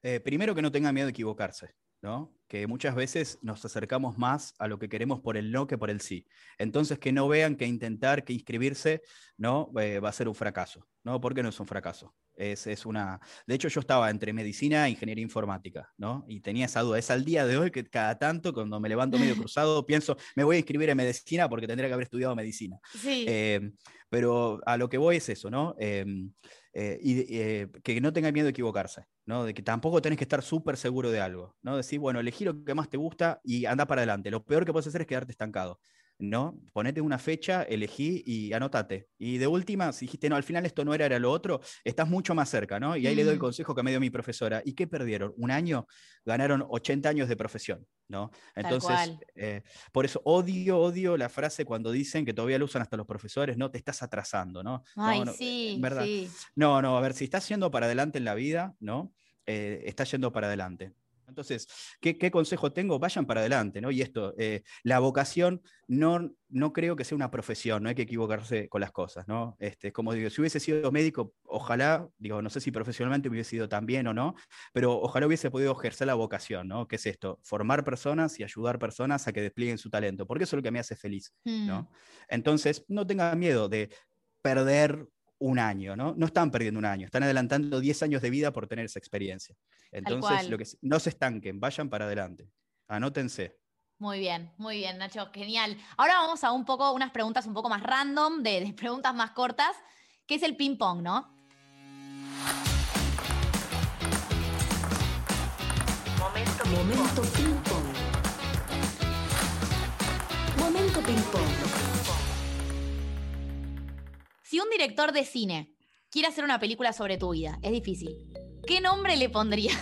Eh, 0.02 0.20
primero 0.20 0.54
que 0.54 0.62
no 0.62 0.70
tenga 0.70 0.92
miedo 0.92 1.06
de 1.06 1.10
equivocarse, 1.10 1.74
¿no? 2.00 2.37
Que 2.48 2.66
muchas 2.66 2.94
veces 2.94 3.38
nos 3.42 3.64
acercamos 3.64 4.16
más 4.18 4.54
a 4.58 4.66
lo 4.66 4.78
que 4.78 4.88
queremos 4.88 5.20
por 5.20 5.36
el 5.36 5.52
no 5.52 5.66
que 5.66 5.78
por 5.78 5.90
el 5.90 6.00
sí. 6.00 6.26
Entonces, 6.56 6.98
que 6.98 7.12
no 7.12 7.28
vean 7.28 7.56
que 7.56 7.66
intentar, 7.66 8.24
que 8.24 8.32
inscribirse, 8.32 9.02
¿no? 9.36 9.70
Eh, 9.78 10.00
va 10.00 10.08
a 10.08 10.12
ser 10.12 10.28
un 10.28 10.34
fracaso, 10.34 10.88
¿no? 11.04 11.20
Porque 11.20 11.42
no 11.42 11.50
es 11.50 11.60
un 11.60 11.66
fracaso. 11.66 12.14
Es, 12.34 12.86
una... 12.86 13.20
De 13.46 13.56
hecho, 13.56 13.68
yo 13.68 13.80
estaba 13.80 14.10
entre 14.10 14.32
medicina 14.32 14.86
e 14.86 14.90
ingeniería 14.90 15.24
informática, 15.24 15.92
¿no? 15.96 16.24
Y 16.28 16.40
tenía 16.40 16.66
esa 16.66 16.82
duda. 16.82 16.98
Es 16.98 17.10
al 17.10 17.24
día 17.24 17.44
de 17.44 17.58
hoy 17.58 17.70
que 17.72 17.84
cada 17.84 18.16
tanto, 18.16 18.54
cuando 18.54 18.78
me 18.78 18.88
levanto 18.88 19.18
medio 19.18 19.36
cruzado, 19.50 19.84
pienso, 19.84 20.16
me 20.36 20.44
voy 20.44 20.56
a 20.56 20.58
inscribir 20.60 20.88
en 20.88 20.96
medicina 20.96 21.48
porque 21.48 21.66
tendría 21.66 21.88
que 21.88 21.94
haber 21.94 22.04
estudiado 22.04 22.36
medicina. 22.36 22.78
Sí. 22.94 23.24
Eh, 23.26 23.72
pero 24.08 24.60
a 24.64 24.76
lo 24.76 24.88
que 24.88 24.98
voy 24.98 25.16
es 25.16 25.28
eso, 25.28 25.50
¿no? 25.50 25.74
Em, 25.78 26.32
eh, 26.72 26.98
y 27.02 27.36
eh, 27.36 27.68
que 27.82 28.00
no 28.00 28.12
tenga 28.12 28.30
miedo 28.32 28.44
de 28.44 28.50
equivocarse, 28.50 29.06
¿no? 29.26 29.44
De 29.44 29.52
que 29.52 29.62
tampoco 29.62 30.00
tenés 30.00 30.16
que 30.16 30.24
estar 30.24 30.42
súper 30.42 30.76
seguro 30.76 31.10
de 31.10 31.20
algo, 31.20 31.56
¿no? 31.62 31.76
Decir, 31.76 31.98
bueno, 31.98 32.20
elegí 32.20 32.37
lo 32.44 32.64
que 32.64 32.74
más 32.74 32.88
te 32.88 32.96
gusta 32.96 33.40
y 33.44 33.64
anda 33.64 33.86
para 33.86 34.00
adelante. 34.00 34.30
Lo 34.30 34.44
peor 34.44 34.64
que 34.64 34.72
puedes 34.72 34.86
hacer 34.86 35.02
es 35.02 35.06
quedarte 35.06 35.32
estancado. 35.32 35.80
¿no? 36.18 36.58
Ponete 36.72 37.00
una 37.00 37.18
fecha, 37.18 37.62
elegí 37.62 38.22
y 38.26 38.52
anótate. 38.52 39.08
Y 39.18 39.38
de 39.38 39.46
última, 39.46 39.92
si 39.92 40.06
dijiste, 40.06 40.28
no, 40.28 40.36
al 40.36 40.42
final 40.42 40.66
esto 40.66 40.84
no 40.84 40.92
era, 40.92 41.06
era 41.06 41.18
lo 41.18 41.30
otro, 41.30 41.60
estás 41.84 42.08
mucho 42.08 42.34
más 42.34 42.48
cerca, 42.48 42.80
¿no? 42.80 42.96
Y 42.96 43.06
ahí 43.06 43.14
le 43.14 43.22
doy 43.22 43.34
el 43.34 43.38
mm. 43.38 43.40
consejo 43.40 43.74
que 43.74 43.82
me 43.82 43.90
dio 43.90 44.00
mi 44.00 44.10
profesora. 44.10 44.60
¿Y 44.64 44.72
qué 44.72 44.86
perdieron? 44.86 45.32
Un 45.36 45.50
año, 45.50 45.86
ganaron 46.24 46.64
80 46.68 47.08
años 47.08 47.28
de 47.28 47.36
profesión, 47.36 47.86
¿no? 48.08 48.30
Entonces, 48.56 49.16
eh, 49.36 49.62
por 49.92 50.04
eso 50.04 50.20
odio, 50.24 50.78
odio 50.78 51.16
la 51.16 51.28
frase 51.28 51.64
cuando 51.64 51.92
dicen 51.92 52.24
que 52.24 52.34
todavía 52.34 52.58
lo 52.58 52.64
usan 52.64 52.82
hasta 52.82 52.96
los 52.96 53.06
profesores, 53.06 53.56
no, 53.56 53.70
te 53.70 53.78
estás 53.78 54.02
atrasando, 54.02 54.62
¿no? 54.64 54.82
Ay, 54.96 55.22
sí, 55.36 55.78
¿verdad? 55.80 56.04
No, 56.56 56.82
no, 56.82 56.98
a 56.98 57.00
ver, 57.00 57.14
si 57.14 57.24
estás 57.24 57.48
yendo 57.48 57.70
para 57.70 57.86
adelante 57.86 58.18
en 58.18 58.24
la 58.24 58.34
vida, 58.34 58.74
¿no? 58.80 59.14
Eh, 59.46 59.84
estás 59.86 60.10
yendo 60.10 60.32
para 60.32 60.48
adelante. 60.48 60.92
Entonces, 61.28 61.68
¿qué, 62.00 62.30
consejo 62.30 62.72
tengo? 62.72 62.98
Vayan 62.98 63.26
para 63.26 63.40
adelante, 63.40 63.80
¿no? 63.80 63.90
Y 63.90 64.02
esto, 64.02 64.34
eh, 64.38 64.62
la 64.82 64.98
vocación 64.98 65.62
no, 65.86 66.30
no 66.48 66.72
creo 66.72 66.96
que 66.96 67.04
sea 67.04 67.16
una 67.16 67.30
profesión, 67.30 67.82
no 67.82 67.88
hay 67.88 67.94
que 67.94 68.02
equivocarse 68.02 68.68
con 68.68 68.80
las 68.80 68.92
cosas, 68.92 69.28
¿no? 69.28 69.56
Este, 69.58 69.92
como 69.92 70.12
digo, 70.12 70.30
si 70.30 70.40
hubiese 70.40 70.60
sido 70.60 70.90
médico, 70.90 71.34
ojalá, 71.44 72.08
digo, 72.18 72.42
no 72.42 72.50
sé 72.50 72.60
si 72.60 72.70
profesionalmente 72.70 73.28
hubiese 73.28 73.50
sido 73.50 73.68
tan 73.68 73.86
bien 73.86 74.06
o 74.06 74.14
no, 74.14 74.34
pero 74.72 74.98
ojalá 75.00 75.26
hubiese 75.26 75.50
podido 75.50 75.72
ejercer 75.78 76.06
la 76.06 76.14
vocación, 76.14 76.68
¿no? 76.68 76.88
¿Qué 76.88 76.96
es 76.96 77.06
esto? 77.06 77.38
Formar 77.42 77.84
personas 77.84 78.38
y 78.40 78.44
ayudar 78.44 78.78
personas 78.78 79.28
a 79.28 79.32
que 79.32 79.42
desplieguen 79.42 79.78
su 79.78 79.90
talento, 79.90 80.26
porque 80.26 80.44
eso 80.44 80.56
es 80.56 80.58
lo 80.58 80.62
que 80.62 80.70
me 80.70 80.78
hace 80.78 80.96
feliz, 80.96 81.32
¿no? 81.44 81.82
Mm. 81.82 81.88
Entonces, 82.28 82.84
no 82.88 83.06
tengan 83.06 83.38
miedo 83.38 83.68
de 83.68 83.90
perder 84.42 85.06
un 85.38 85.58
año, 85.58 85.96
¿no? 85.96 86.14
No 86.16 86.26
están 86.26 86.50
perdiendo 86.50 86.78
un 86.78 86.84
año, 86.84 87.06
están 87.06 87.22
adelantando 87.22 87.80
10 87.80 88.02
años 88.02 88.22
de 88.22 88.30
vida 88.30 88.52
por 88.52 88.66
tener 88.66 88.84
esa 88.84 88.98
experiencia. 88.98 89.54
Entonces, 89.92 90.48
lo 90.48 90.58
que, 90.58 90.66
no 90.82 90.98
se 90.98 91.10
estanquen, 91.10 91.60
vayan 91.60 91.88
para 91.88 92.06
adelante. 92.06 92.50
Anótense. 92.88 93.56
Muy 93.98 94.20
bien, 94.20 94.52
muy 94.58 94.76
bien, 94.76 94.98
Nacho, 94.98 95.28
genial. 95.32 95.76
Ahora 95.96 96.14
vamos 96.18 96.44
a 96.44 96.52
un 96.52 96.64
poco, 96.64 96.92
unas 96.92 97.10
preguntas 97.10 97.46
un 97.46 97.54
poco 97.54 97.68
más 97.68 97.82
random, 97.82 98.42
de, 98.42 98.72
preguntas 98.76 99.14
más 99.14 99.32
cortas, 99.32 99.76
que 100.26 100.36
es 100.36 100.42
el 100.42 100.56
ping-pong, 100.56 101.02
¿no? 101.02 101.36
Momento 106.18 107.22
ping-pong. 107.22 107.84
Momento 110.58 111.00
ping-pong. 111.00 111.97
Si 114.48 114.58
un 114.60 114.70
director 114.70 115.12
de 115.12 115.26
cine 115.26 115.74
quiere 116.08 116.26
hacer 116.26 116.42
una 116.42 116.58
película 116.58 116.94
sobre 116.94 117.18
tu 117.18 117.32
vida, 117.34 117.58
es 117.60 117.70
difícil. 117.70 118.16
¿Qué 118.66 118.80
nombre 118.80 119.14
le 119.14 119.28
pondrías? 119.28 119.76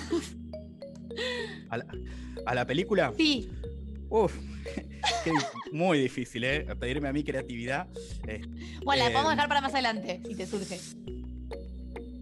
¿A 2.44 2.52
la, 2.52 2.66
película? 2.66 3.12
Sí. 3.16 3.48
Uf, 4.08 4.36
muy 5.72 6.00
difícil, 6.00 6.42
¿eh? 6.42 6.66
Pedirme 6.80 7.06
a 7.06 7.12
mí 7.12 7.22
creatividad. 7.22 7.86
bueno, 8.84 9.04
la 9.04 9.12
podemos 9.12 9.32
eh, 9.32 9.36
dejar 9.36 9.48
para 9.48 9.60
más 9.60 9.72
adelante, 9.72 10.20
si 10.26 10.34
te 10.34 10.46
surge. 10.48 10.80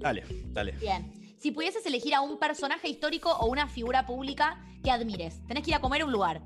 Dale, 0.00 0.24
dale. 0.52 0.72
Bien. 0.72 1.14
Si 1.38 1.50
pudieses 1.50 1.86
elegir 1.86 2.12
a 2.12 2.20
un 2.20 2.38
personaje 2.38 2.90
histórico 2.90 3.32
o 3.32 3.46
una 3.46 3.68
figura 3.68 4.04
pública 4.04 4.62
que 4.82 4.90
admires, 4.90 5.40
tenés 5.48 5.64
que 5.64 5.70
ir 5.70 5.76
a 5.76 5.80
comer 5.80 6.02
a 6.02 6.04
un 6.04 6.12
lugar. 6.12 6.42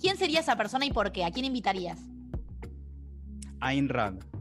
¿Quién 0.00 0.16
sería 0.16 0.40
esa 0.40 0.56
persona 0.56 0.86
y 0.86 0.92
por 0.92 1.12
qué? 1.12 1.26
¿A 1.26 1.30
quién 1.30 1.44
invitarías? 1.44 2.00
Ayn 3.60 3.90
Rand 3.90 4.35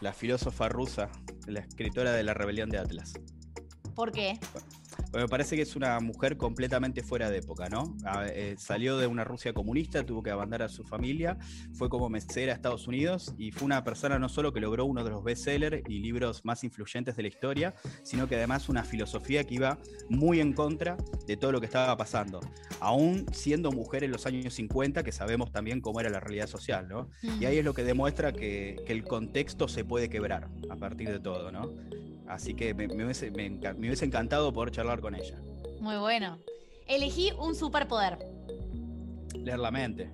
la 0.00 0.12
filósofa 0.12 0.68
rusa, 0.68 1.10
la 1.46 1.60
escritora 1.60 2.12
de 2.12 2.22
la 2.22 2.34
rebelión 2.34 2.70
de 2.70 2.78
Atlas. 2.78 3.12
¿Por 3.94 4.12
qué? 4.12 4.38
Me 5.12 5.28
parece 5.28 5.56
que 5.56 5.62
es 5.62 5.76
una 5.76 5.98
mujer 6.00 6.36
completamente 6.36 7.02
fuera 7.02 7.30
de 7.30 7.38
época, 7.38 7.68
¿no? 7.68 7.96
Eh, 8.26 8.54
salió 8.58 8.96
de 8.96 9.06
una 9.06 9.24
Rusia 9.24 9.52
comunista, 9.52 10.04
tuvo 10.04 10.22
que 10.22 10.30
abandonar 10.30 10.62
a 10.62 10.68
su 10.68 10.84
familia, 10.84 11.36
fue 11.74 11.88
como 11.88 12.08
mesera 12.08 12.52
a 12.52 12.54
Estados 12.54 12.86
Unidos 12.86 13.34
y 13.38 13.50
fue 13.50 13.66
una 13.66 13.82
persona 13.82 14.18
no 14.18 14.28
solo 14.28 14.52
que 14.52 14.60
logró 14.60 14.84
uno 14.84 15.02
de 15.02 15.10
los 15.10 15.24
bestsellers 15.24 15.82
y 15.88 15.98
libros 15.98 16.44
más 16.44 16.62
influyentes 16.64 17.16
de 17.16 17.22
la 17.22 17.28
historia, 17.28 17.74
sino 18.02 18.28
que 18.28 18.36
además 18.36 18.68
una 18.68 18.84
filosofía 18.84 19.44
que 19.44 19.54
iba 19.54 19.78
muy 20.08 20.40
en 20.40 20.52
contra 20.52 20.96
de 21.26 21.36
todo 21.36 21.52
lo 21.52 21.60
que 21.60 21.66
estaba 21.66 21.96
pasando. 21.96 22.40
Aún 22.80 23.26
siendo 23.32 23.72
mujer 23.72 24.04
en 24.04 24.12
los 24.12 24.26
años 24.26 24.54
50, 24.54 25.02
que 25.02 25.12
sabemos 25.12 25.50
también 25.50 25.80
cómo 25.80 26.00
era 26.00 26.08
la 26.08 26.20
realidad 26.20 26.46
social, 26.46 26.88
¿no? 26.88 27.10
Y 27.22 27.44
ahí 27.44 27.58
es 27.58 27.64
lo 27.64 27.74
que 27.74 27.84
demuestra 27.84 28.32
que, 28.32 28.76
que 28.86 28.92
el 28.92 29.04
contexto 29.04 29.68
se 29.68 29.84
puede 29.84 30.08
quebrar 30.08 30.48
a 30.70 30.76
partir 30.76 31.10
de 31.10 31.20
todo, 31.20 31.50
¿no? 31.50 31.72
Así 32.30 32.54
que 32.54 32.74
me, 32.74 32.86
hubiese, 32.86 34.04
encantado 34.04 34.52
poder 34.52 34.70
charlar 34.70 34.99
con 35.00 35.14
ella. 35.14 35.38
Muy 35.80 35.96
bueno. 35.96 36.38
Elegí 36.86 37.32
un 37.38 37.54
superpoder. 37.54 38.18
Leer 39.34 39.58
la 39.58 39.70
mente, 39.70 40.10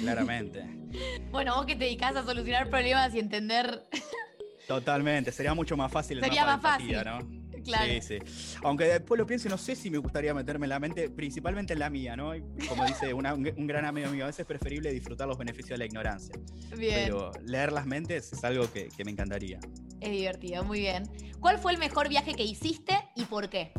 claramente. 0.00 0.64
bueno, 1.30 1.54
vos 1.56 1.66
que 1.66 1.76
te 1.76 1.84
dedicás 1.84 2.16
a 2.16 2.24
solucionar 2.24 2.70
problemas 2.70 3.14
y 3.14 3.18
entender. 3.18 3.84
Totalmente, 4.66 5.30
sería 5.32 5.54
mucho 5.54 5.76
más 5.76 5.92
fácil. 5.92 6.20
Sería 6.20 6.46
más 6.46 6.60
fácil. 6.60 6.96
¿no? 7.04 7.44
Claro. 7.64 7.94
Sí, 7.94 8.00
sí. 8.02 8.58
Aunque 8.62 8.84
después 8.84 9.18
lo 9.18 9.26
pienso, 9.26 9.48
no 9.48 9.56
sé 9.56 9.74
si 9.74 9.88
me 9.88 9.96
gustaría 9.96 10.34
meterme 10.34 10.66
en 10.66 10.68
la 10.68 10.78
mente, 10.78 11.08
principalmente 11.08 11.72
en 11.72 11.78
la 11.78 11.88
mía, 11.88 12.14
¿no? 12.14 12.32
Como 12.68 12.84
dice 12.84 13.14
un 13.14 13.66
gran 13.66 13.86
amigo 13.86 14.10
mío, 14.10 14.24
a 14.24 14.26
veces 14.26 14.40
es 14.40 14.46
preferible 14.46 14.92
disfrutar 14.92 15.26
los 15.26 15.38
beneficios 15.38 15.70
de 15.70 15.78
la 15.78 15.86
ignorancia. 15.86 16.34
Bien. 16.76 17.04
Pero 17.04 17.30
leer 17.42 17.72
las 17.72 17.86
mentes 17.86 18.34
es 18.34 18.44
algo 18.44 18.70
que 18.70 18.90
me 19.02 19.12
encantaría. 19.12 19.60
Es 19.98 20.10
divertido, 20.10 20.62
muy 20.62 20.80
bien. 20.80 21.04
¿Cuál 21.40 21.58
fue 21.58 21.72
el 21.72 21.78
mejor 21.78 22.10
viaje 22.10 22.34
que 22.34 22.42
hiciste 22.42 22.98
y 23.16 23.24
por 23.24 23.48
qué? 23.48 23.72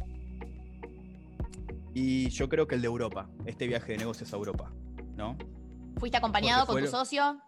Y 1.95 2.27
yo 2.29 2.49
creo 2.49 2.67
que 2.67 2.75
el 2.75 2.81
de 2.81 2.87
Europa, 2.87 3.29
este 3.45 3.67
viaje 3.67 3.93
de 3.93 3.99
negocios 3.99 4.33
a 4.33 4.35
Europa, 4.35 4.69
¿no? 5.15 5.37
¿Fuiste 5.97 6.17
acompañado 6.17 6.65
con 6.65 6.81
tu 6.81 6.87
socio? 6.87 7.39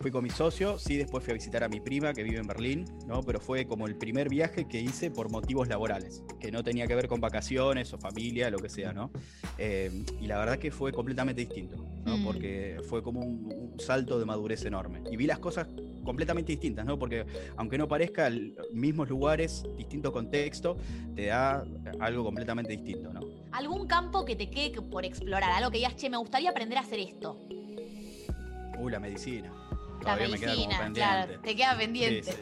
Fui 0.00 0.10
con 0.10 0.24
mi 0.24 0.30
socio, 0.30 0.78
sí, 0.78 0.96
después 0.96 1.22
fui 1.22 1.32
a 1.32 1.34
visitar 1.34 1.62
a 1.62 1.68
mi 1.68 1.78
prima 1.78 2.14
que 2.14 2.22
vive 2.22 2.38
en 2.38 2.46
Berlín, 2.46 2.86
¿no? 3.06 3.22
Pero 3.22 3.38
fue 3.38 3.66
como 3.66 3.86
el 3.86 3.96
primer 3.96 4.30
viaje 4.30 4.66
que 4.66 4.80
hice 4.80 5.10
por 5.10 5.30
motivos 5.30 5.68
laborales, 5.68 6.24
que 6.40 6.50
no 6.50 6.64
tenía 6.64 6.86
que 6.86 6.94
ver 6.94 7.06
con 7.06 7.20
vacaciones 7.20 7.92
o 7.92 7.98
familia, 7.98 8.48
lo 8.48 8.56
que 8.60 8.70
sea, 8.70 8.94
¿no? 8.94 9.10
Eh, 9.58 10.06
y 10.18 10.26
la 10.26 10.38
verdad 10.38 10.58
que 10.58 10.70
fue 10.70 10.90
completamente 10.90 11.42
distinto, 11.42 11.76
¿no? 12.06 12.16
Mm. 12.16 12.24
Porque 12.24 12.78
fue 12.88 13.02
como 13.02 13.20
un, 13.20 13.74
salto 13.78 14.18
de 14.18 14.24
madurez 14.24 14.64
enorme. 14.64 15.02
Y 15.10 15.18
vi 15.18 15.26
las 15.26 15.38
cosas 15.38 15.68
completamente 16.02 16.52
distintas, 16.52 16.86
¿no? 16.86 16.98
Porque 16.98 17.26
aunque 17.58 17.76
no 17.76 17.86
parezca, 17.86 18.30
mismos 18.72 19.10
lugares, 19.10 19.64
distinto 19.76 20.14
contexto, 20.14 20.78
te 21.14 21.26
da 21.26 21.62
algo 21.98 22.24
completamente 22.24 22.72
distinto, 22.72 23.12
¿no? 23.12 23.20
¿Algún 23.52 23.86
campo 23.86 24.24
que 24.24 24.34
te 24.34 24.48
quede 24.48 24.80
por 24.80 25.04
explorar? 25.04 25.50
Algo 25.50 25.70
que 25.70 25.76
digas, 25.76 25.94
che, 25.96 26.08
me 26.08 26.16
gustaría 26.16 26.48
aprender 26.48 26.78
a 26.78 26.80
hacer 26.80 27.00
esto. 27.00 27.38
Uh, 28.78 28.88
la 28.88 28.98
medicina 28.98 29.59
la 30.04 30.16
medicina, 30.16 30.90
claro, 30.92 31.40
te 31.40 31.56
queda 31.56 31.76
pendiente. 31.76 32.34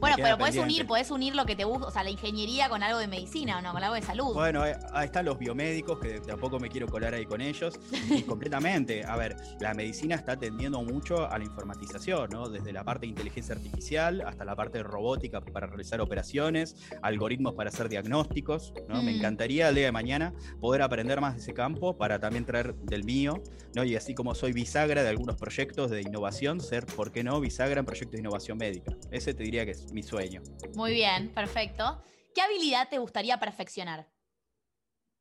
Bueno, 0.00 0.16
pero 0.18 0.38
podés 0.38 0.56
unir, 0.56 0.86
podés 0.86 1.10
unir 1.10 1.34
lo 1.34 1.46
que 1.46 1.56
te 1.56 1.64
gusta, 1.64 1.86
o 1.86 1.90
sea, 1.90 2.04
la 2.04 2.10
ingeniería 2.10 2.68
con 2.68 2.82
algo 2.82 2.98
de 2.98 3.06
medicina 3.06 3.58
o 3.58 3.62
no, 3.62 3.72
con 3.72 3.82
algo 3.82 3.94
de 3.94 4.02
salud. 4.02 4.34
Bueno, 4.34 4.62
ahí 4.62 5.06
están 5.06 5.24
los 5.24 5.38
biomédicos, 5.38 5.98
que 5.98 6.20
tampoco 6.20 6.58
me 6.58 6.68
quiero 6.68 6.86
colar 6.86 7.14
ahí 7.14 7.24
con 7.24 7.40
ellos. 7.40 7.78
Y 8.10 8.22
completamente, 8.22 9.04
a 9.04 9.16
ver, 9.16 9.36
la 9.60 9.74
medicina 9.74 10.16
está 10.16 10.32
atendiendo 10.32 10.82
mucho 10.82 11.30
a 11.30 11.38
la 11.38 11.44
informatización, 11.44 12.30
¿no? 12.30 12.48
Desde 12.48 12.72
la 12.72 12.84
parte 12.84 13.02
de 13.02 13.08
inteligencia 13.08 13.54
artificial 13.54 14.22
hasta 14.26 14.44
la 14.44 14.54
parte 14.54 14.78
de 14.78 14.84
robótica 14.84 15.40
para 15.40 15.66
realizar 15.66 16.00
operaciones, 16.00 16.76
algoritmos 17.02 17.54
para 17.54 17.70
hacer 17.70 17.88
diagnósticos, 17.88 18.72
¿no? 18.88 19.02
Me 19.02 19.12
mm. 19.12 19.16
encantaría 19.16 19.68
el 19.68 19.74
día 19.74 19.86
de 19.86 19.92
mañana 19.92 20.34
poder 20.60 20.82
aprender 20.82 21.20
más 21.20 21.34
de 21.34 21.40
ese 21.40 21.54
campo 21.54 21.96
para 21.96 22.18
también 22.18 22.44
traer 22.44 22.74
del 22.74 23.04
mío, 23.04 23.42
¿no? 23.74 23.84
Y 23.84 23.96
así 23.96 24.14
como 24.14 24.34
soy 24.34 24.52
bisagra 24.52 25.02
de 25.02 25.08
algunos 25.08 25.36
proyectos 25.36 25.90
de 25.90 26.02
innovación, 26.02 26.60
ser 26.60 26.86
por 26.86 27.05
¿por 27.06 27.12
qué 27.12 27.22
no? 27.22 27.38
Bisagra 27.38 27.78
en 27.78 27.86
proyectos 27.86 28.14
de 28.14 28.18
innovación 28.18 28.58
médica. 28.58 28.92
Ese 29.12 29.32
te 29.32 29.44
diría 29.44 29.64
que 29.64 29.70
es 29.70 29.92
mi 29.92 30.02
sueño. 30.02 30.42
Muy 30.74 30.92
bien, 30.92 31.32
perfecto. 31.32 32.02
¿Qué 32.34 32.40
habilidad 32.42 32.88
te 32.88 32.98
gustaría 32.98 33.38
perfeccionar? 33.38 34.08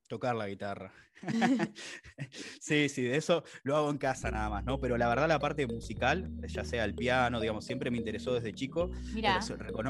Tocar 0.07 0.35
la 0.35 0.47
guitarra. 0.47 0.91
sí, 2.59 2.89
sí, 2.89 3.03
de 3.03 3.17
eso 3.17 3.43
lo 3.63 3.75
hago 3.75 3.89
en 3.89 3.97
casa 3.97 4.31
nada 4.31 4.49
más, 4.49 4.63
¿no? 4.65 4.79
Pero 4.79 4.97
la 4.97 5.07
verdad 5.07 5.27
la 5.27 5.39
parte 5.39 5.65
musical, 5.67 6.29
ya 6.47 6.63
sea 6.63 6.85
el 6.85 6.93
piano, 6.93 7.39
digamos, 7.39 7.65
siempre 7.65 7.91
me 7.91 7.97
interesó 7.97 8.33
desde 8.33 8.53
chico. 8.53 8.89
Mira. 9.13 9.39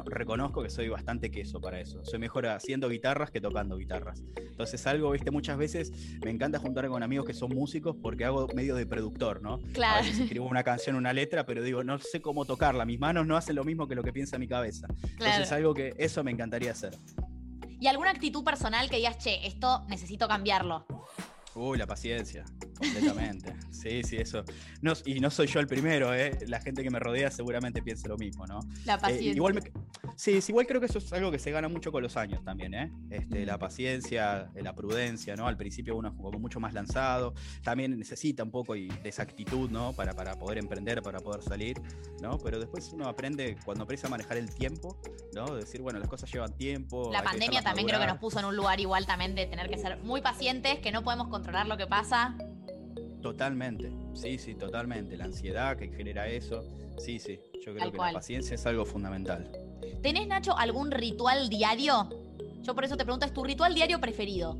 reconozco 0.05 0.63
que 0.63 0.70
soy 0.70 0.89
bastante 0.89 1.32
queso 1.32 1.59
para 1.59 1.80
eso. 1.80 2.03
Soy 2.05 2.20
mejor 2.20 2.47
haciendo 2.47 2.89
guitarras 2.89 3.32
que 3.32 3.41
tocando 3.41 3.78
guitarras. 3.78 4.24
Entonces 4.38 4.86
algo, 4.88 5.11
viste, 5.11 5.32
muchas 5.32 5.57
veces 5.57 5.91
me 6.24 6.32
encanta 6.32 6.59
juntarme 6.59 6.89
con 6.89 7.03
amigos 7.03 7.26
que 7.26 7.34
son 7.34 7.53
músicos 7.53 7.95
porque 8.01 8.26
hago 8.26 8.47
medio 8.55 8.76
de 8.76 8.86
productor, 8.86 9.41
¿no? 9.41 9.59
Claro. 9.74 9.99
A 9.99 10.01
veces 10.01 10.20
escribo 10.20 10.47
una 10.47 10.63
canción, 10.63 10.95
una 10.95 11.13
letra, 11.13 11.45
pero 11.45 11.61
digo, 11.61 11.84
no 11.84 11.99
sé 11.99 12.22
cómo 12.22 12.45
tocarla. 12.45 12.86
Mis 12.86 12.99
manos 12.99 13.28
no 13.28 13.36
hacen 13.36 13.55
lo 13.55 13.63
mismo 13.63 13.88
que 13.88 13.95
lo 13.95 14.03
que 14.03 14.13
piensa 14.13 14.38
mi 14.38 14.47
cabeza. 14.47 14.88
Entonces 15.03 15.51
algo 15.51 15.74
que 15.74 15.93
eso 15.97 16.24
me 16.24 16.32
encantaría 16.32 16.72
hacer. 16.72 16.93
¿Y 17.86 17.88
alguna 17.88 18.10
actitud 18.10 18.44
personal 18.44 18.90
que 18.90 18.96
digas, 18.96 19.18
che, 19.18 19.46
esto 19.46 19.84
necesito 19.88 20.28
cambiarlo? 20.28 20.88
Uy, 21.56 21.78
la 21.78 21.88
paciencia, 21.88 22.43
completamente. 22.78 23.56
sí, 23.72 24.03
sí, 24.03 24.18
eso. 24.18 24.43
No, 24.82 24.93
y 25.06 25.20
no 25.20 25.30
soy 25.32 25.47
yo 25.47 25.60
el 25.60 25.68
primero, 25.68 26.14
¿eh? 26.14 26.38
La 26.47 26.60
gente 26.60 26.84
que 26.84 26.89
me 26.89 26.99
rodea 26.99 27.32
seguramente 27.32 27.82
piensa 27.82 28.08
lo 28.08 28.18
mismo, 28.18 28.45
¿no? 28.45 28.60
La 28.86 28.95
eh, 28.95 28.99
paciencia. 28.99 29.34
igual 29.34 29.64
sí, 30.16 30.39
igual 30.47 30.68
creo 30.68 30.80
que 30.80 30.88
eso 30.88 30.99
es 30.99 31.12
algo 31.14 31.32
que 31.32 31.39
se 31.39 31.51
gana 31.51 31.68
mucho 31.68 31.91
con 31.91 32.03
los 32.03 32.18
años 32.18 32.43
también, 32.43 32.74
¿eh? 32.74 32.91
Este, 33.10 33.45
la 33.45 33.58
paciencia, 33.58 34.51
la 34.53 34.76
prudencia, 34.76 35.36
¿no? 35.36 35.47
Al 35.47 35.58
principio 35.58 35.95
uno 35.95 36.10
es 36.10 36.14
como 36.14 36.32
mucho 36.38 36.60
más 36.60 36.74
lanzado, 36.74 37.34
también 37.64 37.97
necesita 37.97 38.43
un 38.43 38.51
poco 38.51 38.74
de 38.74 38.89
esa 39.03 39.24
actitud, 39.24 39.70
¿no? 39.72 39.93
Para, 39.93 40.14
para 40.14 40.38
poder 40.38 40.58
emprender, 40.58 41.01
para 41.01 41.20
poder 41.20 41.41
salir, 41.41 41.82
¿no? 42.22 42.38
Pero 42.38 42.60
después 42.60 42.91
uno 42.93 43.08
aprende 43.08 43.58
cuando 43.66 43.84
aprende 43.84 43.95
a 44.03 44.10
manejar 44.10 44.38
el 44.38 44.53
tiempo, 44.53 44.99
¿no? 45.34 45.56
Decir, 45.56 45.82
bueno, 45.82 45.99
las 45.99 46.10
cosas 46.10 46.32
llevan 46.32 46.53
tiempo. 46.53 47.10
La 47.14 47.24
pandemia 47.24 47.62
también 47.62 47.88
creo 47.88 47.99
que 47.99 48.08
nos 48.08 48.18
puso 48.18 48.39
en 48.39 48.45
un 48.45 48.56
lugar 48.56 48.80
igual 48.82 49.06
también 49.06 49.36
de 49.36 49.45
tener 49.45 49.70
que 49.70 49.78
ser 49.78 49.97
muy 50.03 50.22
pacientes, 50.22 50.80
que 50.80 50.91
no 50.91 51.03
podemos 51.03 51.30
controlar 51.30 51.45
controlar 51.46 51.68
lo 51.68 51.78
que 51.78 51.86
pasa. 51.86 52.36
Totalmente, 53.22 53.91
sí, 54.14 54.39
sí, 54.39 54.56
totalmente. 54.56 55.16
La 55.16 55.26
ansiedad 55.26 55.78
que 55.78 55.89
genera 55.89 56.28
eso, 56.28 56.64
sí, 56.98 57.20
sí. 57.20 57.39
Yo 57.64 57.76
creo 57.76 57.91
que 57.91 57.98
la 57.98 58.14
paciencia 58.14 58.56
es 58.56 58.66
algo 58.66 58.84
fundamental. 58.84 59.52
¿Tenés, 60.02 60.28
Nacho, 60.28 60.58
algún 60.58 60.89
ritual 60.89 61.50
diario? 61.50 62.10
Yo 62.64 62.74
por 62.74 62.84
eso 62.84 62.98
te 62.98 63.04
pregunto, 63.04 63.28
¿es 63.28 63.34
tu 63.34 63.43
ritual 63.43 63.76
diario 63.76 64.02
preferido? 64.02 64.60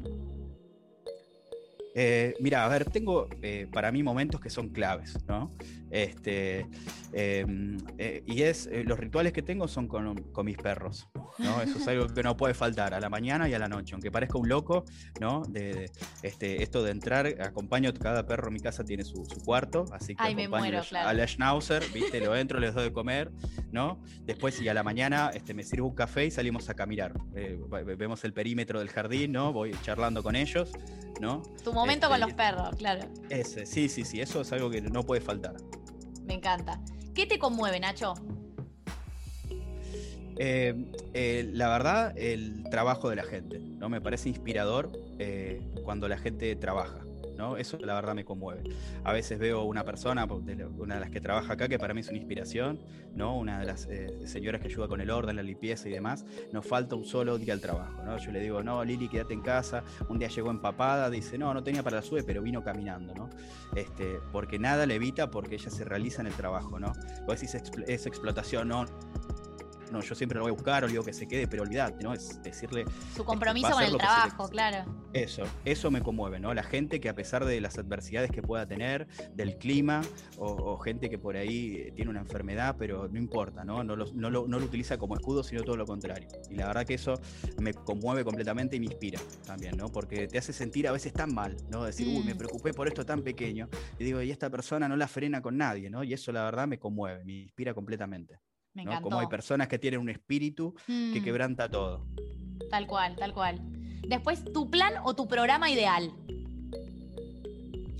Eh, 1.98 2.34
mira, 2.42 2.66
a 2.66 2.68
ver, 2.68 2.84
tengo 2.84 3.30
eh, 3.42 3.68
para 3.72 3.90
mí 3.90 4.04
momentos 4.04 4.42
que 4.42 4.50
son 4.50 4.68
claves, 4.68 5.18
¿no? 5.30 5.50
Este, 5.90 6.68
em, 7.14 7.78
eh, 7.98 8.22
y 8.26 8.42
es, 8.42 8.70
los 8.84 9.00
rituales 9.00 9.32
que 9.32 9.42
tengo 9.42 9.70
son 9.70 9.88
con, 9.88 10.14
mis 10.44 10.58
perros, 10.58 11.08
¿no? 11.40 11.62
Eso 11.62 11.78
es 11.78 11.88
algo 11.88 12.08
que 12.08 12.22
no 12.22 12.36
puede 12.36 12.54
faltar 12.54 12.94
a 12.94 13.00
la 13.00 13.10
mañana 13.10 13.48
y 13.48 13.54
a 13.54 13.60
la 13.60 13.70
noche, 13.70 13.94
aunque 13.94 14.12
parezca 14.12 14.38
un 14.38 14.50
loco, 14.50 14.84
¿no? 15.22 15.44
De, 15.48 15.90
este, 16.22 16.62
esto 16.62 16.84
de 16.84 16.92
entrar, 16.92 17.28
acompaño, 17.42 17.94
cada 17.94 18.26
perro 18.26 18.50
en 18.50 18.56
mi 18.56 18.60
casa 18.60 18.84
tiene 18.84 19.06
su, 19.06 19.24
cuarto, 19.46 19.86
así 19.94 20.16
que 20.16 20.22
acompaño 20.22 20.82
a 20.92 21.14
la 21.14 21.26
Schnauzer, 21.26 21.82
¿viste? 21.94 22.20
Lo 22.20 22.36
entro, 22.36 22.60
les 22.60 22.74
doy 22.74 22.84
de 22.84 22.92
comer, 22.92 23.32
¿no? 23.72 24.02
Después, 24.26 24.62
y 24.62 24.68
a 24.68 24.74
la 24.74 24.84
mañana 24.84 25.32
este, 25.34 25.54
me 25.54 25.64
sirvo 25.64 25.88
un 25.88 25.96
café 25.96 26.26
y 26.26 26.32
salimos 26.32 26.70
a 26.70 26.74
caminar. 26.74 27.14
vemos 27.98 28.26
el 28.26 28.34
perímetro 28.34 28.80
del 28.80 28.90
jardín, 28.90 29.32
¿no? 29.32 29.54
Voy 29.54 29.72
charlando 29.82 30.22
con 30.22 30.36
ellos, 30.36 30.74
¿no? 31.22 31.42
Tu 31.64 31.72
momento 31.86 32.08
con 32.08 32.16
este, 32.16 32.26
los 32.28 32.34
perros, 32.36 32.76
claro. 32.78 33.08
Ese, 33.30 33.66
sí, 33.66 33.90
sí, 33.90 34.04
sí, 34.04 34.22
eso 34.22 34.42
es 34.42 34.52
algo 34.52 34.70
que 34.70 34.82
no 34.82 35.04
puede 35.04 35.22
faltar. 35.22 35.56
Me 36.26 36.34
encanta. 36.34 36.80
¿Qué 37.14 37.26
te 37.26 37.40
conmueve, 37.40 37.80
Nacho? 37.80 38.14
Eh, 40.38 40.74
eh, 41.14 41.50
la 41.54 41.70
verdad, 41.70 42.18
el 42.18 42.64
trabajo 42.70 43.10
de 43.10 43.16
la 43.16 43.24
gente, 43.24 43.60
¿no? 43.60 43.88
Me 43.88 44.02
parece 44.02 44.30
inspirador 44.30 44.92
eh, 45.18 45.62
cuando 45.84 46.10
la 46.10 46.18
gente 46.18 46.54
trabaja. 46.56 47.05
¿No? 47.36 47.58
Eso 47.58 47.78
la 47.80 47.94
verdad 47.94 48.16
me 48.16 48.26
conmueve. 48.26 48.64
A 49.04 49.14
veces 49.14 49.40
veo 49.40 49.64
una 49.64 49.84
persona, 49.84 50.26
una 50.26 50.96
de 50.96 51.00
las 51.00 51.10
que 51.10 51.22
trabaja 51.22 51.54
acá, 51.54 51.68
que 51.68 51.80
para 51.80 51.94
mí 51.94 52.02
es 52.02 52.10
una 52.10 52.18
inspiración, 52.18 52.80
¿no? 53.14 53.38
Una 53.38 53.60
de 53.60 53.66
las 53.66 53.88
eh, 53.88 54.28
señoras 54.28 54.62
que 54.62 54.68
ayuda 54.68 54.88
con 54.88 55.02
el 55.02 55.10
orden, 55.10 55.36
la 55.36 55.44
limpieza 55.44 55.88
y 55.90 55.92
demás, 55.92 56.26
nos 56.52 56.66
falta 56.66 56.96
un 56.96 57.06
solo 57.06 57.38
día 57.38 57.54
al 57.54 57.62
trabajo, 57.62 58.04
¿no? 58.04 58.18
Yo 58.18 58.32
le 58.32 58.40
digo, 58.40 58.64
no, 58.64 58.84
Lili, 58.84 59.08
quédate 59.08 59.34
en 59.34 59.42
casa. 59.42 59.84
Un 60.10 60.20
día 60.20 60.28
llegó 60.28 60.52
empapada, 60.52 61.10
dice, 61.10 61.38
no, 61.38 61.54
no 61.54 61.64
tenía 61.64 61.84
para 61.84 61.98
la 61.98 62.02
sube, 62.02 62.24
pero 62.24 62.42
vino 62.42 62.64
caminando, 62.64 63.14
¿no? 63.14 63.30
Este, 63.76 64.20
porque 64.32 64.60
nada 64.60 64.86
le 64.86 64.96
evita 64.96 65.32
porque 65.32 65.56
ella 65.56 65.70
se 65.70 65.84
realiza 65.84 66.22
en 66.22 66.28
el 66.28 66.34
trabajo, 66.34 66.80
¿no? 66.80 66.94
Vos 67.26 67.40
decís, 67.40 67.56
es 67.88 68.06
explotación, 68.06 68.68
no, 68.68 68.86
no, 69.96 70.02
yo 70.02 70.14
siempre 70.14 70.38
lo 70.38 70.44
voy 70.44 70.52
a 70.52 70.54
buscar 70.54 70.84
o 70.84 70.88
digo 70.88 71.04
que 71.04 71.14
se 71.14 71.28
quede, 71.28 71.48
pero 71.48 71.64
olvídate, 71.64 72.04
¿no? 72.04 72.14
Es 72.14 72.42
decirle. 72.44 72.86
Su 73.16 73.24
compromiso 73.24 73.72
con 73.72 73.84
el 73.84 73.98
trabajo, 73.98 74.50
claro. 74.50 74.86
Eso, 75.14 75.44
eso 75.64 75.90
me 75.92 76.02
conmueve, 76.02 76.40
¿no? 76.40 76.54
La 76.54 76.64
gente 76.64 77.00
que 77.00 77.08
a 77.08 77.16
pesar 77.16 77.46
de 77.46 77.62
las 77.62 77.78
adversidades 77.78 78.32
que 78.32 78.42
pueda 78.42 78.68
tener, 78.68 79.08
del 79.34 79.58
clima, 79.58 80.02
o, 80.38 80.78
gente 80.78 81.10
que 81.10 81.18
por 81.18 81.38
ahí 81.38 81.92
tiene 81.96 82.12
una 82.12 82.20
enfermedad, 82.20 82.76
pero 82.78 83.08
no 83.08 83.18
importa, 83.18 83.64
¿no? 83.64 83.84
No 83.84 83.96
lo, 83.96 84.06
no, 84.14 84.30
lo, 84.30 84.58
utiliza 84.58 84.98
como 84.98 85.16
escudo, 85.16 85.44
sino 85.44 85.64
todo 85.64 85.78
lo 85.78 85.86
contrario. 85.86 86.28
Y 86.50 86.56
la 86.56 86.68
verdad 86.68 86.86
que 86.86 86.96
eso 86.96 87.20
me 87.60 87.74
conmueve 87.74 88.26
completamente 88.26 88.76
y 88.76 88.80
me 88.80 88.88
inspira 88.88 89.20
también, 89.46 89.78
¿no? 89.78 89.88
Porque 89.90 90.28
te 90.28 90.38
hace 90.38 90.52
sentir 90.52 90.88
a 90.88 90.92
veces 90.92 91.14
tan 91.14 91.34
mal, 91.34 91.56
¿no? 91.70 91.86
Decir, 91.86 92.08
uy, 92.08 92.24
me 92.26 92.34
mm. 92.34 92.38
preocupé 92.38 92.74
por 92.74 92.88
esto 92.88 93.06
tan 93.06 93.22
pequeño. 93.22 93.70
Y 93.98 94.04
digo, 94.04 94.22
y 94.22 94.32
esta 94.32 94.50
persona 94.50 94.90
no 94.90 94.98
la 94.98 95.08
frena 95.08 95.42
con 95.42 95.58
nadie, 95.58 95.90
¿no? 95.90 96.04
Y 96.04 96.14
eso 96.14 96.34
la 96.34 96.44
verdad 96.44 96.68
me 96.68 96.78
conmueve, 96.78 97.24
me 97.24 97.34
inspira 97.34 97.74
completamente. 97.74 98.40
Como 99.02 99.20
hay 99.20 99.28
personas 99.28 99.68
que 99.68 99.80
tienen 99.80 100.00
un 100.00 100.10
espíritu 100.10 100.76
que 100.86 101.20
mm. 101.20 101.24
quebranta 101.24 101.70
todo. 101.70 102.06
Tal 102.70 102.88
cual, 102.88 103.16
tal 103.16 103.34
cual. 103.34 103.62
Después, 104.08 104.44
¿tu 104.54 104.70
plan 104.70 104.94
o 105.04 105.16
tu 105.16 105.28
programa 105.28 105.70
ideal? 105.70 106.12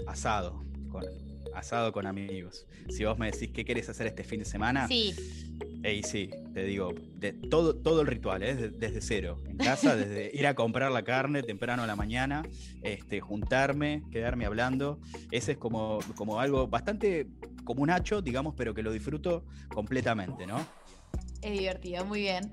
Asado, 0.08 0.64
con, 0.92 1.04
asado 1.54 1.92
con 1.92 2.06
amigos. 2.06 2.68
Si 2.90 3.06
vos 3.06 3.18
me 3.18 3.32
decís 3.32 3.52
qué 3.52 3.66
querés 3.66 3.90
hacer 3.90 4.08
este 4.08 4.24
fin 4.24 4.40
de 4.40 4.46
semana. 4.46 4.88
Sí. 4.88 5.16
Ey, 5.84 6.02
sí, 6.04 6.32
te 6.54 6.64
digo, 6.64 6.94
de, 7.16 7.32
todo, 7.32 7.76
todo 7.76 8.02
el 8.02 8.08
ritual, 8.08 8.42
¿eh? 8.44 8.56
desde, 8.56 9.02
cero. 9.02 9.42
En 9.46 9.58
casa, 9.58 9.96
desde 9.96 10.32
ir 10.34 10.48
a 10.48 10.56
comprar 10.56 10.92
la 10.92 11.04
carne 11.04 11.44
temprano 11.44 11.84
a 11.84 11.88
la 11.88 11.96
mañana, 11.96 12.44
este, 12.82 13.22
juntarme, 13.22 14.04
quedarme 14.12 14.46
hablando. 14.46 15.00
Ese 15.32 15.54
es 15.54 15.58
como, 15.58 16.00
como 16.16 16.40
algo 16.40 16.68
bastante 16.68 17.28
como 17.66 17.84
un 17.84 17.90
hacho, 17.90 18.22
digamos, 18.22 18.54
pero 18.56 18.74
que 18.74 18.82
lo 18.82 18.94
disfruto 18.94 19.44
completamente, 19.74 20.48
¿no? 20.48 20.66
Es 21.42 21.52
divertido, 21.60 22.06
muy 22.06 22.22
bien. 22.22 22.52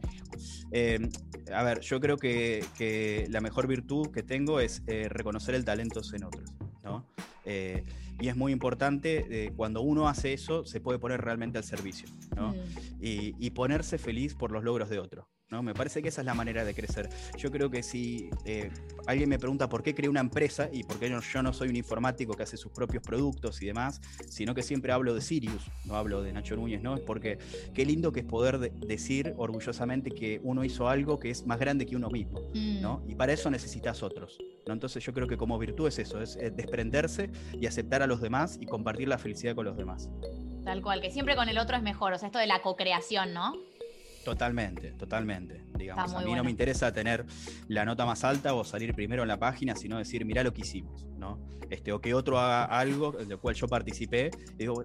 Eh, 0.70 1.08
a 1.54 1.62
ver, 1.62 1.80
yo 1.80 2.00
creo 2.00 2.16
que, 2.16 3.26
la 3.30 3.40
mejor 3.40 3.66
virtud 3.66 4.10
que 4.10 4.22
tengo 4.22 4.60
es 4.60 4.82
eh, 4.86 5.08
reconocer 5.08 5.54
el 5.54 5.64
talento 5.64 6.00
en 6.12 6.24
otros, 6.24 6.52
¿no? 6.82 7.06
Eh, 7.44 7.84
y 8.20 8.28
es 8.28 8.36
muy 8.36 8.52
importante, 8.52 9.52
cuando 9.56 9.82
uno 9.82 10.08
hace 10.08 10.32
eso, 10.32 10.64
se 10.64 10.80
puede 10.80 10.98
poner 10.98 11.20
realmente 11.20 11.58
al 11.58 11.64
servicio, 11.64 12.08
¿no? 12.36 12.50
Mm. 12.50 12.56
Y, 13.00 13.34
y, 13.38 13.50
ponerse 13.50 13.98
feliz 13.98 14.34
por 14.34 14.52
los 14.52 14.62
logros 14.62 14.90
de 14.90 14.98
otro. 14.98 15.28
Me 15.60 15.74
parece 15.74 16.00
que 16.00 16.08
esa 16.08 16.22
es 16.22 16.26
la 16.26 16.34
manera 16.34 16.64
de 16.64 16.72
crecer. 16.74 17.10
Yo 17.36 17.50
creo 17.50 17.68
que 17.68 17.82
si 17.82 18.30
eh, 18.44 18.70
alguien 19.06 19.28
me 19.28 19.38
pregunta 19.38 19.68
por 19.68 19.82
qué 19.82 19.94
creé 19.94 20.08
una 20.08 20.20
empresa 20.20 20.68
y 20.72 20.84
por 20.84 20.98
qué 20.98 21.10
yo, 21.10 21.42
no 21.42 21.52
soy 21.52 21.68
un 21.68 21.76
informático 21.76 22.34
que 22.34 22.44
hace 22.44 22.56
sus 22.56 22.72
propios 22.72 23.02
productos 23.02 23.60
y 23.60 23.66
demás, 23.66 24.00
sino 24.28 24.54
que 24.54 24.62
siempre 24.62 24.92
hablo 24.92 25.14
de 25.14 25.20
Sirius, 25.20 25.64
no 25.84 25.96
hablo 25.96 26.22
de 26.22 26.32
Nacho 26.32 26.56
Núñez, 26.56 26.80
¿no? 26.80 26.94
Es 26.94 27.00
porque 27.00 27.38
qué 27.74 27.84
lindo 27.84 28.12
que 28.12 28.20
es 28.20 28.26
poder 28.26 28.58
decir 28.72 29.34
orgullosamente 29.36 30.10
que 30.10 30.40
uno 30.44 30.64
hizo 30.64 30.88
algo 30.88 31.18
que 31.18 31.30
es 31.30 31.44
más 31.46 31.58
grande 31.58 31.84
que 31.84 31.96
uno 31.96 32.08
mismo, 32.08 32.40
¿no? 32.80 32.98
Mm. 32.98 33.10
Y 33.10 33.14
para 33.16 33.32
eso 33.32 33.50
necesitas 33.50 34.02
otros, 34.02 34.38
¿no? 34.66 34.72
Entonces 34.72 35.04
yo 35.04 35.12
creo 35.12 35.26
que 35.26 35.36
como 35.36 35.58
virtud 35.58 35.88
es 35.88 35.98
eso, 35.98 36.22
es 36.22 36.38
desprenderse 36.56 37.30
y 37.52 37.66
aceptar 37.66 38.02
a 38.02 38.06
los 38.06 38.20
demás 38.20 38.58
y 38.60 38.66
compartir 38.66 39.08
la 39.08 39.18
felicidad 39.18 39.54
con 39.54 39.64
los 39.64 39.76
demás. 39.76 40.08
Tal 40.64 40.80
cual, 40.80 41.00
que 41.00 41.10
siempre 41.10 41.34
con 41.34 41.48
el 41.48 41.58
otro 41.58 41.76
es 41.76 41.82
mejor, 41.82 42.12
o 42.12 42.18
sea, 42.18 42.28
esto 42.28 42.38
de 42.38 42.46
la 42.46 42.62
co-creación, 42.62 43.34
¿no? 43.34 43.54
Totalmente, 44.24 44.92
totalmente. 44.92 45.64
Digamos, 45.76 46.14
a 46.14 46.20
mí 46.20 46.34
no 46.34 46.44
me 46.44 46.50
interesa 46.50 46.92
tener 46.92 47.26
la 47.68 47.84
nota 47.84 48.06
más 48.06 48.24
alta 48.24 48.54
o 48.54 48.64
salir 48.64 48.94
primero 48.94 49.22
en 49.22 49.28
la 49.28 49.38
página, 49.38 49.74
sino 49.74 49.98
decir, 49.98 50.24
mirá 50.24 50.42
lo 50.42 50.52
que 50.52 50.60
hicimos, 50.62 51.04
¿no? 51.16 51.38
Este, 51.70 51.92
o 51.92 52.00
que 52.00 52.14
otro 52.14 52.38
haga 52.38 52.64
algo 52.64 53.12
del 53.12 53.38
cual 53.38 53.54
yo 53.54 53.66
participé, 53.66 54.30
y 54.54 54.58
digo, 54.58 54.84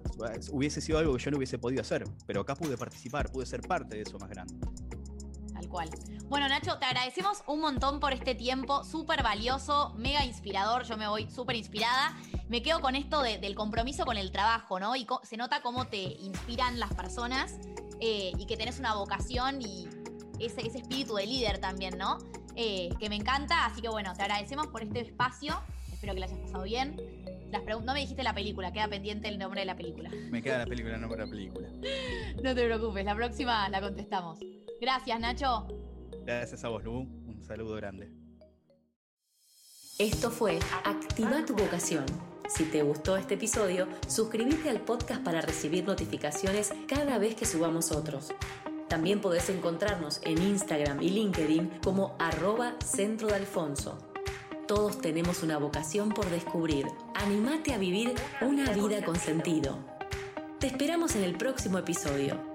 hubiese 0.50 0.80
sido 0.80 0.98
algo 0.98 1.16
que 1.16 1.22
yo 1.22 1.30
no 1.30 1.36
hubiese 1.36 1.58
podido 1.58 1.82
hacer, 1.82 2.04
pero 2.26 2.40
acá 2.40 2.54
pude 2.54 2.76
participar, 2.76 3.30
pude 3.30 3.46
ser 3.46 3.60
parte 3.60 3.96
de 3.96 4.02
eso 4.02 4.18
más 4.18 4.30
grande. 4.30 4.54
Tal 5.52 5.68
cual. 5.68 5.90
Bueno, 6.28 6.48
Nacho, 6.48 6.78
te 6.78 6.84
agradecemos 6.84 7.42
un 7.46 7.60
montón 7.60 8.00
por 8.00 8.12
este 8.12 8.34
tiempo, 8.34 8.84
súper 8.84 9.22
valioso, 9.22 9.94
mega 9.96 10.24
inspirador, 10.24 10.84
yo 10.84 10.96
me 10.96 11.08
voy 11.08 11.30
súper 11.30 11.56
inspirada. 11.56 12.16
Me 12.48 12.62
quedo 12.62 12.80
con 12.80 12.96
esto 12.96 13.22
del 13.22 13.54
compromiso 13.54 14.04
con 14.04 14.16
el 14.16 14.32
trabajo, 14.32 14.80
¿no? 14.80 14.96
Y 14.96 15.06
se 15.22 15.36
nota 15.36 15.60
cómo 15.62 15.86
te 15.86 15.98
inspiran 15.98 16.78
las 16.78 16.94
personas 16.94 17.58
eh, 18.00 18.32
y 18.38 18.46
que 18.46 18.56
tenés 18.56 18.78
una 18.78 18.94
vocación 18.94 19.60
y 19.62 19.88
ese, 20.38 20.66
ese 20.66 20.78
espíritu 20.78 21.14
de 21.14 21.26
líder 21.26 21.58
también, 21.58 21.98
¿no? 21.98 22.18
Eh, 22.56 22.90
que 22.98 23.08
me 23.08 23.16
encanta, 23.16 23.66
así 23.66 23.80
que 23.80 23.88
bueno, 23.88 24.14
te 24.14 24.22
agradecemos 24.22 24.66
por 24.66 24.82
este 24.82 25.00
espacio, 25.00 25.54
espero 25.92 26.14
que 26.14 26.20
lo 26.20 26.26
hayas 26.26 26.38
pasado 26.38 26.64
bien. 26.64 26.96
Las 27.50 27.62
no 27.64 27.94
me 27.94 28.00
dijiste 28.00 28.22
la 28.22 28.34
película, 28.34 28.72
queda 28.72 28.88
pendiente 28.88 29.28
el 29.28 29.38
nombre 29.38 29.60
de 29.60 29.66
la 29.66 29.76
película. 29.76 30.10
Me 30.30 30.42
queda 30.42 30.58
la 30.58 30.66
película, 30.66 30.96
el 30.96 31.00
nombre 31.00 31.20
de 31.20 31.26
la 31.26 31.30
película. 31.30 31.68
no 32.42 32.54
te 32.54 32.64
preocupes, 32.66 33.04
la 33.04 33.14
próxima 33.14 33.68
la 33.68 33.80
contestamos. 33.80 34.38
Gracias, 34.80 35.18
Nacho. 35.18 35.66
Gracias 36.24 36.62
a 36.64 36.68
vos, 36.68 36.84
Lu. 36.84 37.00
Un 37.00 37.42
saludo 37.42 37.76
grande. 37.76 38.27
Esto 39.98 40.30
fue 40.30 40.60
Activa 40.84 41.44
tu 41.44 41.56
vocación. 41.56 42.06
Si 42.48 42.62
te 42.62 42.84
gustó 42.84 43.16
este 43.16 43.34
episodio, 43.34 43.88
suscríbete 44.06 44.70
al 44.70 44.80
podcast 44.80 45.24
para 45.24 45.40
recibir 45.40 45.84
notificaciones 45.84 46.72
cada 46.86 47.18
vez 47.18 47.34
que 47.34 47.44
subamos 47.44 47.90
otros. 47.90 48.28
También 48.86 49.20
podés 49.20 49.50
encontrarnos 49.50 50.20
en 50.22 50.40
Instagram 50.40 51.02
y 51.02 51.08
LinkedIn 51.08 51.80
como 51.82 52.14
arroba 52.20 52.76
centro 52.78 53.26
de 53.26 53.34
Alfonso. 53.34 53.98
Todos 54.68 54.98
tenemos 54.98 55.42
una 55.42 55.58
vocación 55.58 56.10
por 56.10 56.30
descubrir. 56.30 56.86
Animate 57.16 57.74
a 57.74 57.78
vivir 57.78 58.14
una 58.40 58.70
vida 58.70 59.04
con 59.04 59.16
sentido. 59.16 59.78
Te 60.60 60.68
esperamos 60.68 61.16
en 61.16 61.24
el 61.24 61.36
próximo 61.36 61.76
episodio. 61.76 62.47